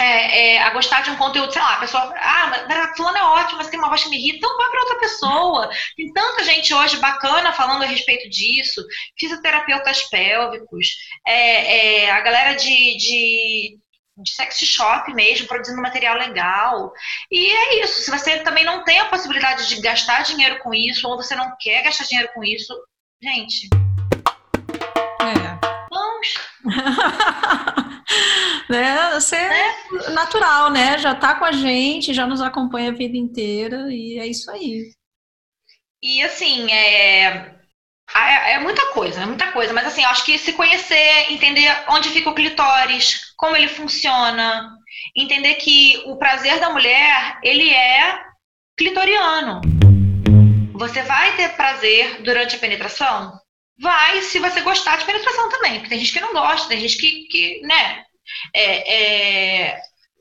é, 0.00 0.54
é, 0.54 0.62
a 0.62 0.70
gostar 0.70 1.02
de 1.02 1.10
um 1.10 1.16
conteúdo, 1.16 1.52
sei 1.52 1.60
lá, 1.60 1.74
a 1.74 1.80
pessoa, 1.80 2.14
ah, 2.16 2.64
mas 2.66 2.78
a 2.78 2.94
fulana 2.96 3.18
é 3.18 3.22
ótima, 3.22 3.58
mas 3.58 3.68
tem 3.68 3.78
uma 3.78 3.90
voz 3.90 4.02
que 4.02 4.08
me 4.08 4.16
irrita, 4.16 4.38
então 4.38 4.56
vai 4.56 4.70
para 4.70 4.80
outra 4.80 4.98
pessoa. 4.98 5.70
Tem 5.94 6.12
tanta 6.12 6.42
gente 6.44 6.72
hoje 6.72 6.96
bacana 6.96 7.52
falando 7.52 7.82
a 7.82 7.86
respeito 7.86 8.28
disso, 8.30 8.82
fisioterapeutas 9.18 10.02
pélvicos, 10.08 10.96
é, 11.26 12.04
é, 12.04 12.10
a 12.10 12.20
galera 12.20 12.54
de, 12.54 12.96
de, 12.96 13.78
de 14.16 14.30
sex 14.34 14.58
shop 14.60 15.12
mesmo, 15.12 15.46
produzindo 15.46 15.82
material 15.82 16.16
legal. 16.16 16.92
E 17.30 17.50
é 17.50 17.84
isso, 17.84 18.00
se 18.00 18.10
você 18.10 18.38
também 18.38 18.64
não 18.64 18.82
tem 18.84 19.00
a 19.00 19.08
possibilidade 19.08 19.68
de 19.68 19.82
gastar 19.82 20.22
dinheiro 20.22 20.60
com 20.60 20.72
isso, 20.72 21.06
ou 21.06 21.16
você 21.16 21.36
não 21.36 21.54
quer 21.60 21.82
gastar 21.82 22.04
dinheiro 22.04 22.30
com 22.34 22.42
isso, 22.42 22.74
gente. 23.22 23.68
É. 25.20 25.60
Vamos. 25.90 26.34
né? 28.70 29.20
Ser 29.20 29.36
é. 29.36 30.10
natural, 30.10 30.70
né? 30.70 30.96
Já 30.98 31.14
tá 31.14 31.34
com 31.34 31.44
a 31.44 31.52
gente, 31.52 32.14
já 32.14 32.26
nos 32.26 32.40
acompanha 32.40 32.90
a 32.90 32.94
vida 32.94 33.16
inteira 33.16 33.88
e 33.90 34.18
é 34.18 34.26
isso 34.26 34.50
aí. 34.50 34.92
E 36.02 36.22
assim, 36.22 36.70
é, 36.70 37.60
é, 38.14 38.52
é 38.54 38.58
muita 38.58 38.92
coisa, 38.92 39.22
é 39.22 39.26
muita 39.26 39.52
coisa, 39.52 39.72
mas 39.72 39.86
assim, 39.86 40.04
acho 40.04 40.24
que 40.24 40.38
se 40.38 40.52
conhecer, 40.54 41.30
entender 41.30 41.70
onde 41.88 42.08
fica 42.08 42.30
o 42.30 42.34
clitóris, 42.34 43.34
como 43.36 43.54
ele 43.54 43.68
funciona, 43.68 44.70
entender 45.14 45.54
que 45.54 46.02
o 46.06 46.16
prazer 46.16 46.58
da 46.58 46.70
mulher, 46.70 47.38
ele 47.42 47.68
é 47.68 48.18
clitoriano. 48.78 49.60
Você 50.72 51.02
vai 51.02 51.36
ter 51.36 51.50
prazer 51.56 52.22
durante 52.22 52.56
a 52.56 52.58
penetração? 52.58 53.38
Vai, 53.78 54.22
se 54.22 54.38
você 54.38 54.60
gostar 54.62 54.96
de 54.96 55.04
penetração 55.04 55.48
também, 55.50 55.74
porque 55.74 55.90
tem 55.90 55.98
gente 55.98 56.12
que 56.12 56.20
não 56.20 56.32
gosta, 56.32 56.68
tem 56.68 56.80
gente 56.80 56.96
que, 56.96 57.28
que 57.28 57.60
né, 57.62 58.04
é, 58.54 58.94
é, 58.94 59.80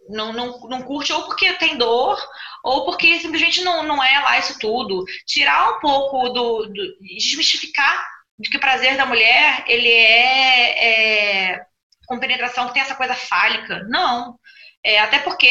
não, 0.10 0.34
não, 0.34 0.60
não 0.68 0.82
curte 0.82 1.14
ou 1.14 1.24
porque 1.24 1.54
tem 1.54 1.78
dor 1.78 2.18
ou 2.64 2.86
porque 2.86 3.20
simplesmente 3.20 3.62
não, 3.64 3.84
não 3.84 4.04
é 4.04 4.20
lá 4.20 4.38
isso 4.40 4.58
tudo. 4.60 5.06
Tirar 5.26 5.78
um 5.78 5.80
pouco 5.80 6.30
do, 6.30 6.66
do 6.66 6.98
desmistificar 7.02 8.06
de 8.38 8.50
que 8.50 8.58
o 8.58 8.62
prazer 8.62 8.98
da 8.98 9.06
mulher 9.06 9.64
ele 9.68 9.90
é, 9.90 11.52
é 11.52 11.66
com 12.08 12.20
penetração 12.20 12.68
que 12.68 12.74
tem 12.74 12.82
essa 12.82 12.96
coisa 12.96 13.14
fálica. 13.14 13.84
Não. 13.88 14.40
É, 14.84 15.00
até 15.00 15.20
porque 15.20 15.50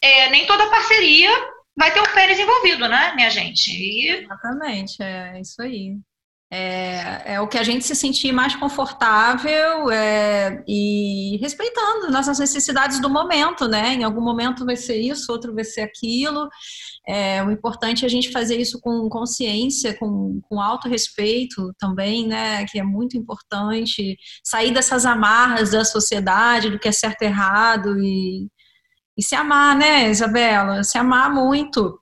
é, 0.00 0.30
nem 0.30 0.46
toda 0.46 0.70
parceria 0.70 1.30
vai 1.76 1.92
ter 1.92 2.00
o 2.00 2.14
pênis 2.14 2.38
envolvido, 2.38 2.88
né, 2.88 3.12
minha 3.14 3.30
gente? 3.30 3.70
E... 3.70 4.08
Exatamente, 4.08 5.02
é 5.02 5.40
isso 5.40 5.60
aí. 5.60 5.96
É, 6.54 7.32
é, 7.36 7.40
o 7.40 7.48
que 7.48 7.56
a 7.56 7.62
gente 7.62 7.82
se 7.82 7.94
sentir 7.96 8.30
mais 8.30 8.54
confortável 8.54 9.90
é, 9.90 10.62
e 10.68 11.38
respeitando 11.40 12.10
nossas 12.10 12.38
necessidades 12.38 13.00
do 13.00 13.08
momento, 13.08 13.66
né? 13.66 13.94
Em 13.94 14.04
algum 14.04 14.20
momento 14.20 14.66
vai 14.66 14.76
ser 14.76 15.00
isso, 15.00 15.32
outro 15.32 15.54
vai 15.54 15.64
ser 15.64 15.80
aquilo. 15.80 16.46
É, 17.08 17.42
o 17.42 17.50
importante 17.50 18.04
é 18.04 18.06
a 18.06 18.10
gente 18.10 18.30
fazer 18.30 18.60
isso 18.60 18.78
com 18.82 19.08
consciência, 19.08 19.96
com, 19.98 20.42
com 20.42 20.60
respeito 20.86 21.72
também, 21.78 22.28
né? 22.28 22.66
Que 22.66 22.78
é 22.78 22.82
muito 22.82 23.16
importante. 23.16 24.18
Sair 24.44 24.74
dessas 24.74 25.06
amarras 25.06 25.70
da 25.70 25.86
sociedade, 25.86 26.68
do 26.68 26.78
que 26.78 26.88
é 26.88 26.92
certo 26.92 27.22
e 27.22 27.24
errado 27.24 27.98
e, 27.98 28.46
e 29.16 29.22
se 29.22 29.34
amar, 29.34 29.74
né, 29.74 30.10
Isabela? 30.10 30.84
Se 30.84 30.98
amar 30.98 31.32
muito. 31.32 31.98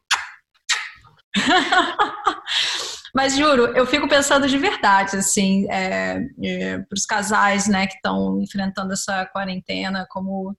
Mas 3.14 3.36
juro, 3.36 3.76
eu 3.76 3.86
fico 3.86 4.08
pensando 4.08 4.48
de 4.48 4.56
verdade, 4.56 5.16
assim, 5.16 5.66
é, 5.70 6.20
é, 6.42 6.78
para 6.78 6.96
os 6.96 7.04
casais, 7.06 7.68
né, 7.68 7.86
que 7.86 7.94
estão 7.94 8.40
enfrentando 8.40 8.92
essa 8.92 9.26
quarentena, 9.26 10.06
como 10.08 10.56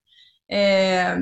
é, 0.49 1.17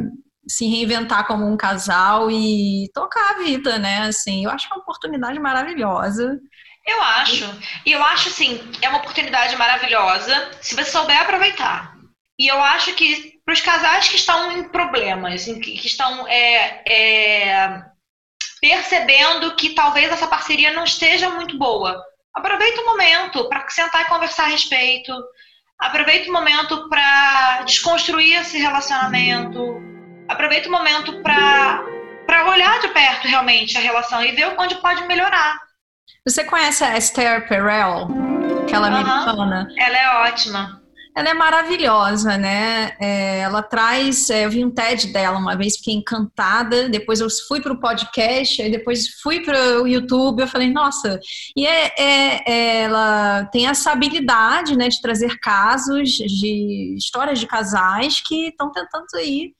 se 0.47 0.67
reinventar 0.67 1.27
como 1.27 1.45
um 1.45 1.55
casal 1.55 2.31
e 2.31 2.89
tocar 2.93 3.31
a 3.31 3.43
vida, 3.43 3.77
né? 3.77 4.01
Assim, 4.01 4.45
eu 4.45 4.51
acho 4.51 4.67
uma 4.67 4.81
oportunidade 4.81 5.39
maravilhosa. 5.39 6.39
Eu 6.85 7.01
acho. 7.03 7.45
E 7.85 7.91
eu 7.91 8.03
acho, 8.03 8.29
assim, 8.29 8.59
é 8.81 8.89
uma 8.89 8.99
oportunidade 8.99 9.55
maravilhosa 9.55 10.51
se 10.61 10.75
você 10.75 10.85
souber 10.85 11.21
aproveitar. 11.21 11.95
E 12.39 12.47
eu 12.47 12.59
acho 12.61 12.95
que 12.95 13.39
para 13.45 13.53
os 13.53 13.61
casais 13.61 14.07
que 14.07 14.15
estão 14.15 14.51
em 14.51 14.69
problemas, 14.69 15.45
que, 15.45 15.85
estão 15.85 16.27
é, 16.27 16.83
é, 16.87 17.83
percebendo 18.61 19.55
que 19.55 19.69
talvez 19.73 20.11
essa 20.11 20.27
parceria 20.27 20.71
não 20.73 20.83
esteja 20.83 21.29
muito 21.29 21.57
boa, 21.57 22.01
aproveita 22.33 22.81
o 22.81 22.85
momento 22.85 23.47
para 23.47 23.67
sentar 23.69 24.01
e 24.01 24.05
conversar 24.05 24.43
a 24.45 24.47
respeito. 24.47 25.13
Aproveita 25.79 26.29
o 26.29 26.33
momento 26.33 26.89
para 26.89 27.61
desconstruir 27.61 28.39
esse 28.41 28.57
relacionamento. 28.57 29.81
Aproveita 30.27 30.67
o 30.67 30.71
momento 30.71 31.21
para 31.21 31.83
olhar 32.49 32.79
de 32.81 32.89
perto 32.89 33.27
realmente 33.27 33.77
a 33.77 33.81
relação 33.81 34.23
e 34.23 34.33
ver 34.33 34.53
onde 34.59 34.75
pode 34.75 35.05
melhorar. 35.07 35.57
Você 36.27 36.43
conhece 36.43 36.83
a 36.83 36.97
Esther 36.97 37.47
Perel? 37.47 38.07
Aquela 38.63 38.87
americana? 38.87 39.69
Ela 39.77 39.97
é 39.97 40.29
ótima. 40.29 40.78
Ela 41.19 41.31
é 41.31 41.33
maravilhosa, 41.33 42.37
né? 42.37 42.93
É, 42.97 43.39
ela 43.39 43.61
traz. 43.61 44.29
É, 44.29 44.45
eu 44.45 44.49
vi 44.49 44.63
um 44.63 44.71
TED 44.71 45.07
dela 45.07 45.37
uma 45.37 45.53
vez, 45.53 45.75
fiquei 45.75 45.93
encantada. 45.93 46.87
Depois 46.87 47.19
eu 47.19 47.27
fui 47.45 47.59
para 47.59 47.73
o 47.73 47.79
podcast, 47.81 48.61
aí 48.61 48.71
depois 48.71 49.19
fui 49.21 49.41
para 49.41 49.81
o 49.81 49.85
YouTube. 49.85 50.39
Eu 50.39 50.47
falei, 50.47 50.71
nossa. 50.71 51.19
E 51.57 51.67
é, 51.67 51.93
é, 51.97 52.43
é, 52.49 52.81
ela 52.83 53.43
tem 53.51 53.67
essa 53.67 53.91
habilidade, 53.91 54.77
né, 54.77 54.87
de 54.87 55.01
trazer 55.01 55.37
casos 55.41 56.09
de 56.11 56.95
histórias 56.97 57.37
de 57.37 57.47
casais 57.47 58.21
que 58.25 58.47
estão 58.47 58.71
tentando 58.71 59.07
aí 59.15 59.51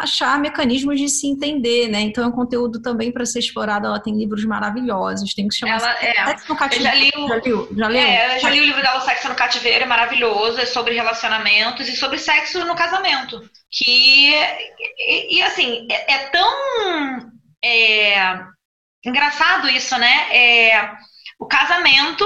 achar 0.00 0.40
mecanismos 0.40 0.98
de 0.98 1.08
se 1.08 1.26
entender, 1.26 1.88
né? 1.88 2.00
Então 2.00 2.24
é 2.24 2.26
um 2.26 2.32
conteúdo 2.32 2.80
também 2.80 3.12
para 3.12 3.26
ser 3.26 3.40
explorado. 3.40 3.86
Ela 3.86 4.00
tem 4.00 4.16
livros 4.16 4.44
maravilhosos, 4.44 5.34
tem 5.34 5.46
que 5.46 5.54
chamar 5.54 5.78
ela, 5.78 6.04
é, 6.04 6.26
Sexo 6.26 6.48
no 6.48 6.56
Cativeiro. 6.56 6.90
Já 6.90 6.94
li, 6.94 7.10
o, 7.14 7.28
já, 7.28 7.36
liu, 7.36 7.68
já 7.76 7.88
leu? 7.88 8.00
É, 8.00 8.38
já 8.38 8.50
li 8.50 8.60
o 8.60 8.64
livro 8.64 8.80
dela, 8.80 9.00
Sexo 9.00 9.28
no 9.28 9.34
Cativeiro, 9.34 9.84
é 9.84 9.86
maravilhoso, 9.86 10.58
é 10.58 10.64
sobre 10.64 10.94
relacionamentos 10.94 11.86
e 11.86 11.96
sobre 11.96 12.18
sexo 12.18 12.64
no 12.64 12.74
casamento. 12.74 13.40
Que, 13.70 14.32
e, 14.98 15.36
e 15.36 15.42
assim, 15.42 15.86
é, 15.90 16.14
é 16.14 16.18
tão 16.30 17.30
é, 17.62 18.38
engraçado 19.04 19.68
isso, 19.68 19.98
né? 19.98 20.28
É, 20.34 20.90
o 21.38 21.46
casamento 21.46 22.24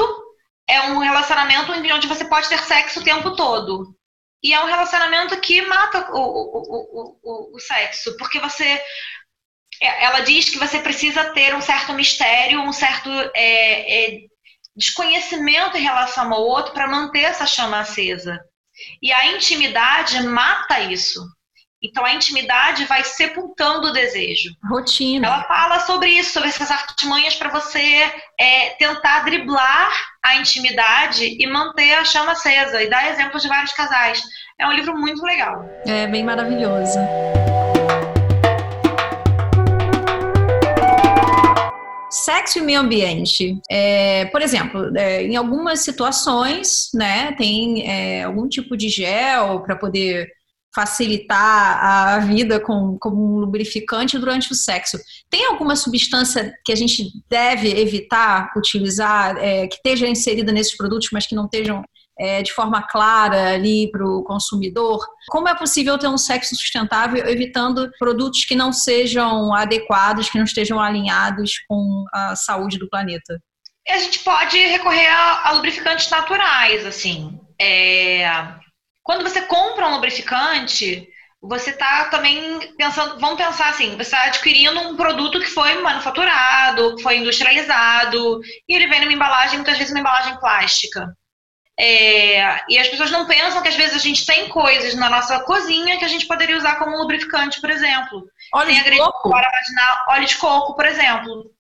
é 0.68 0.81
um 0.83 0.99
relacionamento 0.99 1.72
onde 1.72 2.07
você 2.07 2.25
pode 2.25 2.49
ter 2.49 2.59
sexo 2.59 3.01
o 3.01 3.05
tempo 3.05 3.35
todo. 3.35 3.95
E 4.45 4.53
é 4.53 4.62
um 4.62 4.66
relacionamento 4.66 5.40
que 5.40 5.62
mata 5.62 6.12
o, 6.12 6.18
o, 6.18 7.18
o, 7.22 7.57
o, 7.57 7.59
sexo, 7.59 8.14
porque 8.18 8.38
você. 8.38 8.78
É, 9.80 10.05
ela 10.05 10.20
diz 10.20 10.51
que 10.51 10.59
você 10.59 10.80
precisa 10.80 11.32
ter 11.32 11.55
um 11.55 11.62
certo 11.62 11.95
mistério, 11.95 12.61
um 12.61 12.72
certo 12.72 13.09
é, 13.34 14.14
é, 14.14 14.18
desconhecimento 14.76 15.78
em 15.78 15.82
relação 15.82 16.30
ao 16.30 16.42
outro 16.42 16.74
para 16.74 16.86
manter 16.86 17.22
essa 17.22 17.47
chama 17.47 17.80
acesa. 17.80 18.38
E 19.01 19.11
a 19.11 19.32
intimidade 19.32 20.22
mata 20.22 20.78
isso. 20.80 21.24
Então 21.85 22.03
a 22.03 22.14
intimidade 22.14 22.87
vai 22.87 23.05
sepultando 23.05 23.89
o 23.89 23.93
desejo. 23.93 24.57
Rotina. 24.64 25.26
Ela 25.26 25.43
fala 25.45 25.80
sobre 25.80 26.09
isso, 26.09 26.32
sobre 26.32 26.49
essas 26.49 26.70
artimanhas 26.70 27.37
para 27.37 27.51
você 27.51 28.11
é, 28.41 28.70
tentar 28.78 29.20
driblar 29.24 29.93
a 30.24 30.37
intimidade 30.37 31.37
e 31.39 31.47
manter 31.47 31.93
a 31.93 32.05
chama 32.05 32.32
acesa 32.32 32.82
e 32.82 32.89
dar 32.89 33.11
exemplos 33.11 33.43
de 33.43 33.49
vários 33.49 33.74
casais. 33.74 34.22
É 34.59 34.66
um 34.66 34.72
livro 34.72 34.99
muito 34.99 35.22
legal. 35.22 35.62
É 35.87 36.07
bem 36.07 36.24
maravilhoso. 36.24 36.99
Sexo 42.11 42.61
e 42.61 42.62
meio 42.62 42.80
ambiente. 42.80 43.61
É, 43.70 44.24
por 44.26 44.41
exemplo, 44.41 44.97
é, 44.97 45.22
em 45.24 45.37
algumas 45.37 45.80
situações, 45.80 46.89
né, 46.95 47.32
tem 47.37 47.87
é, 47.87 48.22
algum 48.22 48.49
tipo 48.49 48.74
de 48.74 48.89
gel 48.89 49.61
para 49.61 49.76
poder 49.76 50.32
facilitar 50.75 51.85
a 51.85 52.18
vida 52.18 52.59
com, 52.59 52.99
como 52.99 53.25
um 53.25 53.39
lubrificante 53.39 54.18
durante 54.18 54.51
o 54.51 54.55
sexo. 54.55 54.99
Tem 55.31 55.47
alguma 55.47 55.77
substância 55.77 56.53
que 56.64 56.72
a 56.72 56.77
gente 56.77 57.05
deve 57.29 57.68
evitar 57.68 58.53
utilizar, 58.57 59.37
é, 59.39 59.66
que 59.68 59.77
esteja 59.77 60.09
inserida 60.09 60.53
nesses 60.53 60.77
produtos, 60.77 61.09
mas 61.12 61.27
que 61.27 61.35
não 61.35 61.45
estejam 61.45 61.85
é, 62.18 62.43
de 62.43 62.53
forma 62.53 62.83
clara 62.83 63.55
ali 63.55 63.91
para 63.91 64.05
o 64.05 64.22
consumidor? 64.22 65.05
Como 65.29 65.49
é 65.49 65.55
possível 65.55 65.99
ter 65.99 66.09
um 66.09 66.18
sexo 66.18 66.55
sustentável 66.57 67.27
evitando 67.27 67.91
produtos 67.99 68.45
que 68.45 68.55
não 68.55 68.72
sejam 68.72 69.55
adequados, 69.55 70.29
que 70.29 70.39
não 70.39 70.45
estejam 70.45 70.81
alinhados 70.81 71.53
com 71.68 72.05
a 72.12 72.37
saúde 72.37 72.79
do 72.79 72.89
planeta? 72.89 73.41
A 73.89 73.99
gente 73.99 74.20
pode 74.20 74.57
recorrer 74.59 75.07
a, 75.07 75.49
a 75.49 75.53
lubrificantes 75.53 76.09
naturais, 76.09 76.87
assim. 76.87 77.39
É, 77.61 78.27
quando 79.05 79.22
você 79.22 79.42
compra 79.42 79.86
um 79.86 79.92
lubrificante, 79.92 81.07
você 81.40 81.70
está 81.70 82.07
também 82.07 82.59
pensando, 82.74 83.20
vamos 83.20 83.36
pensar 83.36 83.68
assim, 83.68 83.90
você 83.90 84.02
está 84.02 84.24
adquirindo 84.24 84.80
um 84.80 84.96
produto 84.96 85.38
que 85.38 85.46
foi 85.46 85.74
manufaturado, 85.82 86.96
que 86.96 87.02
foi 87.02 87.18
industrializado, 87.18 88.40
e 88.66 88.74
ele 88.74 88.88
vem 88.88 89.00
numa 89.00 89.12
embalagem, 89.12 89.59
muitas 89.59 89.76
vezes 89.76 89.92
uma 89.92 90.00
embalagem 90.00 90.40
plástica. 90.40 91.14
É, 91.78 92.61
e 92.68 92.78
as 92.78 92.88
pessoas 92.88 93.11
não 93.11 93.26
pensam 93.26 93.61
que 93.61 93.68
às 93.68 93.74
vezes 93.74 93.96
a 93.96 93.98
gente 93.98 94.24
tem 94.24 94.48
coisas 94.48 94.94
na 94.94 95.11
nossa 95.11 95.40
cozinha 95.40 95.98
que 95.98 96.05
a 96.05 96.09
gente 96.09 96.26
poderia 96.26 96.57
usar 96.57 96.76
como 96.76 96.96
lubrificante, 96.96 97.61
por 97.61 97.68
exemplo. 97.68 98.24
Óleo 98.55 98.68
tem 98.68 98.82
de 98.82 98.96
coco? 98.96 99.28
Vaginal, 99.28 100.05
óleo 100.09 100.26
de 100.26 100.36
coco, 100.36 100.74
por 100.74 100.86
exemplo. 100.86 101.50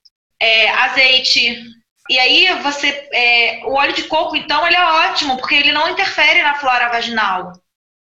É, 0.40 0.70
azeite, 0.70 1.62
e 2.08 2.18
aí 2.18 2.62
você, 2.62 3.08
é, 3.12 3.62
o 3.64 3.72
óleo 3.72 3.94
de 3.94 4.04
coco, 4.04 4.36
então, 4.36 4.66
ele 4.66 4.76
é 4.76 4.84
ótimo, 4.84 5.36
porque 5.38 5.54
ele 5.54 5.72
não 5.72 5.88
interfere 5.88 6.42
na 6.42 6.54
flora 6.54 6.90
vaginal. 6.90 7.52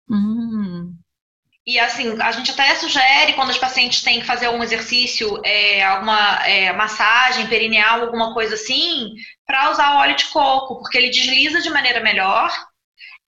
Hum. 0.09 0.95
E 1.65 1.79
assim, 1.79 2.19
a 2.19 2.31
gente 2.31 2.51
até 2.51 2.73
sugere 2.75 3.33
quando 3.33 3.51
os 3.51 3.57
pacientes 3.57 4.01
têm 4.01 4.19
que 4.19 4.25
fazer 4.25 4.47
algum 4.47 4.63
exercício, 4.63 5.39
é, 5.45 5.83
alguma 5.83 6.45
é, 6.47 6.73
massagem 6.73 7.47
perineal, 7.47 8.01
alguma 8.01 8.33
coisa 8.33 8.55
assim, 8.55 9.13
para 9.45 9.69
usar 9.69 9.93
o 9.93 9.97
óleo 9.99 10.15
de 10.15 10.25
coco, 10.25 10.79
porque 10.79 10.97
ele 10.97 11.11
desliza 11.11 11.61
de 11.61 11.69
maneira 11.69 11.99
melhor, 11.99 12.51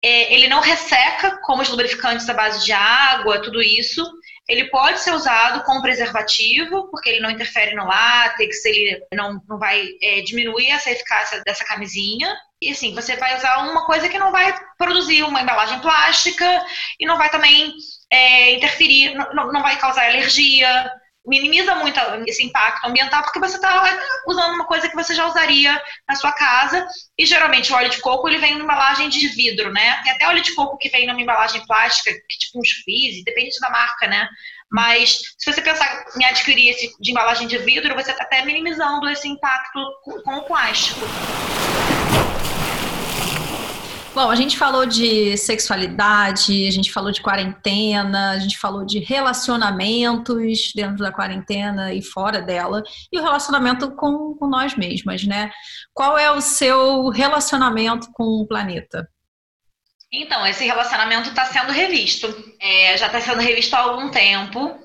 é, 0.03 0.33
ele 0.33 0.47
não 0.47 0.59
resseca 0.59 1.39
como 1.43 1.61
os 1.61 1.69
lubrificantes 1.69 2.27
à 2.27 2.33
base 2.33 2.65
de 2.65 2.73
água, 2.73 3.41
tudo 3.41 3.61
isso, 3.61 4.03
ele 4.47 4.65
pode 4.65 4.99
ser 4.99 5.11
usado 5.13 5.63
com 5.63 5.81
preservativo, 5.81 6.89
porque 6.91 7.09
ele 7.09 7.21
não 7.21 7.31
interfere 7.31 7.75
no 7.75 7.85
látex, 7.85 8.65
ele 8.65 9.01
não, 9.13 9.41
não 9.47 9.57
vai 9.57 9.87
é, 10.01 10.21
diminuir 10.21 10.69
essa 10.69 10.91
eficácia 10.91 11.41
dessa 11.45 11.63
camisinha. 11.63 12.35
E 12.61 12.71
assim, 12.71 12.93
você 12.93 13.15
vai 13.15 13.37
usar 13.37 13.57
uma 13.69 13.85
coisa 13.85 14.09
que 14.09 14.19
não 14.19 14.31
vai 14.31 14.53
produzir 14.77 15.23
uma 15.23 15.41
embalagem 15.41 15.79
plástica 15.79 16.65
e 16.99 17.05
não 17.05 17.17
vai 17.17 17.29
também 17.29 17.73
é, 18.09 18.51
interferir, 18.53 19.15
não, 19.15 19.51
não 19.51 19.61
vai 19.61 19.77
causar 19.77 20.05
alergia 20.05 20.91
minimiza 21.25 21.75
muito 21.75 21.99
esse 22.27 22.43
impacto 22.43 22.85
ambiental 22.85 23.23
porque 23.23 23.39
você 23.39 23.55
está 23.55 23.97
usando 24.27 24.55
uma 24.55 24.65
coisa 24.65 24.89
que 24.89 24.95
você 24.95 25.15
já 25.15 25.25
usaria 25.25 25.81
na 26.07 26.15
sua 26.15 26.31
casa 26.33 26.85
e 27.17 27.25
geralmente 27.25 27.71
o 27.71 27.75
óleo 27.75 27.89
de 27.89 28.01
coco 28.01 28.27
ele 28.27 28.39
vem 28.39 28.53
numa 28.53 28.63
embalagem 28.63 29.09
de 29.09 29.27
vidro, 29.29 29.71
né? 29.71 30.01
Tem 30.03 30.11
até 30.11 30.27
óleo 30.27 30.41
de 30.41 30.53
coco 30.53 30.77
que 30.77 30.89
vem 30.89 31.07
numa 31.07 31.21
embalagem 31.21 31.65
plástica, 31.65 32.11
que 32.11 32.37
tipo 32.37 32.59
uns 32.59 32.69
fizz, 32.69 33.23
depende 33.23 33.57
da 33.59 33.69
marca, 33.69 34.07
né? 34.07 34.27
Mas 34.71 35.19
se 35.37 35.51
você 35.51 35.61
pensar 35.61 36.05
em 36.19 36.25
adquirir 36.25 36.69
esse 36.69 36.91
de 36.99 37.11
embalagem 37.11 37.47
de 37.47 37.57
vidro, 37.59 37.93
você 37.93 38.11
está 38.11 38.23
até 38.23 38.43
minimizando 38.43 39.07
esse 39.09 39.27
impacto 39.27 39.79
com 40.03 40.35
o 40.35 40.43
plástico. 40.43 41.01
Bom, 44.13 44.29
a 44.29 44.35
gente 44.35 44.59
falou 44.59 44.85
de 44.85 45.35
sexualidade, 45.37 46.67
a 46.67 46.71
gente 46.71 46.91
falou 46.91 47.11
de 47.11 47.19
quarentena, 47.19 48.29
a 48.29 48.37
gente 48.37 48.59
falou 48.59 48.85
de 48.85 48.99
relacionamentos 48.99 50.71
dentro 50.75 50.97
da 50.97 51.11
quarentena 51.11 51.91
e 51.91 52.03
fora 52.03 52.39
dela, 52.39 52.83
e 53.11 53.19
o 53.19 53.23
relacionamento 53.23 53.95
com, 53.95 54.35
com 54.35 54.47
nós 54.47 54.75
mesmas, 54.75 55.23
né? 55.23 55.49
Qual 55.95 56.15
é 56.15 56.29
o 56.29 56.41
seu 56.41 57.09
relacionamento 57.09 58.11
com 58.13 58.23
o 58.23 58.45
planeta? 58.47 59.09
Então, 60.11 60.45
esse 60.45 60.63
relacionamento 60.63 61.29
está 61.29 61.45
sendo 61.45 61.71
revisto. 61.71 62.27
É, 62.61 62.95
já 62.95 63.07
está 63.07 63.19
sendo 63.19 63.41
revisto 63.41 63.75
há 63.75 63.79
algum 63.79 64.11
tempo. 64.11 64.79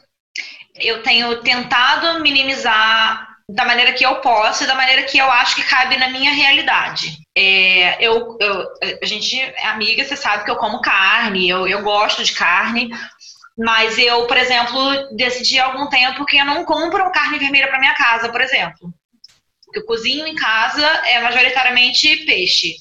Eu 0.75 1.03
tenho 1.03 1.43
tentado 1.43 2.19
minimizar 2.23 3.28
da 3.49 3.65
maneira 3.65 3.95
que 3.95 4.05
eu 4.05 4.17
posso 4.17 4.63
e 4.63 4.67
da 4.67 4.75
maneira 4.75 5.05
que 5.05 5.17
eu 5.17 5.31
acho 5.31 5.57
que 5.57 5.63
cabe 5.63 5.97
na 5.97 6.11
minha 6.11 6.33
realidade. 6.33 7.19
É, 7.35 7.97
eu, 8.05 8.37
eu, 8.39 8.67
a 9.03 9.07
gente 9.07 9.41
é 9.41 9.67
amiga, 9.69 10.05
você 10.05 10.17
sabe 10.17 10.45
que 10.45 10.51
eu 10.51 10.57
como 10.57 10.83
carne, 10.83 11.49
eu, 11.49 11.67
eu 11.67 11.83
gosto 11.83 12.23
de 12.23 12.33
carne, 12.33 12.91
mas 13.57 13.97
eu, 13.99 14.27
por 14.27 14.37
exemplo, 14.37 15.17
decidi 15.17 15.59
há 15.59 15.65
algum 15.65 15.89
tempo 15.89 16.27
que 16.27 16.37
eu 16.37 16.45
não 16.45 16.65
compro 16.65 17.11
carne 17.11 17.39
vermelha 17.39 17.69
para 17.69 17.81
minha 17.81 17.95
casa, 17.95 18.29
por 18.29 18.41
exemplo. 18.43 18.93
Porque 19.65 19.81
eu 19.81 19.87
cozinho 19.87 20.27
em 20.27 20.35
casa 20.35 20.87
é 21.07 21.21
majoritariamente 21.21 22.25
peixe. 22.27 22.77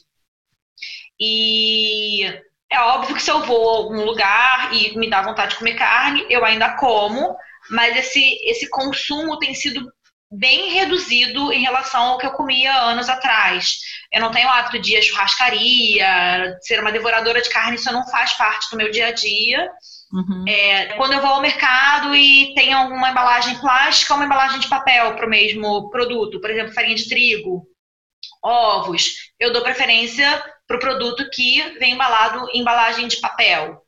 E 1.19 2.25
é 2.69 2.79
óbvio 2.79 3.15
que 3.15 3.21
se 3.21 3.31
eu 3.31 3.41
vou 3.43 3.69
a 3.69 3.77
algum 3.77 4.03
lugar 4.03 4.73
e 4.73 4.97
me 4.97 5.09
dá 5.09 5.21
vontade 5.21 5.51
de 5.51 5.57
comer 5.57 5.75
carne, 5.75 6.25
eu 6.29 6.43
ainda 6.43 6.75
como, 6.75 7.35
mas 7.69 7.95
esse, 7.97 8.37
esse 8.43 8.69
consumo 8.69 9.39
tem 9.39 9.53
sido 9.53 9.91
bem 10.31 10.73
reduzido 10.73 11.51
em 11.53 11.61
relação 11.61 12.01
ao 12.01 12.17
que 12.17 12.25
eu 12.25 12.31
comia 12.31 12.73
anos 12.81 13.09
atrás. 13.09 13.77
Eu 14.11 14.21
não 14.21 14.31
tenho 14.31 14.49
hábito 14.49 14.79
de 14.79 14.93
ir 14.93 14.97
à 14.97 15.01
churrascaria, 15.01 16.57
ser 16.61 16.79
uma 16.79 16.91
devoradora 16.91 17.41
de 17.41 17.49
carne, 17.49 17.75
isso 17.75 17.91
não 17.91 18.07
faz 18.09 18.33
parte 18.33 18.69
do 18.69 18.77
meu 18.77 18.91
dia 18.91 19.07
a 19.07 19.11
dia. 19.11 19.69
Uhum. 20.11 20.45
É, 20.47 20.93
quando 20.95 21.13
eu 21.13 21.21
vou 21.21 21.31
ao 21.31 21.41
mercado 21.41 22.15
e 22.15 22.53
tem 22.55 22.71
alguma 22.71 23.09
embalagem 23.09 23.57
plástica 23.59 24.13
ou 24.13 24.19
uma 24.19 24.25
embalagem 24.25 24.59
de 24.59 24.69
papel 24.69 25.15
para 25.15 25.25
o 25.25 25.29
mesmo 25.29 25.89
produto, 25.89 26.39
por 26.39 26.49
exemplo, 26.49 26.73
farinha 26.73 26.95
de 26.95 27.09
trigo, 27.09 27.67
ovos, 28.41 29.31
eu 29.39 29.51
dou 29.51 29.61
preferência 29.61 30.43
para 30.65 30.77
o 30.77 30.79
produto 30.79 31.29
que 31.29 31.61
vem 31.79 31.93
embalado 31.93 32.49
em 32.53 32.59
embalagem 32.61 33.07
de 33.07 33.17
papel. 33.17 33.81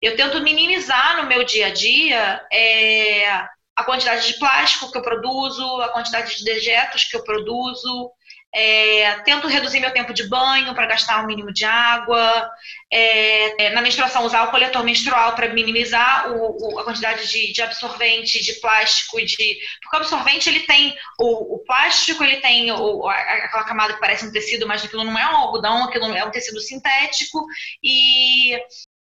Eu 0.00 0.16
tento 0.16 0.42
minimizar 0.42 1.16
no 1.18 1.28
meu 1.28 1.44
dia 1.44 1.66
a 1.66 1.70
dia 1.70 2.46
é, 2.50 3.46
a 3.80 3.84
quantidade 3.84 4.26
de 4.26 4.38
plástico 4.38 4.90
que 4.92 4.98
eu 4.98 5.02
produzo, 5.02 5.64
a 5.80 5.88
quantidade 5.88 6.36
de 6.36 6.44
dejetos 6.44 7.04
que 7.04 7.16
eu 7.16 7.24
produzo, 7.24 8.12
é, 8.52 9.20
tento 9.20 9.46
reduzir 9.46 9.78
meu 9.78 9.92
tempo 9.92 10.12
de 10.12 10.28
banho 10.28 10.74
para 10.74 10.86
gastar 10.86 11.20
o 11.20 11.24
um 11.24 11.26
mínimo 11.26 11.52
de 11.52 11.64
água. 11.64 12.50
É, 12.92 13.66
é, 13.66 13.70
na 13.70 13.80
menstruação, 13.80 14.24
usar 14.24 14.42
o 14.44 14.50
coletor 14.50 14.82
menstrual 14.82 15.34
para 15.34 15.48
minimizar 15.54 16.32
o, 16.32 16.74
o, 16.74 16.78
a 16.80 16.84
quantidade 16.84 17.28
de, 17.28 17.52
de, 17.52 17.62
absorvente, 17.62 18.42
de 18.42 18.54
plástico 18.54 19.24
de. 19.24 19.58
Porque 19.82 19.96
o 19.96 20.00
absorvente 20.00 20.48
ele 20.48 20.60
tem 20.60 20.96
o, 21.18 21.54
o 21.54 21.58
plástico, 21.64 22.24
ele 22.24 22.38
tem 22.38 22.70
aquela 22.70 23.64
camada 23.64 23.94
que 23.94 24.00
parece 24.00 24.26
um 24.26 24.32
tecido, 24.32 24.66
mas 24.66 24.84
aquilo 24.84 25.04
não 25.04 25.18
é 25.18 25.26
um 25.26 25.36
algodão, 25.36 25.84
aquilo 25.84 26.12
é 26.12 26.24
um 26.24 26.30
tecido 26.30 26.60
sintético. 26.60 27.46
E 27.82 28.58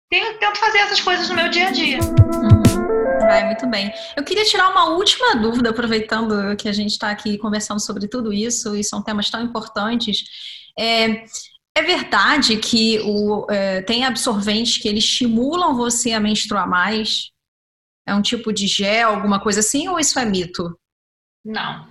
tento 0.10 0.60
fazer 0.60 0.80
essas 0.80 1.00
coisas 1.00 1.30
no 1.30 1.36
meu 1.36 1.50
dia 1.50 1.68
a 1.68 1.72
dia. 1.72 2.00
Vai, 3.20 3.46
muito 3.46 3.68
bem. 3.68 3.92
Eu 4.16 4.24
queria 4.24 4.46
tirar 4.46 4.70
uma 4.70 4.90
última 4.90 5.36
dúvida, 5.36 5.70
aproveitando 5.70 6.56
que 6.56 6.70
a 6.70 6.72
gente 6.72 6.92
está 6.92 7.10
aqui 7.10 7.38
conversando 7.38 7.80
sobre 7.80 8.08
tudo 8.08 8.32
isso, 8.32 8.76
e 8.76 8.84
são 8.84 9.04
temas 9.04 9.30
tão 9.30 9.42
importantes. 9.42 10.24
É, 10.78 11.26
é 11.76 11.82
verdade 11.82 12.58
que 12.58 13.00
o, 13.02 13.46
é, 13.50 13.82
tem 13.82 14.06
absorventes 14.06 14.78
que 14.78 14.88
eles 14.88 15.04
estimulam 15.04 15.76
você 15.76 16.14
a 16.14 16.20
menstruar 16.20 16.68
mais? 16.68 17.32
É 18.06 18.16
um 18.16 18.22
tipo 18.22 18.54
de 18.54 18.68
gel, 18.68 19.10
alguma 19.10 19.40
coisa 19.40 19.60
assim, 19.60 19.88
ou 19.88 20.00
isso 20.00 20.18
é 20.18 20.26
mito? 20.26 20.80
Não. 21.44 21.88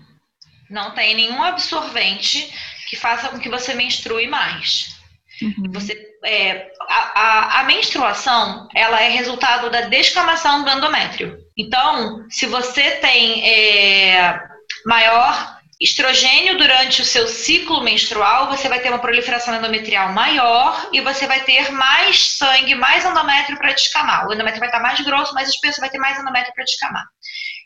Não 0.70 0.94
tem 0.94 1.14
nenhum 1.14 1.42
absorvente 1.42 2.50
que 2.88 2.96
faça 2.96 3.28
com 3.28 3.38
que 3.38 3.48
você 3.48 3.74
menstrue 3.74 4.26
mais. 4.26 4.96
Uhum. 5.42 5.70
Você 5.72 5.94
é, 6.26 6.72
a, 6.88 7.20
a, 7.20 7.60
a, 7.60 7.64
menstruação 7.64 8.68
ela 8.74 9.00
é 9.00 9.08
resultado 9.08 9.70
da 9.70 9.82
descamação 9.82 10.64
do 10.64 10.70
endométrio. 10.70 11.38
Então, 11.56 12.24
se 12.28 12.46
você 12.46 12.92
tem 12.96 13.48
é, 13.48 14.38
maior 14.84 15.56
estrogênio 15.80 16.56
durante 16.56 17.02
o 17.02 17.04
seu 17.04 17.28
ciclo 17.28 17.82
menstrual, 17.82 18.48
você 18.48 18.68
vai 18.68 18.80
ter 18.80 18.88
uma 18.88 18.98
proliferação 18.98 19.54
endometrial 19.54 20.12
maior 20.12 20.88
e 20.92 21.00
você 21.00 21.26
vai 21.26 21.44
ter 21.44 21.70
mais 21.70 22.36
sangue, 22.36 22.74
mais 22.74 23.04
endométrio 23.04 23.58
para 23.58 23.72
descamar. 23.72 24.26
O 24.26 24.32
endométrio 24.32 24.60
vai 24.60 24.68
estar 24.68 24.80
mais 24.80 25.00
grosso, 25.02 25.34
mais 25.34 25.48
espesso, 25.48 25.80
vai 25.80 25.90
ter 25.90 25.98
mais 25.98 26.18
endométrio 26.18 26.54
para 26.54 26.64
descamar. 26.64 27.04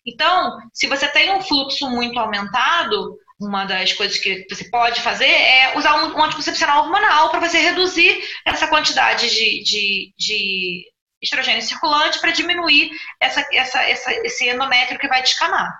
Então, 0.06 0.58
se 0.72 0.86
você 0.86 1.06
tem 1.08 1.30
um 1.32 1.40
fluxo 1.40 1.88
muito 1.88 2.18
aumentado, 2.18 3.16
uma 3.40 3.64
das 3.64 3.92
coisas 3.94 4.18
que 4.18 4.46
você 4.48 4.68
pode 4.68 5.00
fazer 5.00 5.24
é 5.24 5.76
usar 5.78 5.94
um, 5.94 6.22
anticoncepcional 6.22 6.84
hormonal 6.84 7.30
para 7.30 7.40
você 7.40 7.58
reduzir 7.58 8.22
essa 8.44 8.68
quantidade 8.68 9.30
de, 9.30 9.62
de, 9.62 10.14
de 10.18 10.84
estrogênio 11.22 11.62
circulante 11.62 12.20
para 12.20 12.32
diminuir 12.32 12.90
essa, 13.18 13.46
essa, 13.52 13.82
essa, 13.82 14.12
esse 14.26 14.48
endométrio 14.48 14.98
que 14.98 15.08
vai 15.08 15.22
descamar. 15.22 15.72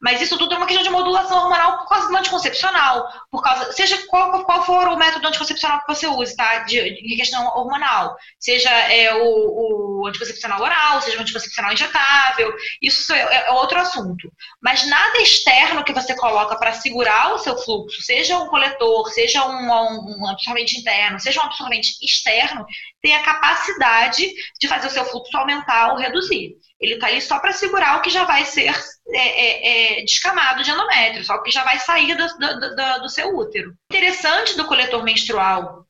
Mas 0.00 0.20
isso 0.20 0.36
tudo 0.36 0.54
é 0.54 0.56
uma 0.56 0.66
questão 0.66 0.84
de 0.84 0.90
modulação 0.90 1.38
hormonal 1.38 1.78
por 1.78 1.88
causa 1.88 2.08
do 2.08 2.16
anticoncepcional, 2.16 3.08
por 3.30 3.42
causa, 3.42 3.72
seja 3.72 3.96
qual, 4.06 4.44
qual 4.44 4.64
for 4.64 4.88
o 4.88 4.96
método 4.96 5.26
anticoncepcional 5.26 5.80
que 5.80 5.94
você 5.94 6.06
use, 6.06 6.36
tá? 6.36 6.58
De, 6.60 7.02
de 7.02 7.16
questão 7.16 7.44
hormonal. 7.46 8.14
Seja 8.38 8.70
é, 8.70 9.14
o, 9.14 10.02
o, 10.02 10.06
anticoncepcional 10.06 10.60
oral, 10.60 11.00
seja 11.00 11.18
o 11.18 11.22
anticoncepcional 11.22 11.72
injetável, 11.72 12.54
isso 12.82 13.12
é, 13.12 13.46
é, 13.46 13.50
outro 13.52 13.80
assunto. 13.80 14.30
Mas 14.62 14.86
nada 14.88 15.22
externo 15.22 15.84
que 15.84 15.92
você 15.92 16.14
coloca 16.14 16.56
para 16.56 16.72
segurar 16.72 17.34
o 17.34 17.38
seu 17.38 17.56
fluxo, 17.56 18.02
seja 18.02 18.38
um 18.38 18.48
coletor, 18.48 19.08
seja 19.10 19.46
um, 19.46 19.70
um, 19.70 20.20
um 20.20 20.28
absorvente 20.28 20.78
interno, 20.78 21.18
seja 21.18 21.40
um 21.40 21.44
absorvente 21.44 21.94
externo, 22.02 22.66
tem 23.00 23.14
a 23.14 23.22
capacidade 23.22 24.30
de 24.60 24.68
fazer 24.68 24.88
o 24.88 24.90
seu 24.90 25.04
fluxo 25.06 25.36
aumentar 25.36 25.92
ou 25.92 25.98
reduzir. 25.98 26.56
Ele 26.80 26.94
está 26.94 27.06
ali 27.06 27.20
só 27.20 27.38
para 27.38 27.52
segurar 27.52 27.98
o 27.98 28.02
que 28.02 28.10
já 28.10 28.24
vai 28.24 28.44
ser 28.44 28.74
é, 29.08 29.18
é, 29.18 29.98
é, 30.00 30.04
descamado 30.04 30.62
de 30.62 30.70
endométrio, 30.70 31.24
só 31.24 31.38
que 31.42 31.50
já 31.50 31.62
vai 31.62 31.78
sair 31.78 32.14
do, 32.14 32.26
do, 32.26 32.60
do, 32.60 33.02
do 33.02 33.08
seu 33.08 33.36
útero. 33.36 33.74
Interessante 33.90 34.56
do 34.56 34.66
coletor 34.66 35.02
menstrual, 35.02 35.86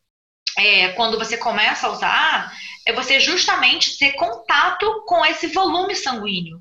é, 0.59 0.89
quando 0.91 1.19
você 1.19 1.37
começa 1.37 1.87
a 1.87 1.93
usar, 1.93 2.53
é 2.87 2.93
você 2.93 3.21
justamente 3.21 3.99
ter 3.99 4.13
contato 4.13 5.05
com 5.07 5.25
esse 5.25 5.49
volume 5.49 5.95
sanguíneo. 5.95 6.61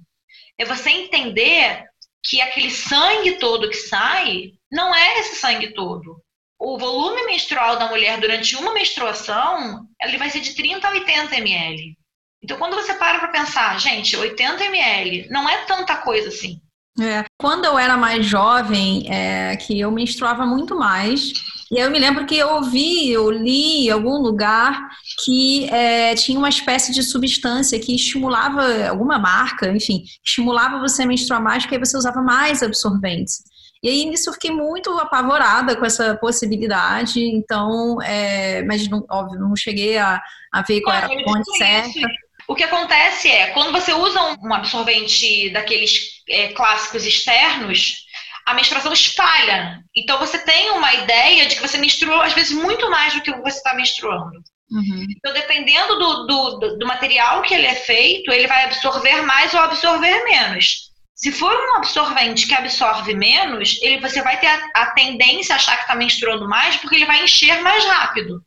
É 0.58 0.66
você 0.66 0.90
entender 0.90 1.86
que 2.24 2.42
aquele 2.42 2.72
sangue 2.72 3.34
todo 3.34 3.70
que 3.70 3.76
sai 3.76 4.54
não 4.72 4.94
é 4.96 5.20
esse 5.20 5.36
sangue 5.36 5.74
todo. 5.74 6.22
O 6.58 6.78
volume 6.78 7.26
menstrual 7.26 7.78
da 7.78 7.90
mulher 7.90 8.20
durante 8.20 8.56
uma 8.56 8.74
menstruação, 8.74 9.86
ele 10.02 10.18
vai 10.18 10.30
ser 10.30 10.40
de 10.40 10.56
30 10.56 10.88
a 10.88 10.92
80 10.92 11.36
ml. 11.36 11.98
Então, 12.44 12.58
quando 12.58 12.76
você 12.76 12.94
para 12.94 13.20
para 13.20 13.30
pensar, 13.30 13.80
gente, 13.80 14.18
80 14.18 14.66
ml 14.66 15.28
não 15.30 15.48
é 15.48 15.64
tanta 15.66 15.96
coisa 15.98 16.28
assim. 16.28 16.60
É. 17.00 17.24
Quando 17.40 17.66
eu 17.66 17.78
era 17.78 17.98
mais 17.98 18.26
jovem, 18.26 19.12
é, 19.12 19.56
que 19.56 19.80
eu 19.80 19.90
menstruava 19.90 20.46
muito 20.46 20.76
mais, 20.76 21.34
e 21.72 21.80
eu 21.80 21.90
me 21.90 21.98
lembro 21.98 22.26
que 22.26 22.38
eu 22.38 22.50
ouvi, 22.56 23.10
eu 23.10 23.32
li 23.32 23.88
em 23.88 23.90
algum 23.90 24.18
lugar 24.18 24.90
que 25.24 25.68
é, 25.72 26.14
tinha 26.14 26.38
uma 26.38 26.50
espécie 26.50 26.92
de 26.92 27.02
substância 27.02 27.80
que 27.80 27.96
estimulava, 27.96 28.88
alguma 28.88 29.18
marca, 29.18 29.70
enfim, 29.70 30.04
estimulava 30.24 30.80
você 30.80 31.02
a 31.02 31.08
menstruar 31.08 31.42
mais, 31.42 31.64
porque 31.64 31.76
aí 31.76 31.84
você 31.84 31.98
usava 31.98 32.22
mais 32.22 32.62
absorventes. 32.62 33.42
E 33.82 33.90
aí 33.90 34.06
nisso 34.06 34.30
eu 34.30 34.34
fiquei 34.34 34.52
muito 34.52 34.92
apavorada 35.00 35.76
com 35.76 35.86
essa 35.86 36.16
possibilidade, 36.16 37.20
então, 37.20 38.00
é, 38.04 38.64
mas 38.64 38.88
não, 38.88 39.04
óbvio, 39.10 39.40
não 39.40 39.56
cheguei 39.56 39.98
a, 39.98 40.22
a 40.54 40.62
ver 40.62 40.80
qual 40.82 40.96
era 40.96 41.08
a 41.08 41.24
fonte 41.24 41.58
certa. 41.58 42.08
O 42.48 42.56
que 42.56 42.64
acontece 42.64 43.30
é, 43.30 43.48
quando 43.48 43.72
você 43.72 43.94
usa 43.94 44.38
um 44.42 44.54
absorvente 44.54 45.50
daqueles 45.52 46.22
é, 46.30 46.50
clássicos 46.50 47.06
externos, 47.06 48.04
a 48.46 48.54
menstruação 48.54 48.92
espalha. 48.92 49.80
Então 49.96 50.20
você 50.20 50.38
tem 50.38 50.72
uma 50.72 50.94
ideia 50.94 51.46
de 51.46 51.56
que 51.56 51.62
você 51.62 51.78
menstrua, 51.78 52.26
às 52.26 52.34
vezes, 52.34 52.52
muito 52.52 52.90
mais 52.90 53.14
do 53.14 53.22
que 53.22 53.32
você 53.32 53.58
está 53.58 53.74
menstruando. 53.74 54.44
Uhum. 54.72 55.06
Então, 55.10 55.34
dependendo 55.34 56.00
do, 56.00 56.26
do, 56.26 56.78
do, 56.78 56.88
material 56.88 57.42
que 57.44 57.54
ele 57.54 57.68
é 57.68 57.76
feito, 57.76 58.32
ele 58.32 58.48
vai 58.48 58.66
absorver 58.66 59.22
mais 59.22 59.54
ou 59.54 59.60
absorver 59.60 60.24
menos. 60.24 60.92
Se 61.14 61.32
for 61.32 61.54
um 61.54 61.78
absorvente 61.78 62.48
que 62.48 62.56
absorve 62.56 63.14
menos, 63.14 63.80
ele, 63.82 64.00
você 64.00 64.22
vai 64.24 64.40
ter 64.40 64.48
a, 64.48 64.70
a 64.74 64.86
tendência 64.92 65.54
a 65.54 65.58
achar 65.58 65.76
que 65.76 65.84
está 65.84 65.96
menstruando 65.96 66.50
mais, 66.50 66.76
porque 66.78 66.96
ele 66.96 67.06
vai 67.06 67.24
encher 67.24 67.62
mais 67.62 67.86
rápido. 67.86 68.42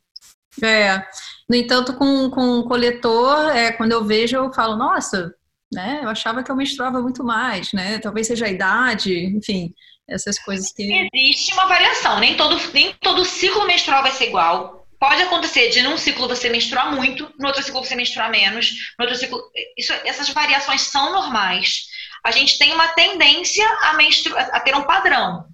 É. 0.61 1.01
No 1.49 1.55
entanto, 1.55 1.93
com, 1.93 2.29
com 2.29 2.63
coletor, 2.63 3.55
é, 3.55 3.71
quando 3.71 3.93
eu 3.93 4.03
vejo, 4.03 4.35
eu 4.35 4.53
falo, 4.53 4.75
nossa, 4.75 5.33
né? 5.71 6.01
Eu 6.03 6.09
achava 6.09 6.43
que 6.43 6.51
eu 6.51 6.55
menstruava 6.55 7.01
muito 7.01 7.23
mais, 7.23 7.71
né? 7.73 7.99
Talvez 7.99 8.27
seja 8.27 8.45
a 8.45 8.49
idade, 8.49 9.13
enfim, 9.35 9.73
essas 10.07 10.39
coisas 10.39 10.71
que. 10.71 11.09
Existe 11.13 11.53
uma 11.53 11.67
variação, 11.67 12.19
nem 12.19 12.35
todo, 12.35 12.57
nem 12.73 12.93
todo 13.01 13.25
ciclo 13.25 13.65
menstrual 13.65 14.01
vai 14.01 14.11
ser 14.11 14.27
igual. 14.27 14.87
Pode 14.99 15.21
acontecer 15.21 15.69
de 15.69 15.81
num 15.83 15.97
ciclo 15.97 16.27
você 16.27 16.49
menstruar 16.49 16.95
muito, 16.95 17.31
no 17.37 17.47
outro 17.47 17.61
ciclo 17.61 17.83
você 17.83 17.95
menstruar 17.95 18.31
menos, 18.31 18.71
no 18.97 19.05
outro 19.05 19.17
ciclo. 19.17 19.39
Isso, 19.77 19.93
essas 20.03 20.29
variações 20.29 20.81
são 20.81 21.11
normais. 21.13 21.85
A 22.25 22.31
gente 22.31 22.57
tem 22.57 22.73
uma 22.73 22.87
tendência 22.89 23.65
a, 23.83 23.93
menstru... 23.93 24.35
a 24.35 24.59
ter 24.59 24.75
um 24.75 24.83
padrão 24.83 25.45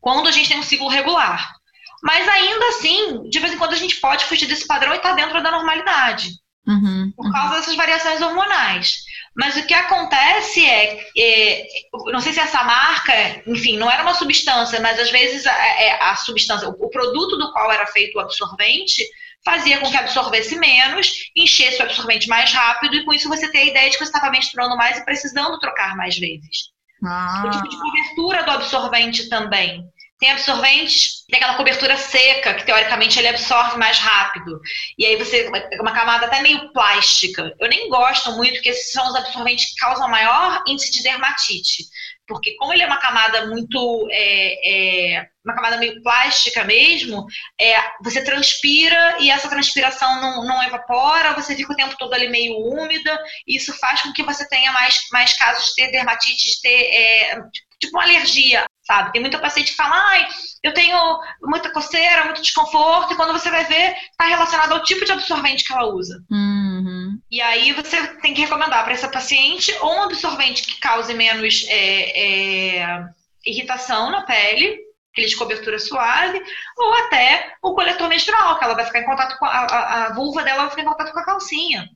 quando 0.00 0.28
a 0.28 0.32
gente 0.32 0.48
tem 0.48 0.58
um 0.58 0.62
ciclo 0.62 0.88
regular. 0.88 1.54
Mas 2.02 2.28
ainda 2.28 2.68
assim, 2.68 3.28
de 3.28 3.38
vez 3.38 3.52
em 3.52 3.58
quando 3.58 3.74
a 3.74 3.78
gente 3.78 4.00
pode 4.00 4.24
fugir 4.24 4.46
desse 4.46 4.66
padrão 4.66 4.92
e 4.92 4.96
estar 4.96 5.10
tá 5.10 5.14
dentro 5.14 5.42
da 5.42 5.50
normalidade. 5.50 6.30
Uhum, 6.66 7.12
por 7.16 7.30
causa 7.32 7.54
uhum. 7.54 7.60
dessas 7.60 7.74
variações 7.74 8.20
hormonais. 8.20 9.02
Mas 9.34 9.56
o 9.56 9.66
que 9.66 9.74
acontece 9.74 10.64
é, 10.64 11.00
é, 11.16 11.66
não 12.12 12.20
sei 12.20 12.32
se 12.32 12.40
essa 12.40 12.62
marca, 12.62 13.42
enfim, 13.46 13.78
não 13.78 13.90
era 13.90 14.02
uma 14.02 14.14
substância, 14.14 14.78
mas 14.80 14.98
às 14.98 15.10
vezes 15.10 15.46
a, 15.46 15.52
é, 15.52 16.02
a 16.02 16.14
substância, 16.16 16.68
o, 16.68 16.72
o 16.72 16.90
produto 16.90 17.36
do 17.36 17.52
qual 17.52 17.72
era 17.72 17.86
feito 17.86 18.16
o 18.16 18.20
absorvente, 18.20 19.02
fazia 19.44 19.78
com 19.78 19.90
que 19.90 19.96
absorvesse 19.96 20.56
menos, 20.56 21.30
enchesse 21.34 21.80
o 21.80 21.84
absorvente 21.84 22.28
mais 22.28 22.52
rápido, 22.52 22.94
e 22.94 23.04
com 23.04 23.12
isso 23.12 23.28
você 23.28 23.50
tem 23.50 23.62
a 23.62 23.70
ideia 23.70 23.90
de 23.90 23.96
que 23.96 24.04
você 24.04 24.12
estava 24.12 24.30
menstruando 24.30 24.76
mais 24.76 24.98
e 24.98 25.04
precisando 25.04 25.58
trocar 25.58 25.96
mais 25.96 26.16
vezes. 26.18 26.70
Ah. 27.04 27.44
O 27.46 27.50
tipo 27.50 27.68
de 27.68 27.76
cobertura 27.76 28.44
do 28.44 28.50
absorvente 28.52 29.28
também. 29.28 29.84
Tem 30.22 30.30
absorventes, 30.30 31.24
tem 31.28 31.36
aquela 31.36 31.56
cobertura 31.56 31.96
seca, 31.96 32.54
que 32.54 32.64
teoricamente 32.64 33.18
ele 33.18 33.26
absorve 33.26 33.76
mais 33.76 33.98
rápido. 33.98 34.60
E 34.96 35.04
aí 35.04 35.16
você, 35.16 35.50
uma 35.80 35.90
camada 35.90 36.26
até 36.26 36.40
meio 36.40 36.72
plástica. 36.72 37.52
Eu 37.58 37.68
nem 37.68 37.88
gosto 37.88 38.30
muito, 38.36 38.52
porque 38.52 38.68
esses 38.68 38.92
são 38.92 39.04
os 39.08 39.16
absorventes 39.16 39.70
que 39.70 39.80
causam 39.80 40.08
maior 40.08 40.62
índice 40.68 40.92
de 40.92 41.02
dermatite 41.02 41.82
porque 42.26 42.54
como 42.56 42.72
ele 42.72 42.82
é 42.82 42.86
uma 42.86 43.00
camada 43.00 43.46
muito 43.46 44.08
é, 44.10 45.16
é, 45.16 45.26
uma 45.44 45.54
camada 45.54 45.76
meio 45.76 46.00
plástica 46.02 46.64
mesmo, 46.64 47.26
é, 47.60 47.74
você 48.02 48.22
transpira 48.22 49.16
e 49.20 49.30
essa 49.30 49.48
transpiração 49.48 50.20
não, 50.20 50.44
não 50.44 50.62
evapora, 50.62 51.34
você 51.34 51.54
fica 51.56 51.72
o 51.72 51.76
tempo 51.76 51.96
todo 51.98 52.14
ali 52.14 52.28
meio 52.28 52.56
úmida, 52.56 53.22
e 53.46 53.56
isso 53.56 53.76
faz 53.78 54.02
com 54.02 54.12
que 54.12 54.22
você 54.22 54.48
tenha 54.48 54.72
mais, 54.72 55.00
mais 55.10 55.36
casos 55.36 55.66
de 55.66 55.74
ter 55.74 55.90
dermatite, 55.90 56.52
de 56.52 56.60
ter 56.62 56.94
é, 56.94 57.42
tipo 57.80 57.96
uma 57.96 58.04
alergia, 58.04 58.64
sabe? 58.82 59.12
Tem 59.12 59.20
muita 59.20 59.38
paciente 59.38 59.70
que 59.70 59.76
fala, 59.76 59.94
ai, 59.94 60.26
eu 60.62 60.74
tenho 60.74 60.98
muita 61.42 61.72
coceira, 61.72 62.24
muito 62.24 62.42
desconforto, 62.42 63.12
e 63.12 63.16
quando 63.16 63.32
você 63.32 63.50
vai 63.50 63.64
ver, 63.64 63.96
está 64.10 64.26
relacionado 64.26 64.72
ao 64.72 64.82
tipo 64.82 65.04
de 65.04 65.12
absorvente 65.12 65.64
que 65.64 65.72
ela 65.72 65.86
usa. 65.86 66.22
Uhum. 66.30 67.18
E 67.30 67.40
aí 67.40 67.72
você 67.72 68.06
tem 68.18 68.34
que 68.34 68.42
recomendar 68.42 68.84
para 68.84 68.92
essa 68.92 69.08
paciente 69.08 69.72
ou 69.80 69.94
um 69.94 70.02
absorvente 70.02 70.62
que 70.62 70.80
cause 70.80 71.14
menos 71.14 71.64
é, 71.68 72.80
é, 72.80 73.04
irritação 73.46 74.10
na 74.10 74.22
pele, 74.22 74.78
aquele 75.12 75.28
de 75.28 75.36
cobertura 75.36 75.78
suave, 75.78 76.42
ou 76.76 76.94
até 76.94 77.54
o 77.62 77.74
coletor 77.74 78.08
menstrual, 78.08 78.58
que 78.58 78.64
ela 78.64 78.74
vai 78.74 78.86
ficar 78.86 79.00
em 79.00 79.06
contato 79.06 79.38
com 79.38 79.44
a, 79.44 79.50
a, 79.50 80.04
a 80.06 80.14
vulva 80.14 80.42
dela 80.42 80.62
vai 80.62 80.70
ficar 80.70 80.82
em 80.82 80.86
contato 80.86 81.12
com 81.12 81.18
a 81.20 81.24
calcinha. 81.24 81.88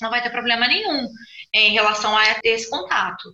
Não 0.00 0.10
vai 0.10 0.22
ter 0.22 0.30
problema 0.30 0.66
nenhum 0.66 1.08
em 1.52 1.72
relação 1.72 2.16
a 2.16 2.24
esse 2.42 2.68
contato. 2.68 3.30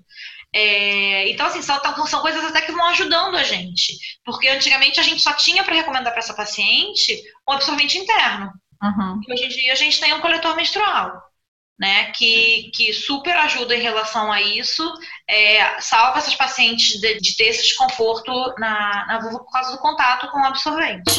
É, 0.52 1.30
então, 1.30 1.46
assim, 1.46 1.62
são, 1.62 1.78
são 2.06 2.20
coisas 2.20 2.44
até 2.44 2.60
que 2.60 2.72
vão 2.72 2.86
ajudando 2.86 3.36
a 3.36 3.44
gente. 3.44 3.96
Porque 4.24 4.48
antigamente 4.48 4.98
a 4.98 5.02
gente 5.02 5.22
só 5.22 5.32
tinha 5.32 5.62
para 5.62 5.74
recomendar 5.74 6.12
para 6.12 6.20
essa 6.20 6.34
paciente 6.34 7.22
o 7.46 7.52
absorvente 7.52 7.98
interno. 7.98 8.50
Uhum. 8.82 9.20
E 9.26 9.32
hoje 9.32 9.44
em 9.44 9.48
dia 9.48 9.72
a 9.72 9.76
gente 9.76 10.00
tem 10.00 10.12
um 10.12 10.20
coletor 10.20 10.56
menstrual. 10.56 11.30
Né, 11.78 12.12
que, 12.12 12.70
que 12.74 12.92
super 12.92 13.34
ajuda 13.38 13.74
em 13.74 13.80
relação 13.80 14.30
a 14.30 14.38
isso, 14.42 14.86
é, 15.26 15.80
salva 15.80 16.18
essas 16.18 16.34
pacientes 16.34 17.00
de, 17.00 17.18
de 17.18 17.34
ter 17.38 17.44
esse 17.44 17.62
desconforto 17.62 18.30
na, 18.58 19.06
na 19.06 19.18
vulva 19.18 19.38
por 19.38 19.50
causa 19.50 19.72
do 19.72 19.78
contato 19.78 20.30
com 20.30 20.42
o 20.42 20.44
absorvente. 20.44 21.10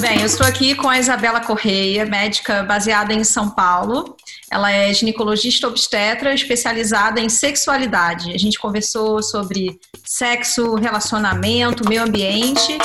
Bem, 0.00 0.18
eu 0.18 0.26
estou 0.26 0.44
aqui 0.44 0.74
com 0.74 0.88
a 0.88 0.98
Isabela 0.98 1.40
Correia, 1.40 2.04
médica 2.04 2.64
baseada 2.64 3.12
em 3.12 3.22
São 3.22 3.48
Paulo. 3.48 4.16
Ela 4.54 4.70
é 4.70 4.94
ginecologista 4.94 5.66
obstetra 5.66 6.32
especializada 6.32 7.20
em 7.20 7.28
sexualidade. 7.28 8.32
A 8.32 8.38
gente 8.38 8.56
conversou 8.56 9.20
sobre 9.20 9.80
sexo, 10.04 10.76
relacionamento, 10.76 11.88
meio 11.88 12.04
ambiente. 12.04 12.78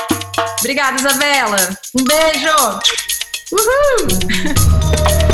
Obrigada, 0.62 0.98
Isabela. 0.98 1.58
Um 1.96 2.04
beijo! 2.04 2.80
Uhul! 3.52 5.20